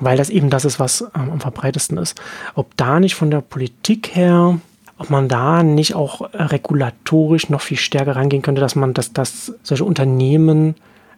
weil 0.00 0.16
das 0.16 0.30
eben 0.30 0.48
das 0.48 0.64
ist, 0.64 0.80
was 0.80 1.02
ähm, 1.14 1.30
am 1.30 1.40
verbreitesten 1.40 1.98
ist. 1.98 2.20
Ob 2.54 2.76
da 2.76 2.98
nicht 2.98 3.14
von 3.14 3.30
der 3.30 3.42
Politik 3.42 4.16
her, 4.16 4.58
ob 4.96 5.10
man 5.10 5.28
da 5.28 5.62
nicht 5.62 5.94
auch 5.94 6.30
regulatorisch 6.32 7.50
noch 7.50 7.60
viel 7.60 7.76
stärker 7.76 8.16
rangehen 8.16 8.42
könnte, 8.42 8.60
dass 8.60 8.74
man, 8.74 8.94
dass, 8.94 9.12
dass 9.12 9.52
solche 9.62 9.84
Unternehmen 9.84 10.74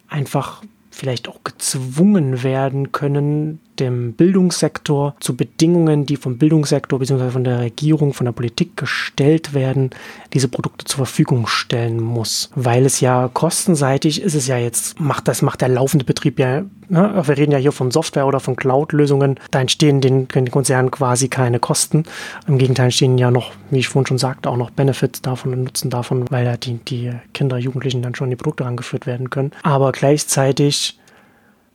einfach 0.08 0.62
vielleicht 0.90 1.28
auch 1.28 1.42
gezwungen 1.42 2.42
werden 2.42 2.92
können, 2.92 3.60
dem 3.78 4.12
Bildungssektor 4.12 5.14
zu 5.20 5.36
Bedingungen, 5.36 6.06
die 6.06 6.16
vom 6.16 6.38
Bildungssektor 6.38 6.98
bzw. 6.98 7.30
von 7.30 7.44
der 7.44 7.60
Regierung, 7.60 8.12
von 8.12 8.26
der 8.26 8.32
Politik 8.32 8.76
gestellt 8.76 9.54
werden, 9.54 9.90
diese 10.32 10.48
Produkte 10.48 10.84
zur 10.84 10.98
Verfügung 11.06 11.46
stellen 11.46 12.00
muss. 12.00 12.50
Weil 12.54 12.84
es 12.84 13.00
ja 13.00 13.30
kostenseitig 13.32 14.22
ist 14.22 14.34
es 14.34 14.46
ja 14.46 14.58
jetzt, 14.58 15.00
macht 15.00 15.28
das 15.28 15.42
macht 15.42 15.60
der 15.60 15.68
laufende 15.68 16.04
Betrieb 16.04 16.38
ja, 16.38 16.62
ne? 16.88 17.22
wir 17.24 17.36
reden 17.36 17.52
ja 17.52 17.58
hier 17.58 17.72
von 17.72 17.90
Software 17.90 18.26
oder 18.26 18.40
von 18.40 18.56
Cloud-Lösungen, 18.56 19.38
da 19.50 19.60
entstehen 19.60 20.00
den, 20.00 20.28
den 20.28 20.50
Konzernen 20.50 20.90
quasi 20.90 21.28
keine 21.28 21.58
Kosten. 21.58 22.04
Im 22.46 22.58
Gegenteil 22.58 22.86
entstehen 22.86 23.18
ja 23.18 23.30
noch, 23.30 23.52
wie 23.70 23.78
ich 23.78 23.88
vorhin 23.88 24.06
schon 24.06 24.18
sagte, 24.18 24.50
auch 24.50 24.56
noch 24.56 24.70
Benefits 24.70 25.22
davon 25.22 25.52
und 25.52 25.64
Nutzen 25.64 25.90
davon, 25.90 26.30
weil 26.30 26.44
ja 26.44 26.56
die, 26.56 26.74
die 26.74 27.12
Kinder, 27.34 27.58
Jugendlichen 27.58 28.02
dann 28.02 28.14
schon 28.14 28.30
die 28.30 28.36
Produkte 28.36 28.64
rangeführt 28.64 29.06
werden 29.06 29.30
können. 29.30 29.52
Aber 29.62 29.92
gleichzeitig, 29.92 30.98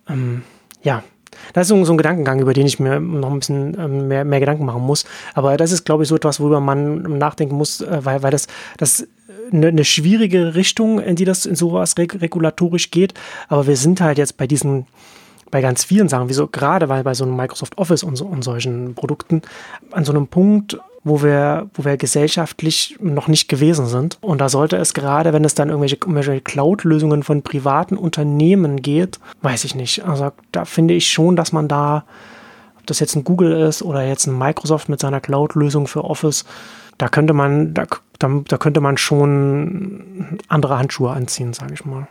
ähm, 0.08 0.44
ja, 0.84 1.04
das 1.54 1.70
ist 1.70 1.86
so, 1.86 1.94
ein 1.94 1.98
Gedankengang, 1.98 2.40
über 2.40 2.54
den 2.54 2.68
ich 2.68 2.80
mir 2.80 3.00
noch 3.00 3.32
ein 3.32 3.40
bisschen 3.40 3.78
ähm, 3.80 4.08
mehr, 4.08 4.26
mehr 4.26 4.40
Gedanken 4.40 4.66
machen 4.66 4.84
muss. 4.84 5.06
Aber 5.34 5.58
das 5.58 5.72
ist, 5.72 5.86
glaube 5.86 6.04
ich, 6.04 6.10
so 6.10 6.16
etwas, 6.16 6.40
worüber 6.40 6.60
man 6.60 7.18
nachdenken 7.18 7.56
muss, 7.56 7.82
äh, 7.82 8.00
weil, 8.04 8.24
weil 8.24 8.32
das, 8.32 8.48
das 8.78 9.08
eine, 9.52 9.68
eine 9.68 9.86
schwierige 9.86 10.56
Richtung, 10.56 11.00
in 11.00 11.16
die 11.16 11.26
das 11.26 11.46
in 11.46 11.56
sowas 11.56 11.96
regulatorisch 11.98 12.92
geht. 12.92 13.14
Aber 13.48 13.68
wir 13.68 13.78
sind 13.78 14.02
halt 14.02 14.18
jetzt 14.18 14.38
bei 14.38 14.48
diesen 14.48 14.88
bei 15.50 15.62
ganz 15.62 15.86
vielen 15.86 16.10
Sachen, 16.10 16.28
wieso 16.28 16.48
gerade 16.48 16.90
weil 16.90 17.04
bei 17.04 17.14
so 17.14 17.24
einem 17.24 17.38
Microsoft 17.38 17.78
Office 17.78 18.04
und, 18.04 18.18
so, 18.18 18.26
und 18.26 18.44
solchen 18.44 18.96
Produkten 18.96 19.42
an 19.92 20.04
so 20.04 20.12
einem 20.12 20.28
Punkt, 20.28 20.78
wo 21.04 21.24
wir, 21.24 21.70
wo 21.74 21.86
wir 21.86 21.98
gesellschaftlich 21.98 22.98
noch 23.00 23.28
nicht 23.28 23.48
gewesen 23.48 23.88
sind. 23.88 24.18
Und 24.22 24.42
da 24.42 24.50
sollte 24.50 24.78
es 24.78 24.94
gerade, 24.94 25.34
wenn 25.34 25.46
es 25.46 25.56
dann 25.56 25.70
irgendwelche, 25.70 25.98
irgendwelche 25.98 26.42
Cloud-Lösungen 26.42 27.24
von 27.24 27.42
privaten 27.42 27.98
Unternehmen 27.98 28.82
geht, 28.82 29.20
weiß 29.42 29.64
ich 29.64 29.76
nicht. 29.76 30.06
Also 30.06 30.32
da 30.52 30.66
finde 30.66 30.94
ich 30.94 31.10
schon, 31.10 31.36
dass 31.36 31.52
man 31.54 31.68
da, 31.68 32.06
ob 32.78 32.88
das 32.88 33.00
jetzt 33.00 33.16
ein 33.16 33.24
Google 33.24 33.54
ist 33.54 33.82
oder 33.82 34.06
jetzt 34.06 34.28
ein 34.28 34.38
Microsoft 34.38 34.90
mit 34.90 35.00
seiner 35.00 35.22
Cloud-Lösung 35.22 35.88
für 35.88 36.04
Office, 36.04 36.46
da 36.98 37.08
könnte 37.10 37.34
man, 37.34 37.74
da, 37.74 37.86
da, 38.20 38.42
da 38.48 38.58
könnte 38.58 38.82
man 38.82 38.98
schon 38.98 40.40
andere 40.48 40.78
Handschuhe 40.78 41.12
anziehen, 41.12 41.54
sage 41.54 41.74
ich 41.76 41.86
mal. 41.86 42.08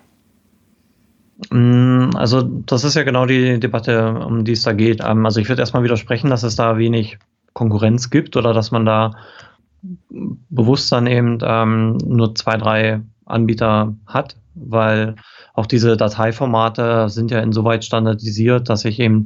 Mm, 1.51 2.11
also 2.14 2.42
das 2.42 2.85
ist 2.85 2.94
ja 2.94 3.03
genau 3.03 3.27
die 3.27 3.61
Debatte, 3.61 4.14
um 4.14 4.44
die 4.44 4.53
es 4.53 4.62
da 4.62 4.72
geht. 4.72 5.01
Ähm, 5.05 5.27
also 5.27 5.40
ich 5.40 5.49
würde 5.49 5.61
erstmal 5.61 5.83
widersprechen, 5.83 6.31
dass 6.31 6.42
es 6.42 6.57
da 6.57 6.79
wenig 6.79 7.18
Konkurrenz 7.57 8.11
gibt 8.11 8.37
oder 8.37 8.53
dass 8.53 8.71
man 8.71 8.85
da 8.85 9.12
bewusst 10.51 10.92
dann 10.92 11.07
eben 11.07 11.38
ähm, 11.42 11.97
nur 12.05 12.35
zwei, 12.35 12.59
drei 12.59 13.01
Anbieter 13.25 13.95
hat, 14.07 14.37
weil 14.55 15.16
auch 15.55 15.64
diese 15.64 15.97
Dateiformate 15.97 17.09
sind 17.09 17.31
ja 17.31 17.40
insoweit 17.40 17.83
standardisiert, 17.83 18.69
dass 18.69 18.85
ich 18.85 19.01
eben 19.01 19.25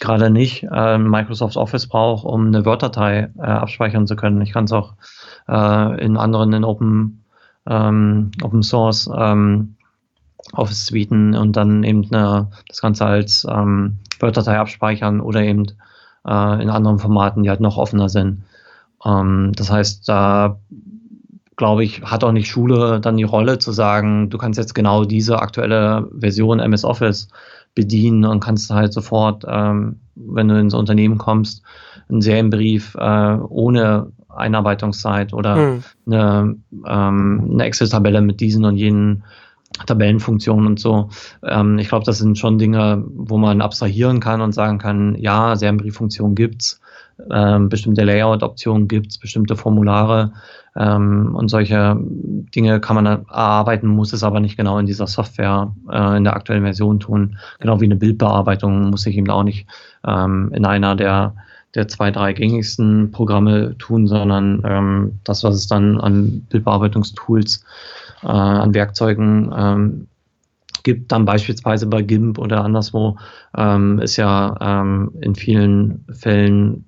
gerade 0.00 0.30
nicht 0.30 0.66
äh, 0.70 0.98
Microsoft 0.98 1.56
Office 1.56 1.88
brauche, 1.88 2.28
um 2.28 2.46
eine 2.46 2.64
Word-Datei 2.64 3.30
äh, 3.38 3.42
abspeichern 3.42 4.06
zu 4.06 4.14
können. 4.14 4.40
Ich 4.42 4.52
kann 4.52 4.64
es 4.64 4.72
auch 4.72 4.94
äh, 5.48 6.04
in 6.04 6.16
anderen, 6.16 6.52
in 6.52 6.64
Open, 6.64 7.24
ähm, 7.66 8.30
Open 8.42 8.62
Source 8.62 9.10
ähm, 9.16 9.74
Office 10.52 10.86
Suiten 10.86 11.34
und 11.34 11.56
dann 11.56 11.82
eben 11.82 12.06
eine, 12.12 12.50
das 12.68 12.80
Ganze 12.80 13.04
als 13.04 13.44
ähm, 13.50 13.98
Word-Datei 14.20 14.58
abspeichern 14.58 15.20
oder 15.20 15.42
eben 15.42 15.66
äh, 16.26 16.62
in 16.62 16.70
anderen 16.70 16.98
Formaten, 16.98 17.42
die 17.42 17.50
halt 17.50 17.60
noch 17.60 17.76
offener 17.76 18.08
sind. 18.08 18.42
Ähm, 19.04 19.52
das 19.56 19.70
heißt, 19.70 20.08
da 20.08 20.58
glaube 21.56 21.84
ich, 21.84 22.02
hat 22.02 22.24
auch 22.24 22.32
nicht 22.32 22.48
Schule 22.48 23.00
dann 23.00 23.16
die 23.16 23.22
Rolle 23.22 23.58
zu 23.58 23.72
sagen, 23.72 24.28
du 24.30 24.38
kannst 24.38 24.58
jetzt 24.58 24.74
genau 24.74 25.04
diese 25.04 25.40
aktuelle 25.40 26.08
Version 26.18 26.58
MS 26.58 26.84
Office 26.84 27.28
bedienen 27.74 28.24
und 28.24 28.40
kannst 28.40 28.70
halt 28.70 28.92
sofort, 28.92 29.44
ähm, 29.48 30.00
wenn 30.14 30.48
du 30.48 30.58
ins 30.58 30.74
Unternehmen 30.74 31.18
kommst, 31.18 31.62
einen 32.08 32.22
Serienbrief 32.22 32.94
äh, 32.96 33.36
ohne 33.48 34.12
Einarbeitungszeit 34.28 35.32
oder 35.32 35.56
hm. 35.56 35.84
eine, 36.06 36.56
ähm, 36.86 37.50
eine 37.52 37.64
Excel-Tabelle 37.64 38.20
mit 38.20 38.40
diesen 38.40 38.64
und 38.64 38.76
jenen 38.76 39.24
Tabellenfunktionen 39.86 40.66
und 40.66 40.80
so. 40.80 41.10
Ähm, 41.42 41.78
ich 41.78 41.88
glaube, 41.88 42.04
das 42.04 42.18
sind 42.18 42.38
schon 42.38 42.58
Dinge, 42.58 43.04
wo 43.14 43.38
man 43.38 43.60
abstrahieren 43.60 44.20
kann 44.20 44.40
und 44.40 44.52
sagen 44.52 44.78
kann, 44.78 45.16
ja, 45.16 45.56
Serienbrieffunktion 45.56 46.34
gibt's, 46.34 46.80
ähm, 47.30 47.68
bestimmte 47.68 48.04
Layout-Optionen 48.04 48.88
gibt's, 48.88 49.18
bestimmte 49.18 49.56
Formulare 49.56 50.32
ähm, 50.76 51.34
und 51.34 51.48
solche 51.48 51.96
Dinge 51.98 52.80
kann 52.80 52.96
man 52.96 53.06
erarbeiten, 53.06 53.88
muss 53.88 54.12
es 54.12 54.24
aber 54.24 54.40
nicht 54.40 54.56
genau 54.56 54.78
in 54.78 54.86
dieser 54.86 55.06
Software 55.06 55.72
äh, 55.90 56.16
in 56.16 56.24
der 56.24 56.34
aktuellen 56.34 56.64
Version 56.64 57.00
tun. 57.00 57.38
Genau 57.60 57.80
wie 57.80 57.84
eine 57.86 57.96
Bildbearbeitung 57.96 58.90
muss 58.90 59.06
ich 59.06 59.16
eben 59.16 59.30
auch 59.30 59.44
nicht 59.44 59.66
ähm, 60.06 60.50
in 60.54 60.64
einer 60.64 60.96
der 60.96 61.34
der 61.74 61.88
zwei, 61.88 62.10
drei 62.10 62.32
gängigsten 62.32 63.10
Programme 63.10 63.76
tun, 63.78 64.06
sondern 64.06 64.62
ähm, 64.64 65.18
das, 65.24 65.42
was 65.42 65.56
es 65.56 65.66
dann 65.66 66.00
an 66.00 66.46
Bildbearbeitungstools 66.48 67.64
äh, 68.24 68.28
an 68.28 68.74
Werkzeugen 68.74 69.52
ähm, 69.56 70.06
gibt, 70.82 71.12
dann 71.12 71.24
beispielsweise 71.24 71.86
bei 71.86 72.02
GIMP 72.02 72.38
oder 72.38 72.64
anderswo, 72.64 73.16
ähm, 73.56 73.98
ist 73.98 74.16
ja 74.16 74.56
ähm, 74.60 75.12
in 75.20 75.34
vielen 75.34 76.04
Fällen 76.12 76.84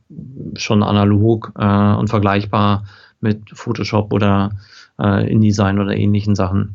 schon 0.57 0.83
analog 0.83 1.53
äh, 1.59 1.95
und 1.95 2.09
vergleichbar 2.09 2.85
mit 3.21 3.51
Photoshop 3.53 4.13
oder 4.13 4.51
äh, 5.01 5.31
InDesign 5.31 5.79
oder 5.81 5.97
ähnlichen 5.97 6.35
Sachen. 6.35 6.75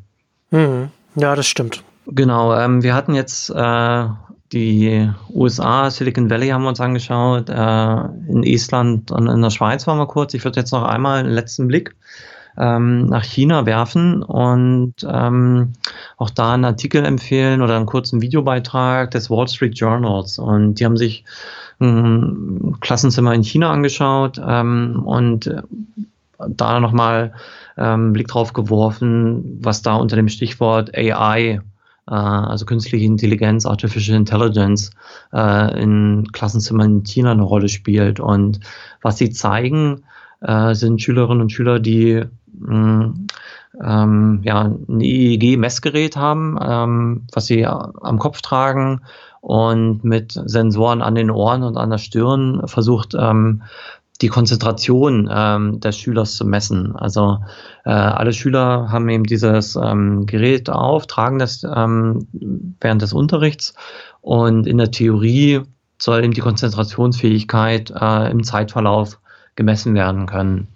Hm. 0.50 0.90
Ja, 1.16 1.36
das 1.36 1.48
stimmt. 1.48 1.84
Genau, 2.08 2.56
ähm, 2.56 2.84
wir 2.84 2.96
hatten 2.96 3.14
jetzt 3.14 3.50
äh, 3.52 4.06
die 4.52 5.10
USA, 5.34 5.90
Silicon 5.90 6.30
Valley 6.30 6.50
haben 6.50 6.64
wir 6.64 6.70
uns 6.70 6.82
angeschaut, 6.82 7.50
äh, 7.50 7.96
in 8.28 8.44
Estland 8.44 9.12
und 9.12 9.28
in 9.28 9.42
der 9.42 9.50
Schweiz 9.50 9.88
waren 9.88 9.98
wir 9.98 10.08
kurz. 10.08 10.34
Ich 10.34 10.44
würde 10.44 10.60
jetzt 10.60 10.72
noch 10.72 10.84
einmal 10.84 11.20
einen 11.20 11.32
letzten 11.32 11.68
Blick 11.68 11.96
ähm, 12.58 13.06
nach 13.06 13.24
China 13.24 13.66
werfen 13.66 14.24
und 14.24 14.96
ähm, 15.08 15.74
auch 16.18 16.30
da 16.30 16.54
einen 16.54 16.66
Artikel 16.66 17.06
empfehlen 17.06 17.62
oder 17.62 17.76
einen 17.76 17.86
kurzen 17.86 18.22
Videobeitrag 18.22 19.12
des 19.12 19.30
Wall 19.30 19.48
Street 19.48 19.78
Journals. 19.78 20.40
Und 20.40 20.76
die 20.76 20.86
haben 20.86 20.98
sich 20.98 21.24
ein 21.80 22.78
Klassenzimmer 22.80 23.34
in 23.34 23.44
China 23.44 23.72
angeschaut 23.72 24.40
ähm, 24.46 25.02
und 25.06 25.48
äh, 25.48 25.62
da 26.48 26.80
nochmal 26.80 27.34
ähm, 27.78 28.14
Blick 28.14 28.28
drauf 28.28 28.54
geworfen, 28.54 29.60
was 29.62 29.82
da 29.82 29.96
unter 29.96 30.16
dem 30.16 30.30
Stichwort 30.30 30.96
AI 30.96 31.62
äh, 32.08 32.14
also 32.14 32.66
künstliche 32.66 33.06
Intelligenz, 33.06 33.66
Artificial 33.66 34.18
Intelligence, 34.18 34.92
äh, 35.34 35.82
in 35.82 36.28
Klassenzimmern 36.32 36.98
in 36.98 37.04
China 37.04 37.32
eine 37.32 37.44
Rolle 37.44 37.70
spielt. 37.70 38.20
Und 38.20 38.60
was 39.02 39.18
sie 39.18 39.30
zeigen, 39.30 40.04
äh, 40.42 40.74
sind 40.74 41.02
Schülerinnen 41.02 41.42
und 41.42 41.52
Schüler, 41.52 41.80
die 41.80 42.24
mm, 42.54 43.28
ähm, 43.84 44.42
ja, 44.44 44.62
ein 44.64 45.02
EEG-Messgerät 45.02 46.18
haben, 46.18 46.58
ähm, 46.62 47.28
was 47.32 47.46
sie 47.46 47.66
am 47.66 48.20
Kopf 48.20 48.42
tragen 48.42 49.02
und 49.40 50.04
mit 50.04 50.34
Sensoren 50.46 51.02
an 51.02 51.16
den 51.16 51.32
Ohren 51.32 51.64
und 51.64 51.78
an 51.78 51.90
der 51.90 51.98
Stirn 51.98 52.68
versucht, 52.68 53.16
ähm, 53.18 53.64
die 54.22 54.28
Konzentration 54.28 55.30
ähm, 55.34 55.80
des 55.80 55.98
Schülers 55.98 56.36
zu 56.36 56.46
messen. 56.46 56.96
Also 56.96 57.40
äh, 57.86 57.90
alle 57.90 58.34
Schüler 58.34 58.92
haben 58.92 59.10
eben 59.10 59.24
dieses 59.24 59.76
ähm, 59.76 60.28
Gerät 60.28 60.70
auf, 60.70 61.08
tragen 61.08 61.40
das 61.40 61.64
ähm, 61.64 62.28
während 62.80 63.02
des 63.02 63.14
Unterrichts 63.14 63.74
und 64.22 64.68
in 64.68 64.78
der 64.78 64.92
Theorie 64.92 65.62
soll 65.98 66.24
eben 66.24 66.34
die 66.34 66.42
Konzentrationsfähigkeit 66.42 67.92
äh, 68.00 68.30
im 68.30 68.44
Zeitverlauf 68.44 69.20
gemessen 69.56 69.96
werden 69.96 70.26
können 70.26 70.68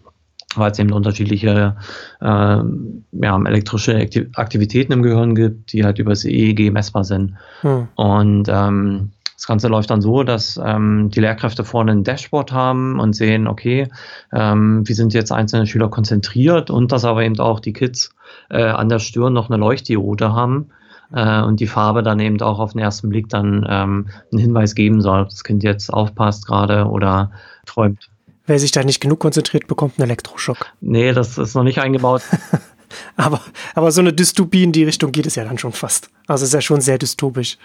weil 0.57 0.71
es 0.71 0.79
eben 0.79 0.91
unterschiedliche 0.91 1.75
äh, 2.21 2.25
ja, 2.25 3.41
elektrische 3.45 4.07
Aktivitäten 4.35 4.93
im 4.93 5.03
Gehirn 5.03 5.35
gibt, 5.35 5.73
die 5.73 5.83
halt 5.83 5.99
über 5.99 6.11
das 6.11 6.25
EEG 6.25 6.71
messbar 6.71 7.03
sind. 7.03 7.35
Hm. 7.61 7.87
Und 7.95 8.47
ähm, 8.49 9.11
das 9.35 9.47
Ganze 9.47 9.67
läuft 9.67 9.89
dann 9.89 10.01
so, 10.01 10.23
dass 10.23 10.59
ähm, 10.63 11.09
die 11.09 11.19
Lehrkräfte 11.19 11.65
vorne 11.65 11.91
ein 11.91 12.03
Dashboard 12.03 12.53
haben 12.53 12.99
und 12.99 13.13
sehen, 13.13 13.47
okay, 13.47 13.89
ähm, 14.31 14.87
wie 14.87 14.93
sind 14.93 15.13
jetzt 15.13 15.31
einzelne 15.31 15.67
Schüler 15.67 15.89
konzentriert 15.89 16.69
und 16.69 16.91
dass 16.91 17.03
aber 17.03 17.23
eben 17.23 17.37
auch 17.39 17.59
die 17.59 17.73
Kids 17.73 18.15
äh, 18.49 18.63
an 18.63 18.87
der 18.87 18.99
Stirn 18.99 19.33
noch 19.33 19.49
eine 19.49 19.57
Leuchtdiode 19.57 20.31
haben 20.31 20.69
äh, 21.13 21.41
und 21.41 21.59
die 21.59 21.67
Farbe 21.67 22.01
dann 22.01 22.19
eben 22.21 22.41
auch 22.41 22.59
auf 22.59 22.71
den 22.71 22.81
ersten 22.81 23.09
Blick 23.09 23.27
dann 23.27 23.65
ähm, 23.69 24.07
einen 24.31 24.41
Hinweis 24.41 24.73
geben 24.73 25.01
soll, 25.01 25.23
ob 25.23 25.29
das 25.29 25.43
Kind 25.43 25.63
jetzt 25.63 25.93
aufpasst 25.93 26.47
gerade 26.47 26.85
oder 26.85 27.31
träumt. 27.65 28.09
Wer 28.47 28.59
sich 28.59 28.71
da 28.71 28.83
nicht 28.83 29.01
genug 29.01 29.19
konzentriert, 29.19 29.67
bekommt 29.67 29.97
einen 29.97 30.09
Elektroschock. 30.09 30.67
Nee, 30.81 31.13
das 31.13 31.37
ist 31.37 31.55
noch 31.55 31.63
nicht 31.63 31.79
eingebaut. 31.79 32.21
aber, 33.17 33.41
aber 33.73 33.91
so 33.91 34.01
eine 34.01 34.13
Dystopie 34.13 34.63
in 34.63 34.71
die 34.71 34.83
Richtung 34.83 35.11
geht 35.11 35.25
es 35.25 35.35
ja 35.35 35.43
dann 35.43 35.57
schon 35.57 35.71
fast. 35.71 36.09
Also 36.27 36.43
es 36.43 36.49
ist 36.49 36.53
ja 36.53 36.61
schon 36.61 36.81
sehr 36.81 36.97
dystopisch. 36.97 37.57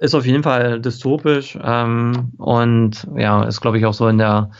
Ist 0.00 0.14
auf 0.14 0.26
jeden 0.26 0.42
Fall 0.42 0.80
dystopisch 0.80 1.58
ähm, 1.62 2.32
und 2.38 3.06
ja, 3.16 3.42
ist 3.44 3.60
glaube 3.60 3.78
ich 3.78 3.86
auch 3.86 3.94
so 3.94 4.06
in 4.06 4.18
der, 4.18 4.50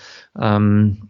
ähm, 0.41 1.09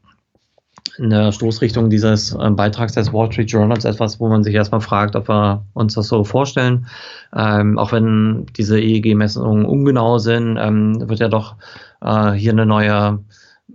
in 0.99 1.11
der 1.11 1.33
Stoßrichtung 1.33 1.89
dieses 1.89 2.35
äh, 2.35 2.51
Beitrags 2.51 2.93
des 2.93 3.13
Wall 3.13 3.33
Street 3.33 3.51
Journals 3.51 3.85
etwas, 3.85 4.21
wo 4.21 4.29
man 4.29 4.45
sich 4.45 4.55
erstmal 4.55 4.81
fragt, 4.81 5.17
ob 5.17 5.29
wir 5.29 5.65
uns 5.73 5.95
das 5.95 6.09
so 6.09 6.25
vorstellen. 6.25 6.87
Ähm, 7.35 7.79
auch 7.79 7.93
wenn 7.93 8.47
diese 8.57 8.79
EEG-Messungen 8.79 9.65
ungenau 9.65 10.19
sind, 10.19 10.59
ähm, 10.61 11.09
wird 11.09 11.21
ja 11.21 11.29
doch 11.29 11.55
äh, 12.03 12.33
hier 12.33 12.53
eine 12.53 12.67
neue 12.67 13.21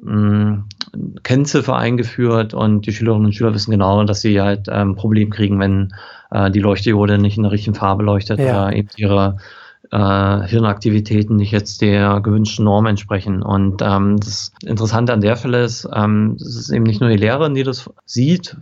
mh, 0.04 0.66
Kennziffer 1.34 1.76
eingeführt 1.76 2.54
und 2.54 2.86
die 2.86 2.92
Schülerinnen 2.92 3.26
und 3.26 3.34
Schüler 3.34 3.56
wissen 3.56 3.72
genau, 3.72 4.04
dass 4.04 4.22
sie 4.22 4.40
halt 4.40 4.70
ein 4.70 4.90
ähm, 4.90 4.96
Problem 4.96 5.32
kriegen, 5.32 5.60
wenn 5.60 5.92
äh, 6.30 6.52
die 6.52 6.60
Leuchtdiode 6.60 7.18
nicht 7.18 7.38
in 7.38 7.44
der 7.44 7.52
richtigen 7.52 7.76
Farbe 7.76 8.04
leuchtet 8.04 8.40
ja. 8.40 8.68
oder 8.68 8.76
eben 8.76 8.90
ihre 8.98 9.38
äh, 9.92 10.48
Hirnaktivitäten 10.48 11.36
nicht 11.36 11.50
jetzt 11.50 11.82
der 11.82 12.22
gewünschten 12.22 12.66
Norm 12.66 12.86
entsprechen. 12.86 13.42
Und 13.42 13.82
ähm, 13.82 14.20
das 14.20 14.52
Interessante 14.64 15.12
an 15.12 15.22
der 15.22 15.36
Fälle 15.36 15.64
ist, 15.64 15.90
ähm, 15.92 16.38
es 16.40 16.56
ist 16.56 16.70
eben 16.70 16.84
nicht 16.84 17.02
nur 17.02 17.10
die 17.10 17.18
Lehrerin, 17.18 17.56
die 17.56 17.64
das 17.64 17.90
sieht, 18.06 18.56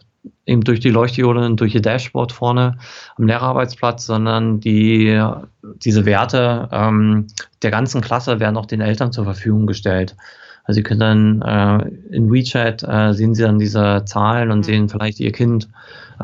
eben 0.46 0.64
durch 0.64 0.80
die 0.80 0.92
Leuchtdiode 0.92 1.46
und 1.46 1.60
durch 1.60 1.76
ihr 1.76 1.82
Dashboard 1.82 2.32
vorne 2.32 2.78
am 3.18 3.28
Lehrerarbeitsplatz, 3.28 4.06
sondern 4.06 4.62
die, 4.62 5.22
diese 5.84 6.06
Werte 6.06 6.70
ähm, 6.72 7.28
der 7.64 7.72
ganzen 7.72 8.00
Klasse 8.00 8.40
werden 8.40 8.56
auch 8.56 8.66
den 8.66 8.80
Eltern 8.80 9.12
zur 9.12 9.26
Verfügung 9.26 9.68
gestellt. 9.68 10.16
Also 10.64 10.78
Sie 10.78 10.84
können 10.84 10.99
dann 10.99 11.41
äh, 11.41 12.16
in 12.16 12.32
WeChat 12.32 12.84
äh, 12.84 13.14
sehen 13.14 13.36
Sie 13.36 13.43
dann 13.43 13.59
diese 13.59 14.03
Zahlen 14.05 14.51
und 14.51 14.59
mhm. 14.59 14.64
sehen 14.64 14.89
vielleicht 14.89 15.20
Ihr 15.20 15.32
Kind 15.32 15.70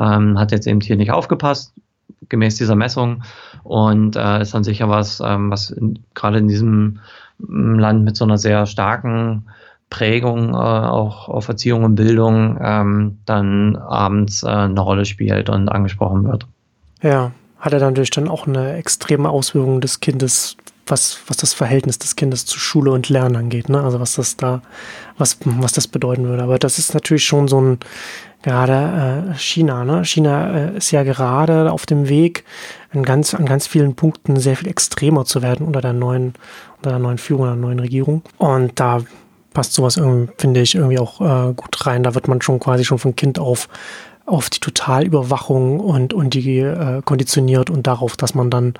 ähm, 0.00 0.38
hat 0.38 0.52
jetzt 0.52 0.66
eben 0.66 0.80
hier 0.80 0.96
nicht 0.96 1.10
aufgepasst 1.10 1.72
gemäß 2.28 2.56
dieser 2.56 2.74
Messung 2.74 3.22
und 3.62 4.16
äh, 4.16 4.42
ist 4.42 4.54
dann 4.54 4.64
sicher 4.64 4.88
was, 4.88 5.20
ähm, 5.24 5.50
was 5.50 5.74
gerade 6.14 6.38
in 6.38 6.48
diesem 6.48 7.00
mm, 7.38 7.78
Land 7.78 8.04
mit 8.04 8.16
so 8.16 8.24
einer 8.24 8.38
sehr 8.38 8.66
starken 8.66 9.46
Prägung 9.90 10.50
äh, 10.50 10.56
auch 10.56 11.28
auf 11.28 11.48
Erziehung 11.48 11.84
und 11.84 11.94
Bildung 11.94 12.58
ähm, 12.60 13.18
dann 13.24 13.76
abends 13.76 14.42
äh, 14.42 14.48
eine 14.48 14.80
Rolle 14.80 15.04
spielt 15.04 15.48
und 15.48 15.68
angesprochen 15.68 16.24
wird. 16.24 16.46
Ja, 17.02 17.32
hat 17.58 17.72
er 17.72 17.78
dann 17.78 17.90
natürlich 17.90 18.10
dann 18.10 18.28
auch 18.28 18.46
eine 18.46 18.74
extreme 18.74 19.30
Auswirkung 19.30 19.80
des 19.80 20.00
Kindes 20.00 20.56
was, 20.90 21.20
was 21.26 21.36
das 21.36 21.52
Verhältnis 21.52 21.98
des 21.98 22.16
Kindes 22.16 22.46
zu 22.46 22.58
Schule 22.58 22.90
und 22.92 23.08
Lernen 23.08 23.36
angeht, 23.36 23.68
ne? 23.68 23.82
Also 23.82 24.00
was 24.00 24.14
das 24.14 24.36
da, 24.36 24.62
was, 25.16 25.38
was 25.44 25.72
das 25.72 25.86
bedeuten 25.86 26.24
würde. 26.26 26.42
Aber 26.42 26.58
das 26.58 26.78
ist 26.78 26.94
natürlich 26.94 27.24
schon 27.24 27.48
so 27.48 27.60
ein, 27.60 27.78
gerade 28.42 29.32
äh, 29.32 29.34
China, 29.38 29.84
ne? 29.84 30.04
China 30.04 30.56
äh, 30.56 30.76
ist 30.78 30.90
ja 30.90 31.02
gerade 31.02 31.72
auf 31.72 31.86
dem 31.86 32.08
Weg, 32.08 32.44
an 32.92 33.02
ganz, 33.02 33.34
an 33.34 33.46
ganz 33.46 33.66
vielen 33.66 33.94
Punkten 33.94 34.38
sehr 34.38 34.56
viel 34.56 34.68
extremer 34.68 35.24
zu 35.24 35.42
werden 35.42 35.66
unter 35.66 35.80
der 35.80 35.92
neuen, 35.92 36.34
unter 36.76 36.90
der 36.90 36.98
neuen 36.98 37.18
Führung, 37.18 37.46
der 37.46 37.56
neuen 37.56 37.80
Regierung. 37.80 38.22
Und 38.38 38.78
da 38.80 39.02
passt 39.52 39.74
sowas 39.74 40.00
finde 40.36 40.60
ich, 40.60 40.74
irgendwie 40.74 40.98
auch 40.98 41.20
äh, 41.20 41.52
gut 41.54 41.86
rein. 41.86 42.02
Da 42.02 42.14
wird 42.14 42.28
man 42.28 42.40
schon 42.42 42.60
quasi 42.60 42.84
schon 42.84 42.98
von 42.98 43.16
Kind 43.16 43.38
auf 43.38 43.68
auf 44.28 44.50
die 44.50 44.60
Totalüberwachung 44.60 45.80
und, 45.80 46.12
und 46.12 46.34
die 46.34 46.58
äh, 46.58 47.00
konditioniert 47.02 47.70
und 47.70 47.86
darauf, 47.86 48.16
dass 48.16 48.34
man 48.34 48.50
dann 48.50 48.74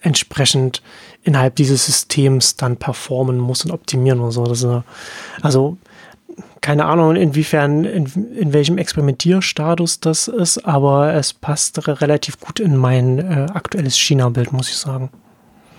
entsprechend 0.00 0.82
innerhalb 1.22 1.56
dieses 1.56 1.86
Systems 1.86 2.56
dann 2.56 2.76
performen 2.76 3.38
muss 3.38 3.64
und 3.64 3.70
optimieren 3.70 4.20
und 4.20 4.30
so. 4.30 4.44
Das 4.44 4.62
ist, 4.62 4.82
also 5.42 5.76
keine 6.60 6.84
Ahnung, 6.84 7.16
inwiefern, 7.16 7.84
in, 7.84 8.06
in 8.34 8.52
welchem 8.52 8.78
Experimentierstatus 8.78 10.00
das 10.00 10.28
ist, 10.28 10.58
aber 10.66 11.14
es 11.14 11.32
passt 11.32 11.86
relativ 11.88 12.38
gut 12.38 12.60
in 12.60 12.76
mein 12.76 13.18
äh, 13.18 13.46
aktuelles 13.52 13.96
China-Bild, 13.98 14.52
muss 14.52 14.68
ich 14.68 14.76
sagen. 14.76 15.10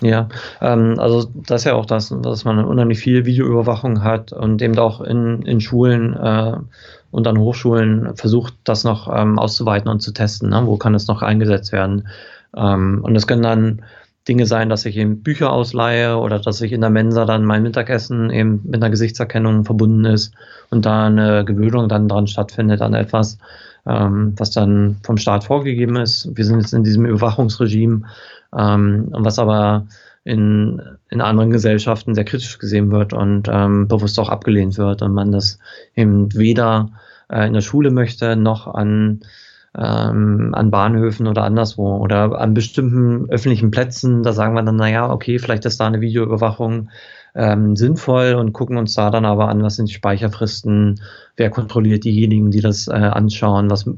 Ja, 0.00 0.28
ähm, 0.60 0.96
also 0.98 1.28
das 1.46 1.60
ist 1.60 1.64
ja 1.66 1.74
auch 1.74 1.86
das, 1.86 2.12
dass 2.22 2.44
man 2.44 2.64
unheimlich 2.64 2.98
viel 2.98 3.24
Videoüberwachung 3.24 4.02
hat 4.02 4.32
und 4.32 4.60
eben 4.60 4.76
auch 4.78 5.00
in, 5.00 5.42
in 5.42 5.60
Schulen 5.60 6.14
äh, 6.14 6.56
und 7.12 7.26
an 7.28 7.38
Hochschulen 7.38 8.16
versucht, 8.16 8.54
das 8.64 8.82
noch 8.82 9.08
ähm, 9.14 9.38
auszuweiten 9.38 9.88
und 9.88 10.00
zu 10.00 10.12
testen. 10.12 10.50
Ne? 10.50 10.62
Wo 10.66 10.76
kann 10.76 10.96
es 10.96 11.06
noch 11.06 11.22
eingesetzt 11.22 11.70
werden? 11.70 12.08
Ähm, 12.56 13.00
und 13.04 13.14
das 13.14 13.28
können 13.28 13.42
dann 13.42 13.82
Dinge 14.28 14.46
sein, 14.46 14.68
dass 14.68 14.84
ich 14.84 14.96
eben 14.96 15.22
Bücher 15.22 15.52
ausleihe 15.52 16.16
oder 16.16 16.38
dass 16.38 16.60
ich 16.60 16.72
in 16.72 16.80
der 16.80 16.90
Mensa 16.90 17.24
dann 17.24 17.44
mein 17.44 17.62
Mittagessen 17.62 18.30
eben 18.30 18.60
mit 18.64 18.76
einer 18.76 18.90
Gesichtserkennung 18.90 19.64
verbunden 19.64 20.04
ist 20.04 20.32
und 20.70 20.86
da 20.86 21.06
eine 21.06 21.44
Gewöhnung 21.44 21.88
dann 21.88 22.08
dran 22.08 22.28
stattfindet 22.28 22.82
an 22.82 22.94
etwas, 22.94 23.38
ähm, 23.84 24.34
was 24.36 24.52
dann 24.52 24.98
vom 25.02 25.16
Staat 25.16 25.44
vorgegeben 25.44 25.96
ist. 25.96 26.28
Wir 26.34 26.44
sind 26.44 26.60
jetzt 26.60 26.72
in 26.72 26.84
diesem 26.84 27.04
Überwachungsregime, 27.04 28.02
ähm, 28.56 29.08
was 29.10 29.40
aber 29.40 29.86
in, 30.24 30.80
in 31.10 31.20
anderen 31.20 31.50
Gesellschaften 31.50 32.14
sehr 32.14 32.24
kritisch 32.24 32.58
gesehen 32.58 32.92
wird 32.92 33.12
und 33.12 33.48
ähm, 33.50 33.88
bewusst 33.88 34.20
auch 34.20 34.28
abgelehnt 34.28 34.78
wird 34.78 35.02
und 35.02 35.12
man 35.12 35.32
das 35.32 35.58
eben 35.96 36.32
weder 36.34 36.90
äh, 37.28 37.46
in 37.46 37.54
der 37.54 37.60
Schule 37.60 37.90
möchte 37.90 38.36
noch 38.36 38.68
an 38.68 39.22
ähm, 39.76 40.50
an 40.54 40.70
Bahnhöfen 40.70 41.26
oder 41.26 41.44
anderswo 41.44 41.96
oder 41.96 42.38
an 42.38 42.54
bestimmten 42.54 43.30
öffentlichen 43.30 43.70
Plätzen, 43.70 44.22
da 44.22 44.32
sagen 44.32 44.54
wir 44.54 44.62
dann, 44.62 44.76
naja, 44.76 45.10
okay, 45.10 45.38
vielleicht 45.38 45.64
ist 45.64 45.80
da 45.80 45.86
eine 45.86 46.00
Videoüberwachung 46.00 46.90
ähm, 47.34 47.76
sinnvoll 47.76 48.34
und 48.34 48.52
gucken 48.52 48.76
uns 48.76 48.94
da 48.94 49.10
dann 49.10 49.24
aber 49.24 49.48
an, 49.48 49.62
was 49.62 49.76
sind 49.76 49.88
die 49.88 49.94
Speicherfristen, 49.94 51.00
wer 51.36 51.48
kontrolliert 51.48 52.04
diejenigen, 52.04 52.50
die 52.50 52.60
das 52.60 52.88
äh, 52.88 52.92
anschauen, 52.92 53.70
was 53.70 53.88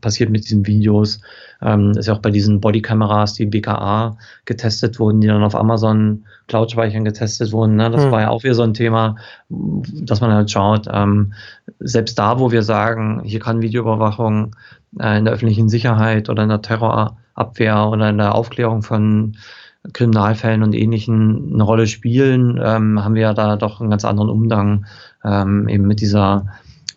passiert 0.00 0.28
mit 0.30 0.44
diesen 0.44 0.66
Videos. 0.66 1.20
Ähm, 1.62 1.92
ist 1.92 2.08
ja 2.08 2.14
auch 2.14 2.18
bei 2.18 2.30
diesen 2.30 2.60
Bodykameras, 2.60 3.32
die 3.34 3.46
BKA 3.46 4.18
getestet 4.44 4.98
wurden, 4.98 5.22
die 5.22 5.28
dann 5.28 5.42
auf 5.42 5.54
Amazon 5.54 6.24
Cloud-Speichern 6.48 7.04
getestet 7.04 7.52
wurden. 7.52 7.76
Ne? 7.76 7.90
Das 7.90 8.04
hm. 8.04 8.10
war 8.10 8.20
ja 8.20 8.28
auch 8.28 8.42
wieder 8.42 8.54
so 8.54 8.62
ein 8.62 8.74
Thema, 8.74 9.16
dass 9.48 10.20
man 10.20 10.32
halt 10.32 10.50
schaut, 10.50 10.86
ähm, 10.92 11.32
selbst 11.78 12.18
da, 12.18 12.38
wo 12.38 12.50
wir 12.52 12.62
sagen, 12.62 13.22
hier 13.24 13.40
kann 13.40 13.62
Videoüberwachung 13.62 14.54
äh, 15.00 15.18
in 15.18 15.24
der 15.24 15.32
öffentlichen 15.32 15.70
Sicherheit 15.70 16.28
oder 16.28 16.42
in 16.42 16.50
der 16.50 16.60
Terrorabwehr 16.60 17.88
oder 17.88 18.10
in 18.10 18.18
der 18.18 18.34
Aufklärung 18.34 18.82
von 18.82 19.36
Kriminalfällen 19.92 20.62
und 20.62 20.74
Ähnlichen 20.74 21.50
eine 21.54 21.62
Rolle 21.64 21.86
spielen, 21.86 22.60
ähm, 22.62 23.02
haben 23.02 23.14
wir 23.14 23.22
ja 23.22 23.34
da 23.34 23.56
doch 23.56 23.80
einen 23.80 23.90
ganz 23.90 24.04
anderen 24.04 24.30
Umgang 24.30 24.86
ähm, 25.24 25.68
eben 25.68 25.86
mit 25.86 26.00
dieser 26.00 26.46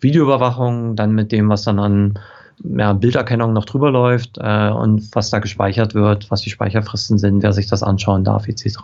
Videoüberwachung, 0.00 0.94
dann 0.94 1.12
mit 1.12 1.32
dem, 1.32 1.48
was 1.48 1.62
dann 1.62 1.78
an 1.78 2.18
ja, 2.62 2.92
Bilderkennung 2.92 3.52
noch 3.52 3.64
drüber 3.64 3.90
läuft 3.90 4.38
äh, 4.38 4.70
und 4.70 5.14
was 5.14 5.30
da 5.30 5.40
gespeichert 5.40 5.94
wird, 5.94 6.30
was 6.30 6.42
die 6.42 6.50
Speicherfristen 6.50 7.18
sind, 7.18 7.42
wer 7.42 7.52
sich 7.52 7.66
das 7.66 7.82
anschauen 7.82 8.24
darf, 8.24 8.48
etc. 8.48 8.78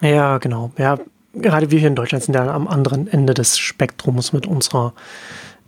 Ja, 0.00 0.38
genau. 0.38 0.70
Ja, 0.78 0.98
gerade 1.34 1.70
wir 1.70 1.78
hier 1.78 1.88
in 1.88 1.94
Deutschland 1.94 2.24
sind 2.24 2.34
ja 2.34 2.46
am 2.54 2.68
anderen 2.68 3.08
Ende 3.08 3.34
des 3.34 3.58
Spektrums 3.58 4.32
mit 4.32 4.46
unserer 4.46 4.92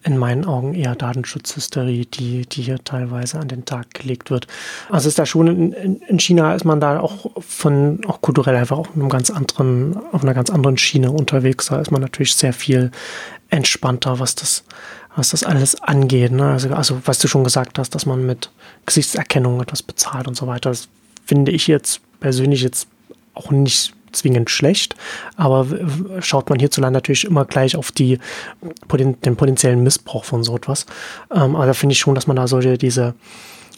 in 0.07 0.19
meinen 0.19 0.45
Augen 0.45 0.75
eher 0.75 0.95
Datenschutzhysterie, 0.95 2.07
die, 2.07 2.47
die 2.47 2.63
hier 2.63 2.83
teilweise 2.85 3.41
an 3.41 3.49
den 3.49 3.65
Tag 3.65 3.93
gelegt 3.93 4.31
wird. 4.31 4.47
Also 4.89 5.09
ist 5.09 5.19
da 5.19 5.27
schon 5.27 5.49
in, 5.49 6.01
in 6.01 6.21
China 6.21 6.55
ist 6.55 6.65
man 6.65 6.81
da 6.81 7.01
auch 7.01 7.33
von, 7.41 8.01
auch 8.07 8.21
kulturell 8.21 8.55
einfach 8.55 8.79
auf 8.79 8.95
einem 8.95 9.09
ganz 9.09 9.31
anderen, 9.31 9.99
auf 10.13 10.23
einer 10.23 10.33
ganz 10.33 10.49
anderen 10.49 10.79
Schiene 10.79 11.11
unterwegs. 11.11 11.67
Da 11.67 11.81
ist 11.81 11.91
man 11.91 12.01
natürlich 12.01 12.37
sehr 12.37 12.53
viel 12.53 12.93
entspannter, 13.51 14.21
was 14.21 14.37
das, 14.37 14.63
was 15.17 15.31
das 15.31 15.43
alles 15.43 15.83
angeht. 15.83 16.31
Ne? 16.31 16.53
Also, 16.53 16.73
also, 16.73 17.01
was 17.05 17.19
du 17.19 17.27
schon 17.27 17.43
gesagt 17.43 17.77
hast, 17.81 17.97
dass 17.97 18.07
man 18.07 18.25
mit 18.25 18.51
Gesichtserkennung 18.87 19.61
etwas 19.61 19.83
bezahlt 19.83 20.29
und 20.29 20.37
so 20.37 20.47
weiter, 20.47 20.71
das 20.71 20.87
finde 21.25 21.51
ich 21.51 21.67
jetzt 21.67 22.01
persönlich 22.21 22.63
jetzt 22.63 22.87
auch 23.35 23.51
nicht 23.51 23.96
zwingend 24.17 24.51
schlecht, 24.51 24.97
aber 25.37 25.67
schaut 26.21 26.51
man 26.51 26.59
hierzulande 26.59 26.97
natürlich 26.97 27.25
immer 27.25 27.45
gleich 27.45 27.77
auf 27.77 27.93
die, 27.93 28.19
den 28.93 29.37
potenziellen 29.37 29.83
Missbrauch 29.83 30.25
von 30.25 30.43
so 30.43 30.57
etwas. 30.57 30.87
Ähm, 31.31 31.57
aber 31.57 31.67
da 31.67 31.75
finde 31.75 31.93
ich 31.93 31.99
schon, 31.99 32.15
dass 32.15 32.27
man 32.27 32.37
da 32.37 32.49
solche, 32.49 32.79
diese, 32.79 33.15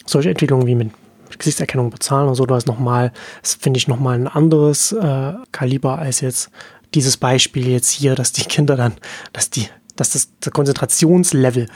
solche 0.05 0.29
Entwicklungen 0.29 0.67
wie 0.67 0.75
mit 0.75 0.91
Gesichtserkennung 1.37 1.89
bezahlen 1.89 2.27
und 2.27 2.35
so, 2.35 2.47
hast 2.49 2.67
nochmal, 2.67 3.11
das 3.41 3.53
finde 3.55 3.77
ich 3.77 3.87
nochmal 3.87 4.15
ein 4.15 4.27
anderes 4.27 4.91
äh, 4.91 5.33
Kaliber 5.51 5.99
als 5.99 6.21
jetzt 6.21 6.49
dieses 6.95 7.17
Beispiel 7.17 7.67
jetzt 7.69 7.91
hier, 7.91 8.15
dass 8.15 8.31
die 8.31 8.45
Kinder 8.45 8.75
dann, 8.75 8.93
dass 9.31 9.49
die 9.49 9.67
dass 9.95 10.11
das, 10.11 10.29
das 10.39 10.53
Konzentrationslevel 10.53 11.67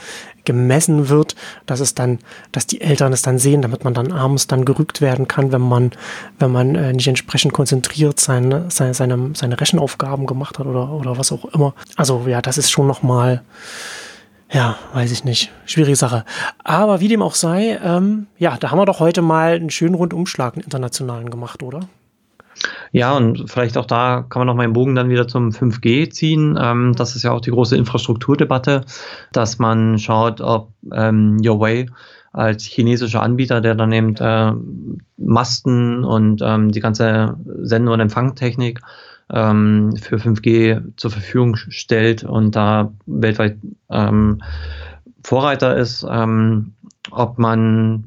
gemessen 0.44 1.08
wird, 1.08 1.34
dass 1.66 1.80
es 1.80 1.94
dann, 1.94 2.18
dass 2.52 2.66
die 2.66 2.80
Eltern 2.80 3.12
es 3.12 3.22
dann 3.22 3.38
sehen, 3.38 3.62
damit 3.62 3.84
man 3.84 3.94
dann 3.94 4.12
abends 4.12 4.46
dann 4.46 4.64
gerügt 4.64 5.00
werden 5.00 5.28
kann, 5.28 5.52
wenn 5.52 5.60
man, 5.60 5.92
wenn 6.38 6.52
man 6.52 6.74
äh, 6.74 6.92
nicht 6.92 7.08
entsprechend 7.08 7.52
konzentriert 7.52 8.20
seine, 8.20 8.70
seine, 8.70 8.94
seine, 8.94 9.30
seine 9.34 9.60
Rechenaufgaben 9.60 10.26
gemacht 10.26 10.58
hat 10.58 10.66
oder, 10.66 10.90
oder 10.90 11.18
was 11.18 11.32
auch 11.32 11.44
immer. 11.46 11.74
Also 11.96 12.24
ja, 12.26 12.42
das 12.42 12.58
ist 12.58 12.70
schon 12.70 12.86
nochmal, 12.86 13.42
ja, 14.50 14.76
weiß 14.92 15.10
ich 15.12 15.24
nicht. 15.24 15.50
Schwierige 15.66 15.96
Sache. 15.96 16.24
Aber 16.62 17.00
wie 17.00 17.08
dem 17.08 17.22
auch 17.22 17.34
sei, 17.34 17.78
ähm, 17.82 18.26
ja, 18.38 18.56
da 18.58 18.70
haben 18.70 18.78
wir 18.78 18.86
doch 18.86 19.00
heute 19.00 19.22
mal 19.22 19.54
einen 19.54 19.70
schönen 19.70 19.94
Rundumschlag, 19.94 20.54
einen 20.54 20.64
internationalen 20.64 21.30
gemacht, 21.30 21.62
oder? 21.62 21.80
Ja, 22.92 23.16
und 23.16 23.50
vielleicht 23.50 23.76
auch 23.76 23.86
da 23.86 24.24
kann 24.28 24.40
man 24.40 24.46
noch 24.46 24.54
mal 24.54 24.66
den 24.66 24.72
Bogen 24.72 24.94
dann 24.94 25.08
wieder 25.08 25.26
zum 25.26 25.50
5G 25.50 26.10
ziehen. 26.10 26.58
Ähm, 26.60 26.94
das 26.96 27.16
ist 27.16 27.22
ja 27.22 27.32
auch 27.32 27.40
die 27.40 27.50
große 27.50 27.76
Infrastrukturdebatte, 27.76 28.84
dass 29.32 29.58
man 29.58 29.98
schaut, 29.98 30.40
ob 30.40 30.72
ähm, 30.92 31.38
Huawei 31.44 31.86
als 32.32 32.64
chinesischer 32.64 33.22
Anbieter, 33.22 33.60
der 33.60 33.74
dann 33.74 33.92
eben 33.92 34.16
äh, 34.16 34.52
Masten 35.16 36.04
und 36.04 36.42
ähm, 36.42 36.72
die 36.72 36.80
ganze 36.80 37.36
Send- 37.62 37.88
und 37.88 38.00
Empfangtechnik 38.00 38.80
ähm, 39.32 39.96
für 39.96 40.16
5G 40.16 40.96
zur 40.96 41.10
Verfügung 41.10 41.56
stellt 41.56 42.24
und 42.24 42.56
da 42.56 42.92
weltweit 43.06 43.56
ähm, 43.90 44.42
Vorreiter 45.22 45.76
ist, 45.76 46.04
ähm, 46.08 46.72
ob 47.10 47.38
man 47.38 48.04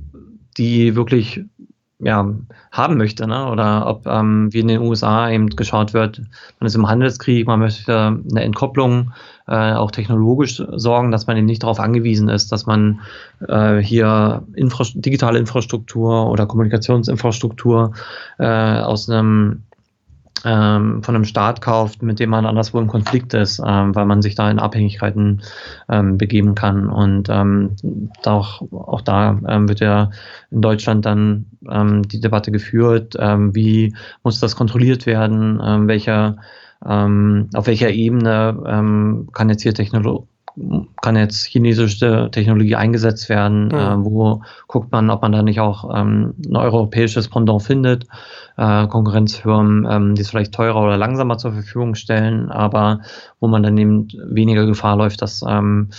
die 0.58 0.96
wirklich 0.96 1.44
ja, 2.00 2.32
haben 2.72 2.98
möchte, 2.98 3.28
ne? 3.28 3.50
oder 3.50 3.88
ob 3.88 4.06
ähm, 4.06 4.54
wie 4.54 4.60
in 4.60 4.68
den 4.68 4.82
USA 4.82 5.30
eben 5.32 5.50
geschaut 5.50 5.94
wird, 5.94 6.22
man 6.60 6.68
ist 6.68 6.76
im 6.76 6.88
Handelskrieg, 6.88 7.48
man 7.48 7.60
möchte 7.60 8.20
eine 8.30 8.44
Entkopplung 8.44 9.14
äh, 9.48 9.74
auch 9.74 9.90
technologisch 9.90 10.62
sorgen, 10.74 11.12
dass 11.12 11.26
man 11.26 11.38
eben 11.38 11.48
nicht 11.48 11.64
darauf 11.64 11.80
angewiesen 11.80 12.30
ist, 12.30 12.52
dass 12.52 12.68
man 12.68 13.00
äh, 13.48 13.78
hier 13.78 14.44
Infra 14.54 14.84
digitale 14.94 15.40
Infrastruktur 15.40 16.30
oder 16.30 16.46
Kommunikationsinfrastruktur 16.46 17.94
äh, 18.38 18.46
aus 18.46 19.10
einem 19.10 19.64
ähm, 20.46 21.04
von 21.04 21.16
einem 21.16 21.26
Staat 21.26 21.62
kauft, 21.62 22.02
mit 22.02 22.20
dem 22.20 22.30
man 22.30 22.46
anderswo 22.46 22.80
im 22.80 22.88
Konflikt 22.88 23.34
ist, 23.34 23.62
ähm, 23.66 23.96
weil 23.96 24.06
man 24.06 24.22
sich 24.22 24.36
da 24.36 24.50
in 24.50 24.60
Abhängigkeiten 24.60 25.42
ähm, 25.90 26.18
begeben 26.18 26.56
kann. 26.56 26.90
Und 26.90 27.30
ähm, 27.30 27.76
auch, 28.26 28.62
auch 28.72 29.02
da 29.02 29.40
ähm, 29.48 29.68
wird 29.70 29.80
ja 29.80 30.12
in 30.52 30.62
Deutschland 30.62 31.06
dann 31.06 31.46
ähm, 31.70 32.08
die 32.08 32.20
Debatte 32.20 32.52
geführt, 32.52 33.16
wie 33.16 33.94
muss 34.24 34.40
das 34.40 34.56
kontrolliert 34.56 35.06
werden, 35.06 35.88
welcher, 35.88 36.38
auf 36.80 37.68
welcher 37.68 37.90
Ebene 37.90 39.28
kann 39.34 39.50
jetzt 39.50 39.64
hier 39.64 39.74
Technologie 39.74 40.28
kann 41.02 41.16
jetzt 41.16 41.46
chinesische 41.46 42.30
Technologie 42.32 42.76
eingesetzt 42.76 43.30
werden? 43.30 43.66
Mhm. 43.68 43.74
Äh, 43.74 44.06
wo 44.06 44.42
guckt 44.68 44.92
man, 44.92 45.10
ob 45.10 45.22
man 45.22 45.32
da 45.32 45.44
nicht 45.44 45.60
auch 45.60 45.96
ähm, 45.96 46.34
ein 46.46 46.56
europäisches 46.56 47.30
Pendant 47.30 47.62
findet? 47.62 48.06
Äh, 48.58 48.88
Konkurrenzfirmen, 48.88 49.88
ähm, 49.90 50.16
die 50.16 50.22
es 50.22 50.30
vielleicht 50.30 50.54
teurer 50.54 50.82
oder 50.82 50.98
langsamer 50.98 51.38
zur 51.38 51.54
Verfügung 51.54 51.96
stellen, 51.96 52.50
aber 52.50 53.02
wo 53.40 53.48
man 53.48 53.64
dann 53.64 53.78
eben 53.78 54.08
weniger 54.26 54.66
Gefahr 54.66 54.98
läuft, 54.98 55.22
dass 55.22 55.44
ähm, 55.48 55.90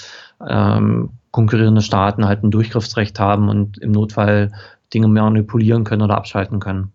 ähm, 0.47 1.11
konkurrierende 1.31 1.83
Staaten 1.83 2.27
halt 2.27 2.43
ein 2.43 2.51
Durchgriffsrecht 2.51 3.21
haben 3.21 3.49
und 3.49 3.79
im 3.79 3.93
Notfall 3.93 4.51
Dinge 4.93 5.09
manipulieren 5.09 5.85
können 5.85 6.03
oder 6.03 6.17
abschalten 6.17 6.59
können. 6.59 6.93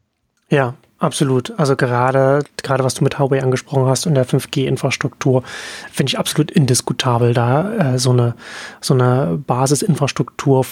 Ja, 0.50 0.74
Absolut. 1.04 1.52
Also 1.60 1.76
gerade, 1.76 2.46
gerade 2.62 2.86
was 2.86 2.94
du 2.94 3.04
mit 3.04 3.20
Huawei 3.20 3.44
angesprochen 3.44 3.88
hast 3.88 4.08
und 4.08 4.16
der 4.16 4.26
5G-Infrastruktur, 4.26 5.44
finde 5.92 6.12
ich 6.12 6.18
absolut 6.18 6.50
indiskutabel, 6.50 7.34
da 7.34 7.94
äh, 7.94 8.00
so 8.00 8.12
eine, 8.12 8.36
so 8.80 8.94
eine 8.94 9.38
Basisinfrastruktur 9.46 10.66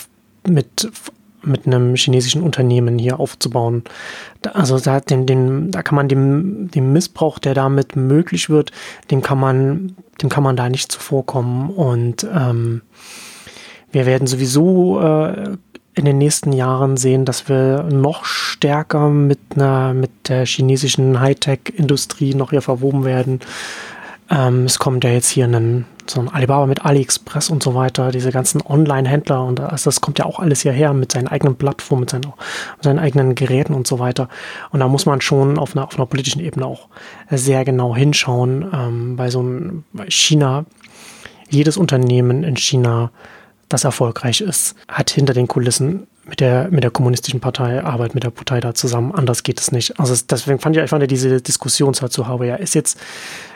mit, 0.48 0.90
mit 1.44 1.68
einem 1.68 1.98
chinesischen 1.98 2.44
Unternehmen 2.44 2.98
hier 2.98 3.20
aufzubauen. 3.20 3.84
Also 4.54 4.80
da, 4.80 5.02
den, 5.02 5.26
den, 5.26 5.70
da 5.70 5.84
kann 5.84 5.98
man 5.98 6.08
dem, 6.08 6.72
dem 6.72 6.94
Missbrauch, 6.94 7.38
der 7.38 7.54
damit 7.54 7.98
möglich 7.98 8.50
wird, 8.50 8.72
dem 9.12 9.22
kann 9.22 9.38
man, 9.38 9.98
dem 10.22 10.30
kann 10.30 10.44
man 10.44 10.56
da 10.56 10.70
nicht 10.70 10.94
zuvorkommen. 10.94 11.72
Und 11.72 12.26
ähm, 12.34 12.84
wir 13.92 14.06
werden 14.06 14.28
sowieso 14.28 15.02
äh, 15.02 15.58
in 15.94 16.06
den 16.06 16.18
nächsten 16.18 16.54
Jahren 16.54 16.98
sehen, 16.98 17.26
dass 17.26 17.50
wir 17.50 17.84
noch 17.84 18.24
stärker 18.26 19.10
mit 19.10 19.40
einer, 19.56 19.94
mit 19.94 20.30
der 20.30 20.46
chinesischen 20.46 21.20
Hightech-Industrie 21.20 22.34
noch 22.34 22.52
hier 22.52 22.62
verwoben 22.62 23.04
werden. 23.04 23.42
Ähm, 24.30 24.64
es 24.64 24.80
kommt 24.80 25.04
ja 25.04 25.10
jetzt 25.10 25.30
hier 25.30 25.46
ein, 25.46 25.86
so 26.08 26.22
ein 26.22 26.30
Alibaba 26.30 26.66
mit 26.66 26.86
AliExpress 26.86 27.50
und 27.50 27.62
so 27.62 27.76
weiter, 27.76 28.12
diese 28.12 28.32
ganzen 28.32 28.62
Online-Händler 28.62 29.44
und 29.44 29.60
das, 29.60 29.84
das 29.84 30.00
kommt 30.00 30.20
ja 30.20 30.26
auch 30.26 30.40
alles 30.40 30.62
hierher 30.62 30.94
mit 30.94 31.12
seinen 31.12 31.28
eigenen 31.28 31.58
Plattformen, 31.58 32.02
mit 32.02 32.12
seinen, 32.12 32.28
mit 32.28 32.84
seinen 32.84 33.00
eigenen 33.00 33.36
Geräten 33.36 33.74
und 33.74 33.86
so 33.86 34.00
weiter. 34.00 34.30
Und 34.72 34.80
da 34.80 34.88
muss 34.88 35.06
man 35.06 35.20
schon 35.20 35.60
auf 35.60 35.76
einer, 35.76 35.86
auf 35.86 35.98
einer 35.98 36.06
politischen 36.06 36.42
Ebene 36.42 36.66
auch 36.66 36.88
sehr 37.30 37.66
genau 37.66 37.94
hinschauen, 37.94 38.66
ähm, 38.74 39.16
bei 39.18 39.30
so 39.30 39.40
einem 39.40 39.84
China, 40.08 40.66
jedes 41.50 41.76
Unternehmen 41.76 42.46
in 42.46 42.56
China 42.56 43.12
das 43.74 43.84
erfolgreich 43.84 44.42
ist, 44.42 44.76
hat 44.88 45.10
hinter 45.10 45.34
den 45.34 45.48
Kulissen 45.48 46.08
mit 46.26 46.40
der, 46.40 46.70
mit 46.70 46.84
der 46.84 46.92
kommunistischen 46.92 47.40
Partei 47.40 47.84
Arbeit 47.84 48.14
mit 48.14 48.24
der 48.24 48.30
Partei 48.30 48.60
da 48.60 48.74
zusammen. 48.74 49.14
Anders 49.14 49.44
geht 49.44 49.60
es 49.60 49.72
nicht. 49.72 50.00
Also 50.00 50.16
deswegen 50.30 50.60
fand 50.60 50.76
ich 50.76 50.82
einfach 50.82 51.00
diese 51.00 51.42
Diskussion 51.42 51.94
zu 51.94 52.28
Huawei. 52.28 52.48
Ja, 52.48 52.56
ist 52.56 52.76
jetzt, 52.76 53.00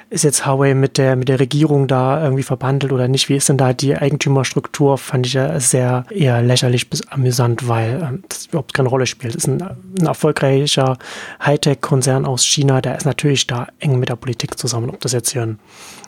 ist 0.10 0.24
jetzt 0.24 0.46
Huawei 0.46 0.74
mit 0.74 0.98
der, 0.98 1.16
mit 1.16 1.30
der 1.30 1.40
Regierung 1.40 1.88
da 1.88 2.24
irgendwie 2.24 2.44
verbandelt 2.44 2.92
oder 2.92 3.08
nicht? 3.08 3.30
Wie 3.30 3.36
ist 3.36 3.50
denn 3.50 3.58
da 3.58 3.74
die 3.74 3.96
Eigentümerstruktur? 3.96 4.98
Fand 4.98 5.28
ich 5.28 5.34
ja 5.34 5.60
sehr 5.60 6.06
eher 6.10 6.42
lächerlich 6.42 6.90
bis 6.90 7.08
amüsant, 7.08 7.68
weil 7.68 8.02
ähm, 8.02 8.24
das 8.28 8.48
überhaupt 8.48 8.74
keine 8.74 8.90
Rolle 8.90 9.06
spielt. 9.06 9.36
Das 9.36 9.44
ist 9.44 9.48
ein, 9.48 9.62
ein 9.62 10.06
erfolgreicher 10.06 10.98
Hightech-Konzern 11.46 12.26
aus 12.26 12.46
China, 12.46 12.82
der 12.82 12.98
ist 12.98 13.06
natürlich 13.06 13.46
da 13.48 13.68
eng 13.80 14.00
mit 14.00 14.10
der 14.10 14.16
Politik 14.16 14.58
zusammen. 14.58 14.90
Ob 14.90 15.00
das 15.02 15.12
jetzt 15.12 15.32
hier 15.32 15.44
ein, 15.44 15.60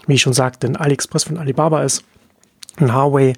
wie 0.08 0.16
ich 0.16 0.22
schon 0.22 0.34
sagte, 0.34 0.68
ein 0.68 0.76
AliExpress 0.76 1.26
von 1.26 1.38
Alibaba 1.38 1.84
ist 1.84 2.04
ein 2.80 2.94
Huawei, 2.94 3.34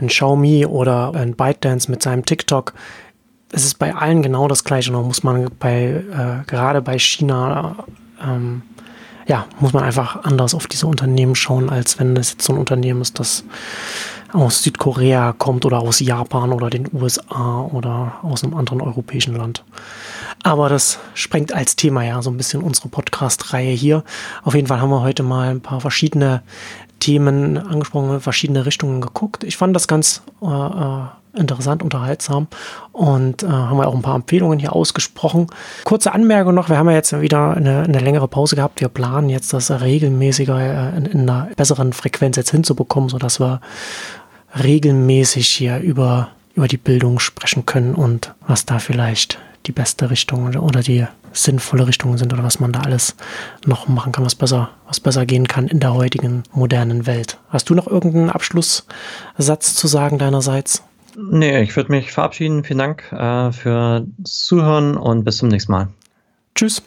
ein 0.00 0.08
Xiaomi 0.08 0.66
oder 0.66 1.14
ein 1.14 1.34
ByteDance 1.34 1.90
mit 1.90 2.02
seinem 2.02 2.24
TikTok. 2.24 2.74
Es 3.52 3.64
ist 3.64 3.78
bei 3.78 3.94
allen 3.94 4.22
genau 4.22 4.48
das 4.48 4.64
Gleiche. 4.64 4.92
Da 4.92 5.00
muss 5.00 5.22
man 5.22 5.50
bei, 5.58 5.84
äh, 5.84 6.46
gerade 6.46 6.82
bei 6.82 6.98
China, 6.98 7.84
ähm, 8.22 8.62
ja, 9.26 9.46
muss 9.60 9.72
man 9.72 9.84
einfach 9.84 10.24
anders 10.24 10.54
auf 10.54 10.66
diese 10.66 10.86
Unternehmen 10.86 11.34
schauen, 11.34 11.70
als 11.70 11.98
wenn 11.98 12.16
es 12.16 12.32
jetzt 12.32 12.44
so 12.44 12.52
ein 12.52 12.58
Unternehmen 12.58 13.00
ist, 13.00 13.18
das 13.18 13.44
aus 14.32 14.62
Südkorea 14.62 15.32
kommt 15.32 15.64
oder 15.64 15.80
aus 15.80 16.00
Japan 16.00 16.52
oder 16.52 16.70
den 16.70 16.88
USA 16.92 17.62
oder 17.72 18.14
aus 18.22 18.44
einem 18.44 18.54
anderen 18.54 18.80
europäischen 18.80 19.36
Land. 19.36 19.64
Aber 20.42 20.68
das 20.68 20.98
sprengt 21.14 21.52
als 21.52 21.76
Thema 21.76 22.04
ja 22.04 22.22
so 22.22 22.30
ein 22.30 22.36
bisschen 22.36 22.62
unsere 22.62 22.88
Podcast-Reihe 22.88 23.72
hier. 23.72 24.04
Auf 24.42 24.54
jeden 24.54 24.68
Fall 24.68 24.80
haben 24.80 24.90
wir 24.90 25.02
heute 25.02 25.22
mal 25.22 25.50
ein 25.50 25.60
paar 25.60 25.80
verschiedene 25.80 26.42
Themen 27.00 27.58
angesprochen, 27.58 28.20
verschiedene 28.20 28.66
Richtungen 28.66 29.00
geguckt. 29.00 29.42
Ich 29.44 29.56
fand 29.56 29.74
das 29.74 29.88
ganz 29.88 30.22
äh, 30.42 30.46
äh, 30.46 31.38
interessant, 31.38 31.82
unterhaltsam 31.82 32.46
und 32.92 33.42
äh, 33.42 33.46
haben 33.46 33.76
wir 33.76 33.88
auch 33.88 33.94
ein 33.94 34.02
paar 34.02 34.16
Empfehlungen 34.16 34.58
hier 34.58 34.74
ausgesprochen. 34.74 35.46
Kurze 35.84 36.12
Anmerkung 36.12 36.54
noch, 36.54 36.68
wir 36.68 36.78
haben 36.78 36.88
ja 36.88 36.96
jetzt 36.96 37.18
wieder 37.20 37.56
eine, 37.56 37.82
eine 37.82 37.98
längere 37.98 38.28
Pause 38.28 38.56
gehabt. 38.56 38.80
Wir 38.80 38.88
planen 38.88 39.28
jetzt 39.28 39.52
das 39.52 39.70
regelmäßiger 39.70 40.92
äh, 40.92 40.96
in, 40.96 41.06
in, 41.06 41.20
einer 41.28 41.48
besseren 41.56 41.92
Frequenz 41.92 42.36
jetzt 42.36 42.50
hinzubekommen, 42.50 43.08
sodass 43.08 43.40
wir 43.40 43.60
regelmäßig 44.62 45.48
hier 45.48 45.78
über, 45.78 46.28
über 46.54 46.68
die 46.68 46.76
Bildung 46.76 47.18
sprechen 47.20 47.66
können 47.66 47.94
und 47.94 48.34
was 48.46 48.66
da 48.66 48.78
vielleicht 48.78 49.38
die 49.66 49.72
beste 49.72 50.10
Richtung 50.10 50.54
oder 50.56 50.80
die 50.80 51.06
sinnvolle 51.32 51.86
Richtung 51.86 52.18
sind 52.18 52.32
oder 52.32 52.42
was 52.42 52.60
man 52.60 52.72
da 52.72 52.80
alles 52.80 53.14
noch 53.64 53.88
machen 53.88 54.12
kann, 54.12 54.24
was 54.24 54.34
besser, 54.34 54.70
was 54.86 55.00
besser 55.00 55.26
gehen 55.26 55.46
kann 55.46 55.68
in 55.68 55.80
der 55.80 55.94
heutigen 55.94 56.42
modernen 56.52 57.06
Welt. 57.06 57.38
Hast 57.50 57.70
du 57.70 57.74
noch 57.74 57.86
irgendeinen 57.86 58.30
Abschlusssatz 58.30 59.74
zu 59.74 59.86
sagen 59.86 60.18
deinerseits? 60.18 60.82
Nee, 61.16 61.62
ich 61.62 61.76
würde 61.76 61.92
mich 61.92 62.12
verabschieden. 62.12 62.64
Vielen 62.64 62.78
Dank 62.78 63.12
äh, 63.12 63.52
für 63.52 64.06
Zuhören 64.24 64.96
und 64.96 65.24
bis 65.24 65.38
zum 65.38 65.48
nächsten 65.48 65.72
Mal. 65.72 65.88
Tschüss. 66.54 66.82